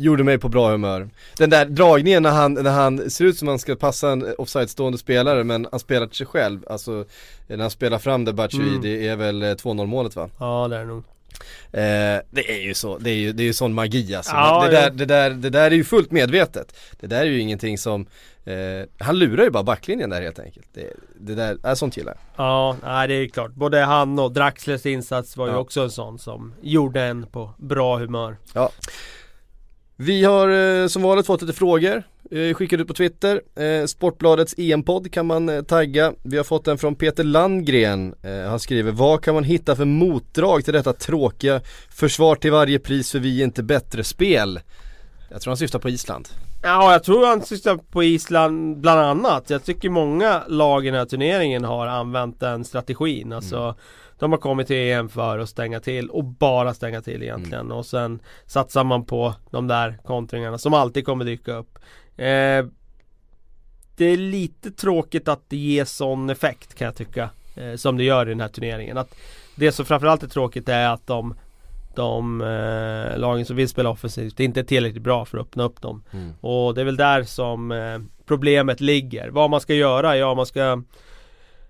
gjorde 0.00 0.24
mig 0.24 0.38
på 0.38 0.48
bra 0.48 0.70
humör. 0.70 1.10
Den 1.36 1.50
där 1.50 1.64
dragningen 1.64 2.22
när 2.22 2.30
han, 2.30 2.54
när 2.54 2.70
han 2.70 3.10
ser 3.10 3.24
ut 3.24 3.38
som 3.38 3.48
han 3.48 3.58
ska 3.58 3.76
passa 3.76 4.10
en 4.10 4.34
offside-stående 4.38 4.98
spelare 4.98 5.44
men 5.44 5.66
han 5.70 5.80
spelar 5.80 6.06
till 6.06 6.16
sig 6.16 6.26
själv. 6.26 6.64
Alltså 6.70 7.04
när 7.46 7.58
han 7.58 7.70
spelar 7.70 7.98
fram 7.98 8.24
det 8.24 8.32
Batshuayi, 8.32 8.68
mm. 8.68 8.82
det 8.82 9.08
är 9.08 9.16
väl 9.16 9.42
2-0 9.42 9.80
eh, 9.80 9.86
målet 9.86 10.16
va? 10.16 10.30
Ja 10.38 10.68
det 10.68 10.76
är 10.76 10.80
det 10.80 10.86
nog. 10.86 11.04
Eh, 11.72 12.20
det 12.30 12.50
är 12.50 12.60
ju 12.62 12.74
så, 12.74 12.98
det 12.98 13.10
är 13.10 13.14
ju, 13.14 13.32
det 13.32 13.42
är 13.42 13.44
ju 13.44 13.52
sån 13.52 13.74
magi 13.74 14.14
alltså. 14.14 14.32
Ja, 14.34 14.64
det, 14.64 14.70
där, 14.70 14.90
det, 14.90 15.04
där, 15.04 15.30
det 15.30 15.50
där 15.50 15.70
är 15.70 15.74
ju 15.74 15.84
fullt 15.84 16.10
medvetet. 16.10 16.76
Det 17.00 17.06
där 17.06 17.20
är 17.20 17.24
ju 17.24 17.40
ingenting 17.40 17.78
som 17.78 18.06
eh, 18.44 18.54
Han 18.98 19.18
lurar 19.18 19.44
ju 19.44 19.50
bara 19.50 19.62
backlinjen 19.62 20.10
där 20.10 20.22
helt 20.22 20.38
enkelt. 20.38 20.66
Det, 20.72 20.92
det 21.20 21.34
där, 21.34 21.58
är 21.62 21.74
sånt 21.74 21.96
gillar. 21.96 22.16
Ja, 22.36 22.76
nej, 22.82 23.08
det 23.08 23.14
är 23.14 23.28
klart. 23.28 23.52
Både 23.54 23.80
han 23.80 24.18
och 24.18 24.32
Draxlers 24.32 24.86
insats 24.86 25.36
var 25.36 25.48
ju 25.48 25.54
också 25.54 25.80
en 25.80 25.90
sån 25.90 26.18
som 26.18 26.54
gjorde 26.62 27.02
en 27.02 27.26
på 27.26 27.54
bra 27.58 27.98
humör. 27.98 28.36
Ja. 28.52 28.70
Vi 29.96 30.24
har 30.24 30.48
eh, 30.48 30.86
som 30.86 31.02
vanligt 31.02 31.26
fått 31.26 31.42
lite 31.42 31.54
frågor 31.54 32.02
skickade 32.30 32.82
ut 32.82 32.88
på 32.88 32.94
Twitter. 32.94 33.42
Eh, 33.56 33.86
Sportbladets 33.86 34.54
EM-podd 34.58 35.12
kan 35.12 35.26
man 35.26 35.48
eh, 35.48 35.62
tagga. 35.62 36.12
Vi 36.22 36.36
har 36.36 36.44
fått 36.44 36.68
en 36.68 36.78
från 36.78 36.94
Peter 36.94 37.24
Landgren. 37.24 38.14
Eh, 38.22 38.50
han 38.50 38.60
skriver, 38.60 38.92
vad 38.92 39.22
kan 39.22 39.34
man 39.34 39.44
hitta 39.44 39.76
för 39.76 39.84
motdrag 39.84 40.64
till 40.64 40.74
detta 40.74 40.92
tråkiga 40.92 41.60
försvar 41.90 42.34
till 42.34 42.52
varje 42.52 42.78
pris 42.78 43.12
för 43.12 43.18
vi 43.18 43.40
är 43.40 43.44
inte 43.44 43.62
bättre 43.62 44.04
spel? 44.04 44.60
Jag 45.30 45.40
tror 45.40 45.50
han 45.50 45.56
syftar 45.56 45.78
på 45.78 45.88
Island. 45.88 46.28
Ja, 46.62 46.92
jag 46.92 47.04
tror 47.04 47.26
han 47.26 47.42
syftar 47.42 47.76
på 47.76 48.02
Island 48.02 48.76
bland 48.76 49.00
annat. 49.00 49.50
Jag 49.50 49.64
tycker 49.64 49.90
många 49.90 50.42
lag 50.48 50.86
i 50.86 50.90
den 50.90 50.98
här 50.98 51.06
turneringen 51.06 51.64
har 51.64 51.86
använt 51.86 52.40
den 52.40 52.64
strategin. 52.64 53.32
Alltså 53.32 53.56
mm 53.56 53.74
de 54.20 54.32
har 54.32 54.38
kommit 54.38 54.66
till 54.66 54.76
EM 54.76 55.08
för 55.08 55.38
att 55.38 55.48
stänga 55.48 55.80
till 55.80 56.10
och 56.10 56.24
bara 56.24 56.74
stänga 56.74 57.02
till 57.02 57.22
egentligen 57.22 57.66
mm. 57.66 57.76
och 57.76 57.86
sen 57.86 58.20
satsar 58.46 58.84
man 58.84 59.04
på 59.04 59.34
de 59.50 59.66
där 59.66 59.98
kontringarna 60.04 60.58
som 60.58 60.74
alltid 60.74 61.06
kommer 61.06 61.24
dyka 61.24 61.54
upp. 61.54 61.78
Eh, 62.20 62.66
det 63.96 64.04
är 64.04 64.16
lite 64.16 64.70
tråkigt 64.70 65.28
att 65.28 65.40
det 65.48 65.56
ger 65.56 65.84
sån 65.84 66.30
effekt 66.30 66.74
kan 66.74 66.84
jag 66.84 66.96
tycka. 66.96 67.30
Eh, 67.56 67.74
som 67.76 67.96
det 67.96 68.04
gör 68.04 68.26
i 68.26 68.30
den 68.30 68.40
här 68.40 68.48
turneringen. 68.48 68.98
Att 68.98 69.14
det 69.54 69.72
som 69.72 69.84
framförallt 69.84 70.22
är 70.22 70.28
tråkigt 70.28 70.68
är 70.68 70.88
att 70.88 71.06
de 71.06 71.34
de 71.94 72.40
eh, 72.40 73.18
lagen 73.18 73.46
som 73.46 73.56
vill 73.56 73.68
spela 73.68 73.90
offensivt 73.90 74.40
inte 74.40 74.60
är 74.60 74.64
tillräckligt 74.64 75.02
bra 75.02 75.24
för 75.24 75.38
att 75.38 75.46
öppna 75.46 75.64
upp 75.64 75.80
dem. 75.80 76.02
Mm. 76.10 76.32
Och 76.40 76.74
det 76.74 76.80
är 76.80 76.84
väl 76.84 76.96
där 76.96 77.22
som 77.22 77.74
problemet 78.26 78.80
ligger. 78.80 79.28
Vad 79.28 79.50
man 79.50 79.60
ska 79.60 79.74
göra? 79.74 80.16
Ja, 80.16 80.34
man 80.34 80.46
ska 80.46 80.82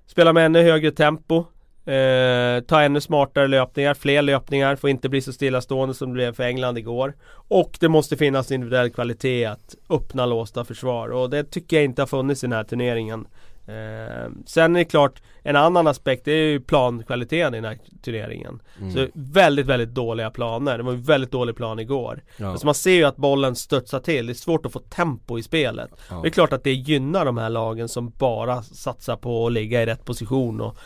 spela 0.07 0.33
med 0.33 0.47
ännu 0.47 0.63
högre 0.63 0.91
tempo. 0.91 1.45
Eh, 1.85 2.61
ta 2.61 2.83
ännu 2.83 3.01
smartare 3.01 3.49
löpningar, 3.49 3.95
fler 3.95 4.23
löpningar, 4.23 4.77
får 4.77 4.91
inte 4.91 5.09
bli 5.09 5.21
så 5.21 5.33
stillastående 5.33 5.95
som 5.95 6.09
det 6.09 6.15
blev 6.15 6.35
för 6.35 6.43
England 6.43 6.79
igår. 6.79 7.15
Och 7.33 7.77
det 7.81 7.89
måste 7.89 8.17
finnas 8.17 8.51
individuell 8.51 8.91
kvalitet 8.91 9.45
att 9.45 9.75
öppna 9.91 10.27
låsta 10.27 10.65
försvar 10.65 11.09
och 11.09 11.31
det 11.31 11.45
tycker 11.45 11.77
jag 11.77 11.85
inte 11.85 12.03
har 12.03 12.07
funnits 12.07 12.45
i 12.45 12.47
den 12.47 12.57
här 12.57 12.65
turneringen. 12.65 13.27
Eh, 13.67 14.31
sen 14.47 14.77
är 14.77 14.81
det 14.81 14.85
klart, 14.85 15.23
en 15.43 15.57
annan 15.57 15.87
aspekt 15.87 16.29
är 16.29 16.33
ju 16.33 16.61
plankvaliteten 16.61 17.55
i 17.55 17.57
den 17.57 17.65
här 17.65 17.79
turneringen. 18.03 18.63
Mm. 18.81 18.93
Så 18.93 19.07
väldigt, 19.13 19.67
väldigt 19.67 19.89
dåliga 19.89 20.31
planer. 20.31 20.79
Det 20.79 20.85
var 20.85 20.93
en 20.93 21.03
väldigt 21.03 21.31
dålig 21.31 21.57
plan 21.57 21.79
igår. 21.79 22.23
Ja. 22.37 22.49
Alltså 22.49 22.67
man 22.67 22.75
ser 22.75 22.91
ju 22.91 23.05
att 23.05 23.17
bollen 23.17 23.57
studsar 23.57 24.01
till. 24.01 24.27
Det 24.27 24.33
är 24.33 24.35
svårt 24.35 24.67
att 24.67 24.73
få 24.73 24.79
tempo 24.79 25.39
i 25.39 25.43
spelet. 25.43 25.91
Ja. 26.11 26.21
Det 26.23 26.29
är 26.29 26.31
klart 26.31 26.53
att 26.53 26.65
det 26.65 26.73
gynnar 26.73 27.25
de 27.25 27.39
här 27.39 27.51
lagen 27.51 27.89
som 27.89 28.11
bara 28.11 28.63
satsar 28.63 29.17
på 29.17 29.47
att 29.47 29.53
ligga 29.53 29.83
i 29.83 29.87
rätt 29.87 30.05
position 30.05 30.61
och 30.61 30.77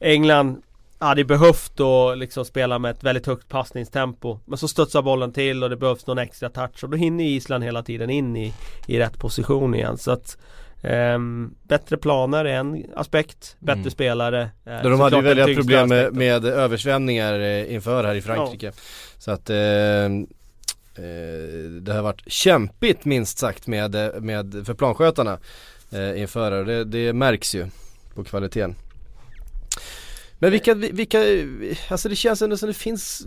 England 0.00 0.62
hade 0.98 1.24
behövt 1.24 1.80
att 1.80 2.18
liksom 2.18 2.44
spela 2.44 2.78
med 2.78 2.90
ett 2.90 3.04
väldigt 3.04 3.26
högt 3.26 3.48
passningstempo. 3.48 4.38
Men 4.44 4.58
så 4.58 4.68
studsar 4.68 5.02
bollen 5.02 5.32
till 5.32 5.64
och 5.64 5.70
det 5.70 5.76
behövs 5.76 6.06
någon 6.06 6.18
extra 6.18 6.48
touch 6.48 6.84
och 6.84 6.90
då 6.90 6.96
hinner 6.96 7.24
Island 7.24 7.64
hela 7.64 7.82
tiden 7.82 8.10
in 8.10 8.36
i, 8.36 8.54
i 8.86 8.98
rätt 8.98 9.18
position 9.18 9.74
igen. 9.74 9.98
Så 9.98 10.10
att 10.10 10.38
Um, 10.82 11.54
bättre 11.62 11.96
planer 11.96 12.44
är 12.44 12.54
en 12.54 12.84
aspekt, 12.96 13.56
bättre 13.58 13.80
mm. 13.80 13.90
spelare 13.90 14.50
eh, 14.64 14.82
De 14.82 15.00
hade 15.00 15.16
ju 15.16 15.22
väldiga 15.22 15.54
problem 15.54 15.88
med, 15.88 16.14
med 16.14 16.44
översvämningar 16.44 17.40
eh, 17.40 17.74
inför 17.74 18.04
här 18.04 18.14
i 18.14 18.22
Frankrike. 18.22 18.66
Ja. 18.66 18.72
Så 19.18 19.30
att 19.30 19.50
eh, 19.50 19.56
eh, 19.56 20.10
det 21.80 21.92
har 21.92 22.02
varit 22.02 22.22
kämpigt 22.26 23.04
minst 23.04 23.38
sagt 23.38 23.66
med, 23.66 23.96
med 24.22 24.62
för 24.66 24.74
planskötarna 24.74 25.38
eh, 25.90 26.20
inför 26.20 26.64
det, 26.64 26.84
det 26.84 27.12
märks 27.12 27.54
ju 27.54 27.66
på 28.14 28.24
kvaliteten 28.24 28.74
men 30.40 30.50
vilka, 30.50 30.74
vilka, 30.74 31.18
alltså 31.88 32.08
det 32.08 32.16
känns 32.16 32.42
ändå 32.42 32.56
som 32.56 32.68
det 32.68 32.74
finns 32.74 33.26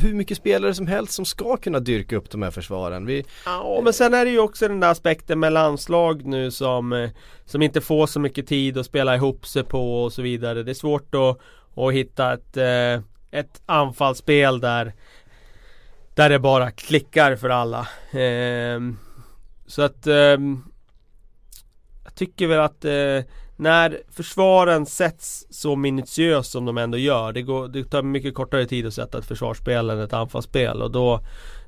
hur 0.00 0.14
mycket 0.14 0.36
spelare 0.36 0.74
som 0.74 0.86
helst 0.86 1.12
som 1.12 1.24
ska 1.24 1.56
kunna 1.56 1.80
dyrka 1.80 2.16
upp 2.16 2.30
de 2.30 2.42
här 2.42 2.50
försvaren. 2.50 3.06
Vi, 3.06 3.24
ja, 3.44 3.80
men 3.84 3.92
sen 3.92 4.14
är 4.14 4.24
det 4.24 4.30
ju 4.30 4.38
också 4.38 4.68
den 4.68 4.80
där 4.80 4.90
aspekten 4.90 5.40
med 5.40 5.52
landslag 5.52 6.24
nu 6.24 6.50
som, 6.50 6.92
eh, 6.92 7.10
som 7.44 7.62
inte 7.62 7.80
får 7.80 8.06
så 8.06 8.20
mycket 8.20 8.46
tid 8.46 8.78
att 8.78 8.86
spela 8.86 9.16
ihop 9.16 9.46
sig 9.46 9.64
på 9.64 10.02
och 10.02 10.12
så 10.12 10.22
vidare. 10.22 10.62
Det 10.62 10.72
är 10.72 10.74
svårt 10.74 11.14
att, 11.14 11.38
att 11.78 11.92
hitta 11.92 12.32
ett, 12.32 12.56
eh, 12.56 13.04
ett 13.40 13.62
anfallsspel 13.66 14.60
där, 14.60 14.92
där 16.14 16.28
det 16.28 16.38
bara 16.38 16.70
klickar 16.70 17.36
för 17.36 17.48
alla. 17.48 17.88
Ehm, 18.12 18.98
så 19.66 19.82
att 19.82 20.06
ehm, 20.06 20.64
jag 22.04 22.14
tycker 22.14 22.46
väl 22.46 22.60
att 22.60 22.84
när 23.56 23.98
försvaren 24.10 24.86
sätts 24.86 25.46
så 25.50 25.76
minutiöst 25.76 26.50
som 26.50 26.64
de 26.64 26.78
ändå 26.78 26.98
gör 26.98 27.32
det, 27.32 27.42
går, 27.42 27.68
det 27.68 27.84
tar 27.84 28.02
mycket 28.02 28.34
kortare 28.34 28.66
tid 28.66 28.86
att 28.86 28.94
sätta 28.94 29.18
ett 29.18 29.24
försvarsspel 29.24 29.90
än 29.90 30.00
ett 30.00 30.12
anfallsspel 30.12 30.82
och 30.82 30.90
då 30.90 31.20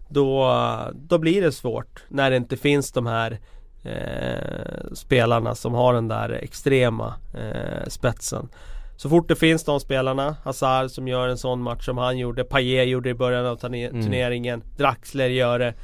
då, 0.09 0.51
då 0.95 1.19
blir 1.19 1.43
det 1.43 1.53
svårt 1.53 2.03
när 2.09 2.31
det 2.31 2.37
inte 2.37 2.57
finns 2.57 2.93
de 2.93 3.07
här 3.07 3.39
eh, 3.83 4.93
spelarna 4.93 5.55
som 5.55 5.75
har 5.75 5.95
den 5.95 6.09
där 6.09 6.31
extrema 6.31 7.15
eh, 7.35 7.89
spetsen. 7.89 8.49
Så 8.97 9.09
fort 9.09 9.29
det 9.29 9.37
finns 9.37 9.65
de 9.65 9.81
spelarna, 9.81 10.37
Hazard 10.45 10.91
som 10.91 11.09
gör 11.09 11.29
en 11.29 11.39
sån 11.39 11.63
match 11.63 11.85
som 11.85 11.99
han 11.99 12.19
gjorde, 12.19 12.45
Payet 12.45 12.89
gjorde 12.89 13.11
i 13.11 13.15
början 13.15 13.47
av 13.47 13.65
mm. 13.65 14.03
turneringen, 14.03 14.63
mm. 14.63 14.77
Draxler 14.77 15.29
gör 15.29 15.59
det. 15.59 15.75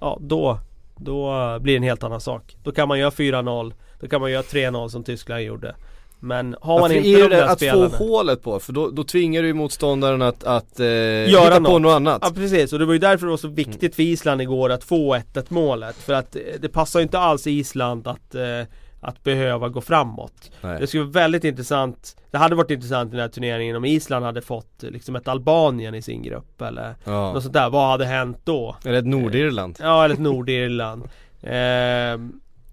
Ja, 0.00 0.18
då, 0.20 0.58
då 0.96 1.58
blir 1.58 1.72
det 1.72 1.76
en 1.76 1.82
helt 1.82 2.04
annan 2.04 2.20
sak. 2.20 2.56
Då 2.62 2.72
kan 2.72 2.88
man 2.88 2.98
göra 2.98 3.10
4-0, 3.10 3.72
då 4.00 4.08
kan 4.08 4.20
man 4.20 4.30
göra 4.30 4.42
3-0 4.42 4.88
som 4.88 5.04
Tyskland 5.04 5.42
gjorde. 5.42 5.74
Men 6.20 6.56
har 6.60 6.80
man 6.80 6.92
inte 6.92 7.08
de 7.08 7.28
där 7.28 7.42
att 7.42 7.58
spelarna 7.58 7.86
Att 7.86 7.92
få 7.92 8.04
hålet 8.04 8.42
på, 8.42 8.60
för 8.60 8.72
då, 8.72 8.90
då 8.90 9.04
tvingar 9.04 9.42
du 9.42 9.48
ju 9.48 9.54
motståndaren 9.54 10.22
att, 10.22 10.44
att 10.44 10.80
eh, 10.80 10.86
Göra 10.86 11.44
hitta 11.44 11.58
något. 11.58 11.70
på 11.70 11.78
något 11.78 11.92
annat 11.92 12.22
Ja 12.22 12.30
precis, 12.34 12.72
och 12.72 12.78
det 12.78 12.84
var 12.84 12.92
ju 12.92 12.98
därför 12.98 13.26
det 13.26 13.30
var 13.30 13.36
så 13.36 13.48
viktigt 13.48 13.94
för 13.94 14.02
Island 14.02 14.42
igår 14.42 14.70
att 14.70 14.84
få 14.84 15.16
1-1 15.16 15.44
målet 15.48 15.96
För 15.96 16.12
att 16.12 16.36
eh, 16.36 16.42
det 16.60 16.68
passar 16.68 17.00
ju 17.00 17.02
inte 17.02 17.18
alls 17.18 17.46
Island 17.46 18.06
att 18.06 18.34
eh, 18.34 18.62
att 19.00 19.22
behöva 19.22 19.68
gå 19.68 19.80
framåt. 19.80 20.50
Nej. 20.60 20.80
Det 20.80 20.86
skulle 20.86 21.02
vara 21.02 21.12
väldigt 21.12 21.44
intressant 21.44 22.16
Det 22.30 22.38
hade 22.38 22.54
varit 22.54 22.70
intressant 22.70 23.08
i 23.08 23.10
den 23.10 23.20
här 23.20 23.28
turneringen 23.28 23.76
om 23.76 23.84
Island 23.84 24.24
hade 24.24 24.42
fått 24.42 24.84
eh, 24.84 24.90
liksom 24.90 25.16
ett 25.16 25.28
Albanien 25.28 25.94
i 25.94 26.02
sin 26.02 26.22
grupp 26.22 26.62
eller 26.62 26.94
ja. 27.04 27.32
något 27.32 27.42
sånt 27.42 27.54
där. 27.54 27.70
Vad 27.70 27.90
hade 27.90 28.04
hänt 28.04 28.38
då? 28.44 28.76
Eller 28.84 28.98
ett 28.98 29.06
Nordirland. 29.06 29.78
Ja, 29.80 30.04
eller 30.04 30.14
ett 30.14 30.20
Nordirland. 30.20 31.02
eh, 31.42 32.18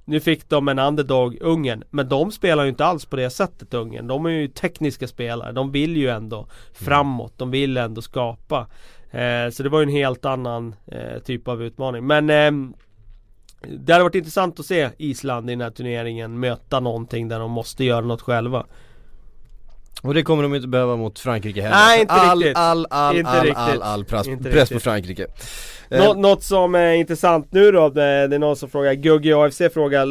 nu 0.05 0.19
fick 0.19 0.49
de 0.49 0.67
en 0.67 0.79
underdog, 0.79 1.37
Ungern. 1.41 1.83
Men 1.89 2.09
de 2.09 2.31
spelar 2.31 2.63
ju 2.63 2.69
inte 2.69 2.85
alls 2.85 3.05
på 3.05 3.15
det 3.15 3.29
sättet 3.29 3.73
Ungern. 3.73 4.07
De 4.07 4.25
är 4.25 4.29
ju 4.29 4.47
tekniska 4.47 5.07
spelare. 5.07 5.51
De 5.51 5.71
vill 5.71 5.97
ju 5.97 6.09
ändå 6.09 6.37
mm. 6.37 6.49
framåt. 6.71 7.33
De 7.37 7.51
vill 7.51 7.77
ändå 7.77 8.01
skapa. 8.01 8.67
Eh, 9.11 9.49
så 9.51 9.63
det 9.63 9.69
var 9.69 9.79
ju 9.79 9.83
en 9.83 9.89
helt 9.89 10.25
annan 10.25 10.75
eh, 10.85 11.19
typ 11.19 11.47
av 11.47 11.63
utmaning. 11.63 12.07
Men 12.07 12.29
eh, 12.29 12.75
det 13.67 13.93
hade 13.93 14.03
varit 14.03 14.15
intressant 14.15 14.59
att 14.59 14.65
se 14.65 14.89
Island 14.97 15.49
i 15.49 15.53
den 15.53 15.61
här 15.61 15.69
turneringen 15.69 16.39
möta 16.39 16.79
någonting 16.79 17.27
där 17.27 17.39
de 17.39 17.51
måste 17.51 17.83
göra 17.83 18.05
något 18.05 18.21
själva. 18.21 18.65
Och 20.03 20.13
det 20.13 20.23
kommer 20.23 20.43
de 20.43 20.55
inte 20.55 20.67
behöva 20.67 20.95
mot 20.95 21.19
Frankrike 21.19 21.61
heller. 21.61 21.75
Nej, 21.75 22.01
inte 22.01 22.13
all, 22.13 22.37
riktigt. 22.39 22.57
All, 22.57 22.87
all, 22.89 23.17
inte 23.17 23.31
all, 23.31 23.41
riktigt. 23.41 23.57
all, 23.57 23.81
all, 23.81 24.05
press, 24.05 24.27
press 24.43 24.69
på 24.69 24.79
Frankrike. 24.79 25.27
Nå, 25.89 25.97
eh. 25.97 26.17
Något 26.17 26.43
som 26.43 26.75
är 26.75 26.93
intressant 26.93 27.51
nu 27.51 27.71
då, 27.71 27.89
det 27.89 28.03
är 28.03 28.39
någon 28.39 28.55
som 28.55 28.69
frågar, 28.69 28.93
Gugge 28.93 29.37
AFC 29.37 29.61
frågar 29.73 30.05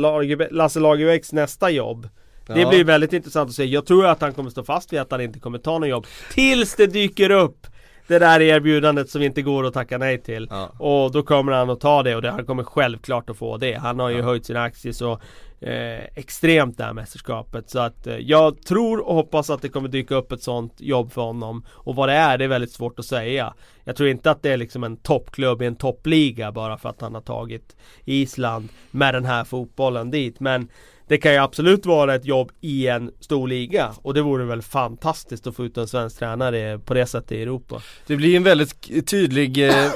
Lasse 0.52 0.80
Lagerbäcks 0.80 1.32
nästa 1.32 1.70
jobb. 1.70 2.08
Ja. 2.46 2.54
Det 2.54 2.66
blir 2.66 2.84
väldigt 2.84 3.12
intressant 3.12 3.48
att 3.48 3.54
se. 3.54 3.64
Jag 3.64 3.86
tror 3.86 4.06
att 4.06 4.20
han 4.20 4.34
kommer 4.34 4.50
stå 4.50 4.64
fast 4.64 4.92
vid 4.92 5.00
att 5.00 5.10
han 5.10 5.20
inte 5.20 5.38
kommer 5.38 5.58
ta 5.58 5.78
något 5.78 5.88
jobb. 5.88 6.06
Tills 6.32 6.74
det 6.74 6.86
dyker 6.86 7.30
upp 7.30 7.66
det 8.06 8.18
där 8.18 8.40
erbjudandet 8.40 9.10
som 9.10 9.22
inte 9.22 9.42
går 9.42 9.66
att 9.66 9.74
tacka 9.74 9.98
nej 9.98 10.18
till. 10.18 10.48
Ja. 10.50 10.72
Och 10.78 11.12
då 11.12 11.22
kommer 11.22 11.52
han 11.52 11.70
att 11.70 11.80
ta 11.80 12.02
det 12.02 12.16
och 12.16 12.22
det, 12.22 12.30
han 12.30 12.46
kommer 12.46 12.64
självklart 12.64 13.30
att 13.30 13.36
få 13.36 13.56
det. 13.56 13.74
Han 13.74 13.98
har 13.98 14.08
ju 14.08 14.18
ja. 14.18 14.24
höjt 14.24 14.46
sina 14.46 14.62
aktier 14.62 14.92
så 14.92 15.12
eh, 15.60 16.04
extremt 16.14 16.78
det 16.78 16.84
här 16.84 16.92
mästerskapet. 16.92 17.70
Så 17.70 17.78
att 17.78 18.06
eh, 18.06 18.16
jag 18.16 18.62
tror 18.62 19.08
och 19.08 19.14
hoppas 19.14 19.50
att 19.50 19.62
det 19.62 19.68
kommer 19.68 19.88
dyka 19.88 20.14
upp 20.14 20.32
ett 20.32 20.42
sånt 20.42 20.74
jobb 20.78 21.12
för 21.12 21.22
honom. 21.22 21.64
Och 21.70 21.94
vad 21.94 22.08
det 22.08 22.14
är, 22.14 22.38
det 22.38 22.44
är 22.44 22.48
väldigt 22.48 22.72
svårt 22.72 22.98
att 22.98 23.04
säga. 23.04 23.54
Jag 23.84 23.96
tror 23.96 24.08
inte 24.08 24.30
att 24.30 24.42
det 24.42 24.50
är 24.50 24.56
liksom 24.56 24.84
en 24.84 24.96
toppklubb 24.96 25.62
i 25.62 25.66
en 25.66 25.76
toppliga 25.76 26.52
bara 26.52 26.78
för 26.78 26.88
att 26.88 27.00
han 27.00 27.14
har 27.14 27.20
tagit 27.20 27.76
Island 28.04 28.68
med 28.90 29.14
den 29.14 29.24
här 29.24 29.44
fotbollen 29.44 30.10
dit. 30.10 30.40
Men 30.40 30.68
det 31.12 31.18
kan 31.18 31.32
ju 31.32 31.38
absolut 31.38 31.86
vara 31.86 32.14
ett 32.14 32.24
jobb 32.24 32.52
i 32.60 32.86
en 32.86 33.10
stor 33.20 33.48
liga 33.48 33.92
och 34.02 34.14
det 34.14 34.22
vore 34.22 34.44
väl 34.44 34.62
fantastiskt 34.62 35.46
att 35.46 35.56
få 35.56 35.64
ut 35.64 35.76
en 35.76 35.88
svensk 35.88 36.18
tränare 36.18 36.78
på 36.78 36.94
det 36.94 37.06
sättet 37.06 37.32
i 37.32 37.42
Europa. 37.42 37.82
Det 38.06 38.16
blir 38.16 38.36
en 38.36 38.42
väldigt 38.42 39.06
tydlig 39.06 39.68
eh, 39.68 39.90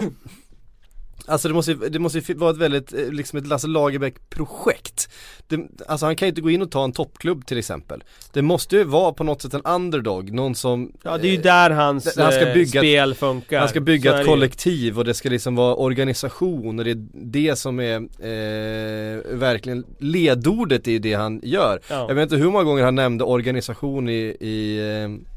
Alltså 1.27 1.49
det 1.49 1.55
måste, 1.55 1.75
det 1.75 1.99
måste 1.99 2.35
vara 2.35 2.51
ett 2.51 2.57
väldigt, 2.57 2.93
eh, 2.93 3.11
liksom 3.11 3.39
ett 3.39 3.47
Lasse 3.47 3.67
Lagerbäck 3.67 4.31
projekt 4.31 5.09
det, 5.49 5.61
Alltså 5.87 6.07
han 6.07 6.17
kan 6.17 6.27
ju 6.27 6.29
inte 6.29 6.41
gå 6.41 6.51
in 6.51 6.63
och 6.63 6.71
ta 6.71 6.85
en 6.85 6.93
toppklubb 6.93 7.47
till 7.47 7.59
exempel. 7.59 8.05
Det 8.33 8.43
måste 8.43 8.77
ju 8.77 8.85
vara 8.85 9.13
på 9.13 9.25
något 9.25 9.43
sätt 9.43 9.55
en 9.55 9.63
underdog, 9.63 10.33
någon 10.33 10.55
som 10.55 10.93
Ja 11.03 11.19
det 11.19 11.29
är 11.29 11.33
ju 11.33 11.43
där 11.43 11.71
hans 11.71 12.17
han 12.17 12.33
ska 12.33 12.49
eh, 12.49 12.55
bygga 12.55 12.81
spel 12.81 13.15
funkar. 13.15 13.59
Han 13.59 13.69
ska 13.69 13.81
bygga 13.81 14.21
ett 14.21 14.27
kollektiv 14.27 14.99
och 14.99 15.05
det 15.05 15.15
ska 15.15 15.29
liksom 15.29 15.57
vara 15.57 15.75
organisation 15.75 16.79
och 16.79 16.85
det 16.85 16.91
är 16.91 17.07
det 17.13 17.57
som 17.57 17.81
är 17.81 17.97
eh, 17.97 19.37
verkligen 19.39 19.85
ledordet 19.99 20.89
i 20.89 20.99
det 20.99 21.15
han 21.15 21.41
gör. 21.43 21.81
Ja. 21.91 22.05
Jag 22.09 22.15
vet 22.15 22.23
inte 22.23 22.37
hur 22.37 22.51
många 22.51 22.65
gånger 22.65 22.85
han 22.85 22.95
nämnde 22.95 23.25
organisation 23.25 24.09
i, 24.09 24.37
i 24.41 24.79
eh, 25.03 25.36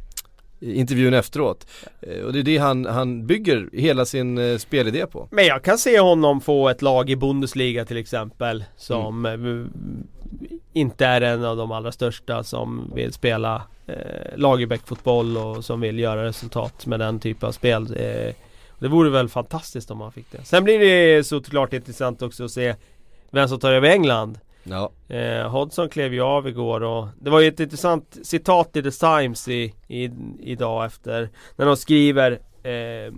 intervjun 0.60 1.14
efteråt. 1.14 1.68
Eh, 2.02 2.24
och 2.24 2.34
det 2.34 2.40
är 2.40 2.44
det 2.44 2.58
han, 2.58 2.86
han 2.86 3.28
bygger 3.28 3.70
hela 3.74 4.06
sin 4.06 4.38
eh, 4.38 4.58
spelidé 4.58 5.06
på. 5.06 5.28
Men 5.32 5.46
jag 5.46 5.64
kan 5.64 5.78
se 5.78 6.00
honom 6.00 6.42
få 6.42 6.70
ett 6.70 6.82
lag 6.82 7.10
i 7.10 7.16
Bundesliga 7.16 7.86
till 7.86 7.98
exempel 7.98 8.64
som 8.78 9.26
mm. 9.26 9.62
Eh, 9.62 9.68
inte 10.74 11.06
är 11.06 11.22
en 11.22 11.46
av 11.46 11.58
de 11.58 11.72
allra 11.72 11.92
största 11.92 12.44
som 12.44 12.92
vill 12.96 13.14
spela 13.14 13.62
eh, 13.88 14.38
Lagerbäck-fotboll 14.38 15.38
och 15.38 15.66
som 15.66 15.82
vill 15.82 16.00
göra 16.00 16.24
resultat 16.24 16.86
med 16.86 17.00
den 17.00 17.20
typen 17.20 17.48
av 17.48 17.52
spel. 17.52 17.84
Eh, 17.84 18.34
det 18.80 18.88
vore 18.88 19.10
väl 19.10 19.30
fantastiskt 19.30 19.92
om 19.92 20.02
han 20.02 20.12
fick 20.12 20.32
det. 20.32 20.46
Sen 20.46 20.64
blir 20.64 20.80
det 20.80 21.24
såklart 21.24 21.74
intressant 21.74 22.22
också 22.22 22.46
att 22.46 22.52
se 22.52 22.76
vem 23.32 23.48
som 23.48 23.60
tar 23.60 23.72
över 23.72 23.90
England. 23.90 24.40
Ja. 24.70 25.16
Eh, 25.16 25.50
Hodgson 25.50 25.90
klev 25.90 26.14
ju 26.14 26.22
av 26.22 26.48
igår 26.48 26.84
och 26.84 27.08
det 27.20 27.30
var 27.30 27.40
ju 27.40 27.48
ett 27.48 27.60
intressant 27.60 28.18
citat 28.24 28.76
i 28.76 28.84
The 28.84 28.92
Times 28.92 29.48
i, 29.48 29.74
i, 29.88 30.10
idag 30.40 30.86
efter 30.86 31.30
när 31.56 31.66
de 31.66 31.78
skriver 31.78 32.40
eh, 32.64 32.74
eh 32.74 33.12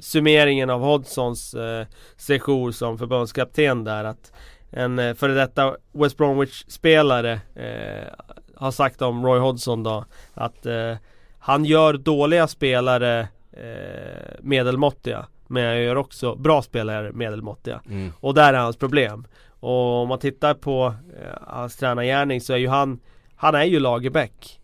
summeringen 0.00 0.70
av 0.70 0.80
Hodgsons 0.80 1.54
eh, 1.54 1.86
session 2.16 2.72
som 2.72 2.98
förbundskapten 2.98 3.84
där 3.84 4.04
att 4.04 4.32
en 4.70 4.98
eh, 4.98 5.14
före 5.14 5.34
detta 5.34 5.76
West 5.92 6.16
Bromwich-spelare 6.16 7.40
eh, 7.54 8.08
har 8.54 8.70
sagt 8.70 9.02
om 9.02 9.26
Roy 9.26 9.38
Hodgson 9.38 9.82
då 9.82 10.04
att 10.34 10.66
eh, 10.66 10.94
han 11.38 11.64
gör 11.64 11.94
dåliga 11.94 12.46
spelare 12.46 13.28
eh, 13.52 14.34
medelmåttiga 14.40 15.26
men 15.48 15.62
jag 15.62 15.82
gör 15.82 15.96
också 15.96 16.34
bra 16.34 16.62
spelare 16.62 17.12
medelmåttiga. 17.12 17.80
Mm. 17.90 18.12
Och 18.20 18.34
där 18.34 18.54
är 18.54 18.58
hans 18.58 18.76
problem. 18.76 19.26
Och 19.60 20.02
om 20.02 20.08
man 20.08 20.18
tittar 20.18 20.54
på 20.54 20.94
eh, 21.20 21.38
hans 21.46 21.76
tränargärning 21.76 22.40
så 22.40 22.52
är 22.52 22.56
ju 22.56 22.68
han 22.68 23.00
Han 23.36 23.54
är 23.54 23.64
ju 23.64 23.80
Lagerbäck 23.80 24.60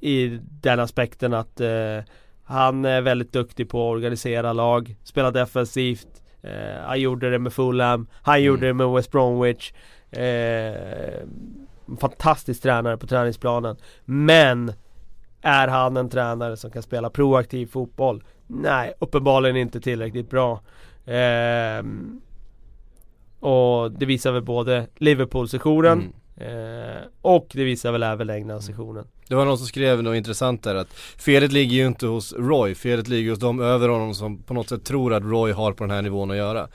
I 0.00 0.38
den 0.60 0.80
aspekten 0.80 1.34
att 1.34 1.60
eh, 1.60 1.98
Han 2.44 2.84
är 2.84 3.00
väldigt 3.00 3.32
duktig 3.32 3.68
på 3.68 3.88
att 3.88 3.96
organisera 3.96 4.52
lag 4.52 4.96
Spela 5.04 5.30
defensivt 5.30 6.22
eh, 6.42 6.82
Han 6.86 7.00
gjorde 7.00 7.30
det 7.30 7.38
med 7.38 7.52
Fulham 7.52 8.06
Han 8.22 8.34
mm. 8.34 8.44
gjorde 8.44 8.66
det 8.66 8.74
med 8.74 8.88
West 8.88 9.10
Bromwich 9.10 9.72
eh, 10.10 11.28
Fantastisk 12.00 12.62
tränare 12.62 12.96
på 12.96 13.06
träningsplanen 13.06 13.76
Men 14.04 14.72
Är 15.42 15.68
han 15.68 15.96
en 15.96 16.08
tränare 16.08 16.56
som 16.56 16.70
kan 16.70 16.82
spela 16.82 17.10
proaktiv 17.10 17.66
fotboll? 17.66 18.22
Nej, 18.46 18.94
uppenbarligen 18.98 19.56
inte 19.56 19.80
tillräckligt 19.80 20.30
bra. 20.30 20.60
Eh, 21.06 21.82
och 23.44 23.92
det 23.92 24.06
visar 24.06 24.32
väl 24.32 24.42
både 24.42 24.86
Liverpool-sessionen 24.96 26.12
mm. 26.36 26.94
eh, 26.96 27.02
Och 27.22 27.46
det 27.52 27.64
visar 27.64 27.92
väl 27.92 28.02
även 28.02 28.30
England-sessionen 28.30 29.04
Det 29.28 29.34
var 29.34 29.44
någon 29.44 29.58
som 29.58 29.66
skrev 29.66 30.02
något 30.02 30.16
intressant 30.16 30.62
där 30.62 30.74
att 30.74 30.92
Felet 31.18 31.52
ligger 31.52 31.76
ju 31.76 31.86
inte 31.86 32.06
hos 32.06 32.32
Roy, 32.32 32.74
felet 32.74 33.08
ligger 33.08 33.30
hos 33.30 33.38
de 33.38 33.60
över 33.60 33.88
honom 33.88 34.14
som 34.14 34.42
på 34.42 34.54
något 34.54 34.68
sätt 34.68 34.84
tror 34.84 35.14
att 35.14 35.22
Roy 35.22 35.52
har 35.52 35.72
på 35.72 35.84
den 35.84 35.90
här 35.90 36.02
nivån 36.02 36.30
att 36.30 36.36
göra. 36.36 36.68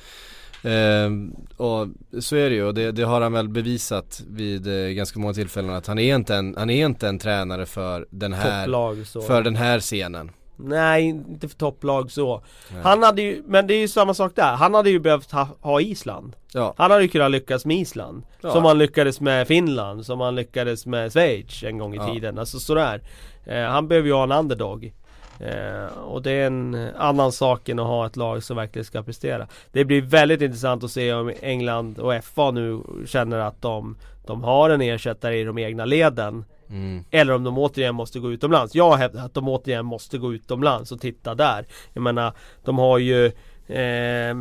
Eh, 0.64 1.10
och 1.58 1.88
så 2.20 2.36
är 2.36 2.50
det 2.50 2.56
ju 2.56 2.64
och 2.64 2.74
det, 2.74 2.92
det 2.92 3.04
har 3.04 3.22
han 3.22 3.34
väl 3.34 3.50
bevisat 3.50 4.24
vid 4.30 4.68
eh, 4.68 4.90
ganska 4.90 5.20
många 5.20 5.34
tillfällen 5.34 5.76
att 5.76 5.88
han 5.88 6.00
är 6.00 6.16
inte 6.16 6.36
en, 6.36 6.56
han 6.58 6.70
är 6.70 6.86
inte 6.86 7.08
en 7.08 7.20
tränare 7.20 7.66
för 7.66 8.08
den 8.10 8.34
här, 8.34 8.66
Topplag, 8.66 8.98
för 9.28 9.42
den 9.42 9.56
här 9.56 9.80
scenen 9.80 10.32
Nej, 10.62 11.06
inte 11.06 11.48
för 11.48 11.56
topplag 11.56 12.12
så. 12.12 12.42
Nej. 12.74 12.82
Han 12.84 13.04
hade 13.04 13.22
ju, 13.22 13.44
men 13.46 13.68
det 13.68 13.74
är 13.74 13.80
ju 13.80 13.88
samma 13.88 14.14
sak 14.14 14.32
där. 14.36 14.56
Han 14.56 14.74
hade 14.74 14.90
ju 14.90 15.00
behövt 15.00 15.32
ha, 15.32 15.48
ha 15.62 15.82
Island. 15.82 16.36
Ja. 16.54 16.74
Han 16.78 16.92
hade 16.92 17.04
ju 17.04 17.10
kunnat 17.10 17.32
lyckas 17.32 17.66
med 17.66 17.78
Island. 17.78 18.24
Ja. 18.42 18.52
Som 18.52 18.66
han 18.66 18.78
lyckades 18.78 19.22
med 19.22 19.48
Finland, 19.48 20.06
som 20.06 20.20
han 20.20 20.36
lyckades 20.36 20.86
med 20.86 21.12
Schweiz 21.12 21.64
en 21.64 21.78
gång 21.78 21.94
i 21.94 21.98
ja. 21.98 22.14
tiden. 22.14 22.40
Alltså 22.40 22.60
sådär. 22.60 23.02
Eh, 23.46 23.64
han 23.64 23.88
behöver 23.88 24.08
ju 24.08 24.14
ha 24.14 24.24
en 24.24 24.32
underdog. 24.32 24.94
Eh, 25.40 25.98
och 25.98 26.22
det 26.22 26.32
är 26.32 26.48
en 26.48 26.90
annan 26.98 27.32
sak 27.32 27.70
än 27.70 27.80
att 27.80 27.88
ha 27.88 28.06
ett 28.06 28.16
lag 28.16 28.44
som 28.44 28.58
verkligen 28.58 28.86
ska 28.86 29.04
prestera. 29.04 29.48
Det 29.72 29.86
blir 29.86 30.02
väldigt 30.02 30.42
intressant 30.42 30.84
att 30.84 30.92
se 30.92 31.14
om 31.14 31.34
England 31.42 32.00
och 32.00 32.24
FA 32.24 32.52
nu 32.52 32.82
känner 33.06 33.40
att 33.40 33.62
de, 33.62 33.98
de 34.26 34.44
har 34.44 34.70
en 34.70 34.82
ersättare 34.82 35.40
i 35.40 35.44
de 35.44 35.58
egna 35.58 35.86
leden 35.86 36.46
Mm. 36.70 37.04
Eller 37.12 37.34
om 37.34 37.44
de 37.44 37.58
återigen 37.58 37.96
måste 37.96 38.20
gå 38.20 38.32
utomlands. 38.32 38.76
Jag 38.76 38.96
hävdar 38.98 39.26
att 39.26 39.34
de 39.34 39.48
återigen 39.48 39.86
måste 39.86 40.18
gå 40.18 40.34
utomlands 40.34 40.92
och 40.92 41.02
titta 41.02 41.36
där. 41.36 41.66
Jag 41.94 42.02
menar, 42.02 42.34
de 42.64 42.78
har 42.78 42.98
ju 42.98 43.26
eh, 43.68 44.36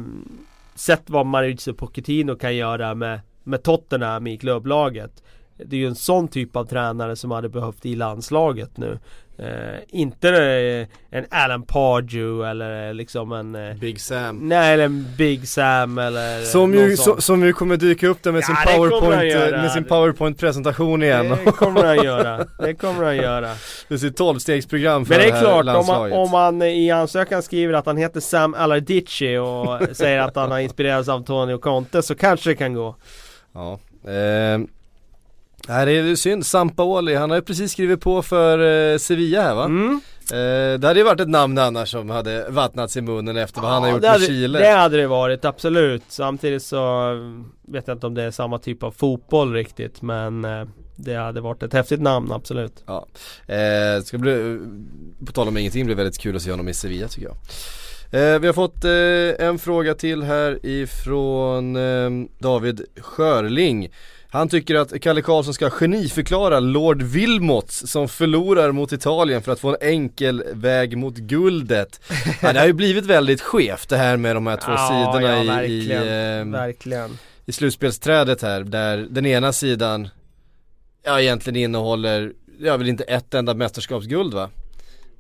sett 0.74 1.10
vad 1.10 1.26
Mauricio 1.26 1.74
Pochettino 1.74 2.36
kan 2.36 2.56
göra 2.56 2.94
med, 2.94 3.20
med 3.42 3.62
Tottenham 3.62 4.26
i 4.26 4.38
klubblaget 4.38 5.22
det 5.66 5.76
är 5.76 5.80
ju 5.80 5.86
en 5.86 5.94
sån 5.94 6.28
typ 6.28 6.56
av 6.56 6.64
tränare 6.64 7.16
som 7.16 7.30
hade 7.30 7.48
behövt 7.48 7.86
i 7.86 7.96
landslaget 7.96 8.76
nu. 8.76 8.98
Eh, 9.42 9.78
inte 9.88 10.28
en 11.10 11.26
Alan 11.30 11.62
Pardew 11.62 12.50
eller 12.50 12.94
liksom 12.94 13.32
en 13.32 13.54
eh, 13.54 13.74
Big 13.74 14.00
Sam. 14.00 14.36
Nej 14.36 14.74
eller 14.74 14.84
en 14.84 15.06
Big 15.18 15.48
Sam 15.48 15.98
eller 15.98 16.44
Som 16.44 16.74
ju, 16.74 16.96
so, 16.96 17.20
som 17.20 17.44
ju 17.44 17.52
kommer 17.52 17.76
dyka 17.76 18.08
upp 18.08 18.22
där 18.22 18.32
med 18.32 18.42
ja, 18.42 18.46
sin 18.46 18.74
powerpoint 18.74 19.34
eh, 19.34 19.62
Med 19.62 19.72
sin 19.72 19.84
powerpoint 19.84 20.38
presentation 20.38 21.02
igen. 21.02 21.36
Det 21.44 21.52
kommer 21.52 21.84
han 21.84 22.04
göra, 22.04 22.46
det 22.58 22.74
kommer 22.74 23.04
han 23.04 23.16
göra. 23.16 23.48
Med 23.88 24.00
sitt 24.00 24.16
tolvstegsprogram 24.16 25.06
för 25.06 25.14
Men 25.14 25.20
det 25.20 25.28
är 25.28 25.40
klart 25.40 25.76
om 25.76 25.86
man, 25.86 26.12
om 26.12 26.30
man 26.30 26.62
i 26.62 26.90
ansökan 26.90 27.42
skriver 27.42 27.74
att 27.74 27.86
han 27.86 27.96
heter 27.96 28.20
Sam 28.20 28.54
Alardici 28.54 29.36
och 29.36 29.96
säger 29.96 30.18
att 30.18 30.36
han 30.36 30.50
har 30.50 30.58
inspirerats 30.58 31.08
av 31.08 31.16
Antonio 31.16 31.58
Conte 31.58 32.02
så 32.02 32.14
kanske 32.14 32.50
det 32.50 32.56
kan 32.56 32.74
gå. 32.74 32.96
Ja 33.54 33.78
eh, 34.04 34.58
Nej 35.68 35.86
det 35.86 35.92
är 35.92 36.16
synd, 36.16 36.46
Sampaoli, 36.46 37.14
han 37.14 37.30
har 37.30 37.36
ju 37.36 37.42
precis 37.42 37.72
skrivit 37.72 38.00
på 38.00 38.22
för 38.22 38.92
eh, 38.92 38.98
Sevilla 38.98 39.42
här 39.42 39.54
va? 39.54 39.64
Mm. 39.64 40.00
Eh, 40.32 40.80
det 40.80 40.86
hade 40.86 41.00
ju 41.00 41.04
varit 41.04 41.20
ett 41.20 41.28
namn 41.28 41.58
annars 41.58 41.90
som 41.90 42.10
hade 42.10 42.46
vattnats 42.48 42.96
i 42.96 43.00
munnen 43.00 43.36
efter 43.36 43.60
vad 43.60 43.70
ja, 43.70 43.74
han 43.74 43.82
har 43.82 43.90
gjort 43.90 44.00
med 44.00 44.10
hade, 44.10 44.26
Chile 44.26 44.58
Det 44.58 44.70
hade 44.70 44.96
det 44.96 45.06
varit, 45.06 45.44
absolut. 45.44 46.02
Samtidigt 46.08 46.62
så 46.62 47.10
vet 47.68 47.88
jag 47.88 47.96
inte 47.96 48.06
om 48.06 48.14
det 48.14 48.22
är 48.22 48.30
samma 48.30 48.58
typ 48.58 48.82
av 48.82 48.90
fotboll 48.90 49.52
riktigt 49.52 50.02
men 50.02 50.44
eh, 50.44 50.64
det 50.96 51.14
hade 51.14 51.40
varit 51.40 51.62
ett 51.62 51.72
häftigt 51.72 52.00
namn, 52.00 52.32
absolut. 52.32 52.84
Ja. 52.86 53.06
Eh, 53.46 54.02
ska 54.02 54.18
bli, 54.18 54.60
på 55.26 55.32
tal 55.32 55.48
om 55.48 55.56
ingenting, 55.56 55.86
blir 55.86 55.96
väldigt 55.96 56.18
kul 56.18 56.36
att 56.36 56.42
se 56.42 56.50
honom 56.50 56.68
i 56.68 56.74
Sevilla 56.74 57.08
tycker 57.08 57.28
jag. 57.28 57.36
Eh, 58.10 58.38
vi 58.38 58.46
har 58.46 58.54
fått 58.54 58.84
eh, 58.84 59.46
en 59.48 59.58
fråga 59.58 59.94
till 59.94 60.22
här 60.22 60.66
ifrån 60.66 61.76
eh, 61.76 62.10
David 62.38 62.84
Skörling. 63.00 63.88
Han 64.30 64.48
tycker 64.48 64.74
att 64.74 65.00
Kalle 65.00 65.22
Karlsson 65.22 65.54
ska 65.54 65.70
geniförklara 65.70 66.60
Lord 66.60 67.02
Wilmots 67.02 67.86
som 67.86 68.08
förlorar 68.08 68.72
mot 68.72 68.92
Italien 68.92 69.42
för 69.42 69.52
att 69.52 69.60
få 69.60 69.68
en 69.68 69.76
enkel 69.80 70.44
väg 70.52 70.96
mot 70.96 71.16
guldet. 71.16 72.00
Ja, 72.42 72.52
det 72.52 72.58
har 72.58 72.66
ju 72.66 72.72
blivit 72.72 73.06
väldigt 73.06 73.40
skevt 73.40 73.88
det 73.88 73.96
här 73.96 74.16
med 74.16 74.36
de 74.36 74.46
här 74.46 74.56
två 74.56 74.72
ja, 74.72 75.12
sidorna 75.12 75.44
ja, 75.44 75.62
i, 75.62 75.72
i, 75.72 75.92
eh, 75.92 76.44
verkligen. 76.44 77.18
i 77.46 77.52
slutspelsträdet 77.52 78.42
här 78.42 78.60
där 78.60 79.06
den 79.10 79.26
ena 79.26 79.52
sidan 79.52 80.08
ja 81.04 81.20
egentligen 81.20 81.56
innehåller, 81.56 82.32
jag 82.60 82.78
vill 82.78 82.88
inte 82.88 83.04
ett 83.04 83.34
enda 83.34 83.54
mästerskapsguld 83.54 84.34
va? 84.34 84.50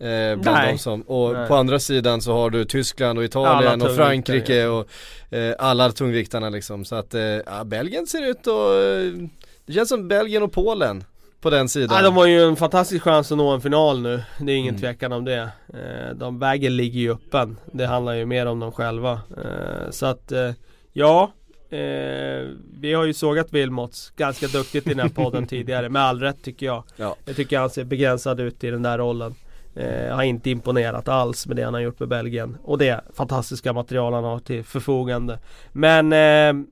Eh, 0.00 0.36
bland 0.36 0.58
Nej. 0.58 0.72
de 0.72 0.78
som, 0.78 1.02
och 1.02 1.32
Nej. 1.32 1.48
på 1.48 1.54
andra 1.54 1.78
sidan 1.78 2.22
så 2.22 2.32
har 2.32 2.50
du 2.50 2.64
Tyskland 2.64 3.18
och 3.18 3.24
Italien 3.24 3.82
och 3.82 3.94
Frankrike 3.94 4.66
och 4.66 4.88
eh, 5.30 5.54
alla 5.58 5.92
tungviktarna 5.92 6.48
liksom. 6.48 6.84
Så 6.84 6.94
att, 6.94 7.14
eh, 7.14 7.22
ja, 7.22 7.64
Belgien 7.64 8.06
ser 8.06 8.30
ut 8.30 8.46
och 8.46 8.74
eh, 8.74 9.12
det 9.66 9.72
känns 9.72 9.88
som 9.88 10.08
Belgien 10.08 10.42
och 10.42 10.52
Polen 10.52 11.04
på 11.40 11.50
den 11.50 11.68
sidan. 11.68 11.96
Ja, 11.96 12.02
de 12.02 12.16
har 12.16 12.26
ju 12.26 12.42
en 12.42 12.56
fantastisk 12.56 13.04
chans 13.04 13.32
att 13.32 13.38
nå 13.38 13.50
en 13.50 13.60
final 13.60 14.00
nu. 14.00 14.22
Det 14.40 14.52
är 14.52 14.56
ingen 14.56 14.74
mm. 14.74 14.80
tvekan 14.80 15.12
om 15.12 15.24
det. 15.24 15.50
Eh, 15.74 16.14
de 16.14 16.38
vägen 16.38 16.76
ligger 16.76 17.00
ju 17.00 17.12
öppen. 17.12 17.56
Det 17.72 17.86
handlar 17.86 18.12
ju 18.12 18.26
mer 18.26 18.46
om 18.46 18.60
dem 18.60 18.72
själva. 18.72 19.12
Eh, 19.12 19.90
så 19.90 20.06
att, 20.06 20.32
ja. 20.92 21.32
vi 22.80 22.92
har 22.94 23.04
ju 23.04 23.14
sågat 23.14 23.52
Wilmots 23.52 24.12
ganska 24.16 24.46
duktigt 24.46 24.86
i 24.86 24.90
den 24.90 25.00
här 25.00 25.08
podden 25.08 25.46
tidigare. 25.46 25.88
Med 25.88 26.02
all 26.02 26.20
rätt 26.20 26.42
tycker 26.42 26.66
jag. 26.66 26.84
Ja. 26.96 27.16
Jag 27.24 27.36
tycker 27.36 27.58
han 27.58 27.70
ser 27.70 27.84
begränsad 27.84 28.40
ut 28.40 28.64
i 28.64 28.70
den 28.70 28.82
där 28.82 28.98
rollen. 28.98 29.34
Eh, 29.78 30.14
har 30.14 30.22
inte 30.22 30.50
imponerat 30.50 31.08
alls 31.08 31.46
med 31.46 31.56
det 31.56 31.62
han 31.62 31.74
har 31.74 31.80
gjort 31.80 32.00
med 32.00 32.08
Belgien. 32.08 32.56
Och 32.62 32.78
det 32.78 33.00
fantastiska 33.14 33.72
material 33.72 34.12
han 34.12 34.24
har 34.24 34.38
till 34.38 34.64
förfogande. 34.64 35.38
Men 35.72 36.12
eh, 36.12 36.66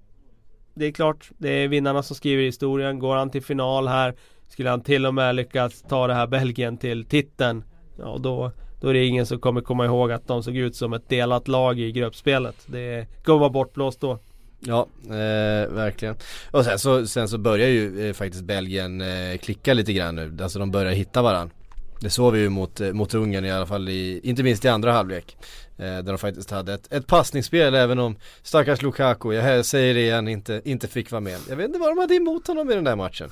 det 0.75 0.87
är 0.87 0.93
klart, 0.93 1.31
det 1.39 1.49
är 1.51 1.69
vinnarna 1.69 2.03
som 2.03 2.17
skriver 2.17 2.43
historien. 2.43 2.99
Går 2.99 3.17
han 3.17 3.31
till 3.31 3.43
final 3.43 3.89
här 3.89 4.15
skulle 4.49 4.71
han 4.71 4.81
till 4.81 5.07
och 5.07 5.15
med 5.15 5.35
lyckas 5.35 5.83
ta 5.83 6.07
det 6.07 6.15
här 6.15 6.27
Belgien 6.27 6.79
till 6.79 7.05
titeln. 7.05 7.65
Ja, 7.99 8.19
då, 8.21 8.53
då 8.81 8.89
är 8.89 8.95
det 8.95 9.07
ingen 9.07 9.27
som 9.27 9.41
kommer 9.41 9.61
komma 9.61 9.85
ihåg 9.85 10.13
att 10.13 10.29
de 10.29 10.43
såg 10.43 10.57
ut 10.57 10.77
som 10.77 10.93
ett 10.93 11.09
delat 11.09 11.49
lag 11.49 11.79
i 11.79 11.93
gruppspelet. 11.93 12.57
Det 12.67 13.07
kommer 13.25 13.39
vara 13.39 13.51
bortblåst 13.51 14.01
då. 14.01 14.19
Ja, 14.61 14.87
eh, 15.05 15.73
verkligen. 15.73 16.17
Och 16.51 16.65
sen 16.65 16.79
så, 16.79 17.07
sen 17.07 17.29
så 17.29 17.39
börjar 17.39 17.69
ju 17.69 18.09
eh, 18.09 18.13
faktiskt 18.13 18.45
Belgien 18.45 19.01
eh, 19.01 19.39
klicka 19.39 19.75
lite 19.75 19.93
grann 19.93 20.15
nu. 20.15 20.37
Alltså 20.43 20.59
de 20.59 20.71
börjar 20.71 20.93
hitta 20.93 21.23
varandra. 21.23 21.56
Det 22.01 22.11
såg 22.11 22.33
vi 22.33 22.41
ju 22.41 22.49
mot, 22.49 22.81
eh, 22.81 22.93
mot 22.93 23.15
Ungern 23.15 23.45
i 23.45 23.51
alla 23.51 23.67
fall, 23.67 23.89
i, 23.89 24.21
inte 24.23 24.43
minst 24.43 24.65
i 24.65 24.69
andra 24.69 24.93
halvlek. 24.93 25.37
Eh, 25.79 25.85
där 25.85 26.03
de 26.03 26.19
faktiskt 26.19 26.51
hade 26.51 26.75
ett, 26.75 26.93
ett 26.93 27.07
passningsspel 27.07 27.75
även 27.75 27.99
om 27.99 28.17
stackars 28.43 28.83
Lukaku, 28.83 29.33
jag 29.33 29.67
säger 29.67 29.95
det 29.95 30.01
igen, 30.01 30.29
inte, 30.29 30.63
inte 30.65 30.89
fick 30.89 31.11
vara 31.11 31.21
med. 31.21 31.39
Jag 31.49 31.57
vet 31.57 31.67
inte 31.67 31.79
vad 31.79 31.91
de 31.91 31.99
hade 31.99 32.15
emot 32.15 32.47
honom 32.47 32.71
i 32.71 32.75
den 32.75 32.85
där 32.85 32.97
matchen. 32.97 33.31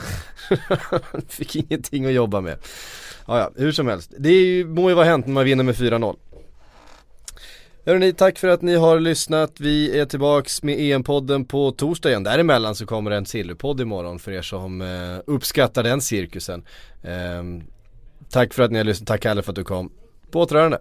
fick 1.29 1.57
ingenting 1.57 2.07
att 2.07 2.13
jobba 2.13 2.41
med. 2.41 2.59
Ja, 3.27 3.39
ja, 3.39 3.51
hur 3.57 3.73
som 3.73 3.89
helst. 3.89 4.13
Det 4.19 4.33
ju, 4.33 4.67
må 4.67 4.89
ju 4.89 4.95
vara 4.95 5.07
hänt 5.07 5.27
när 5.27 5.35
man 5.35 5.45
vinner 5.45 5.65
med 5.65 5.75
4-0. 5.75 6.17
Hörrni, 7.87 8.13
tack 8.13 8.39
för 8.39 8.49
att 8.49 8.63
ni 8.63 8.75
har 8.75 9.01
lyssnat. 9.01 9.61
Vi 9.61 9.99
är 10.01 10.07
tillbaks 10.07 10.63
med 10.63 10.79
EM-podden 10.79 11.45
på 11.45 11.73
torsdag 11.73 12.09
igen. 12.09 12.23
Däremellan 12.23 12.75
så 12.75 12.87
kommer 12.87 13.11
en 13.11 13.27
silverpodd 13.27 13.81
imorgon 13.81 14.19
för 14.19 14.33
er 14.33 14.43
som 14.43 14.83
eh, 14.83 15.19
uppskattar 15.27 15.83
den 15.83 16.01
cirkusen. 16.01 16.65
Eh, 17.03 17.43
Tack 18.35 18.55
för 18.55 18.63
att 18.63 18.71
ni 18.71 18.79
har 18.79 18.85
lyssnat, 18.85 19.07
tack 19.07 19.21
Kalle 19.21 19.43
för 19.43 19.53
att 19.53 19.57
du 19.57 19.65
kom. 19.65 19.93
På 20.31 20.41
återhörande. 20.41 20.79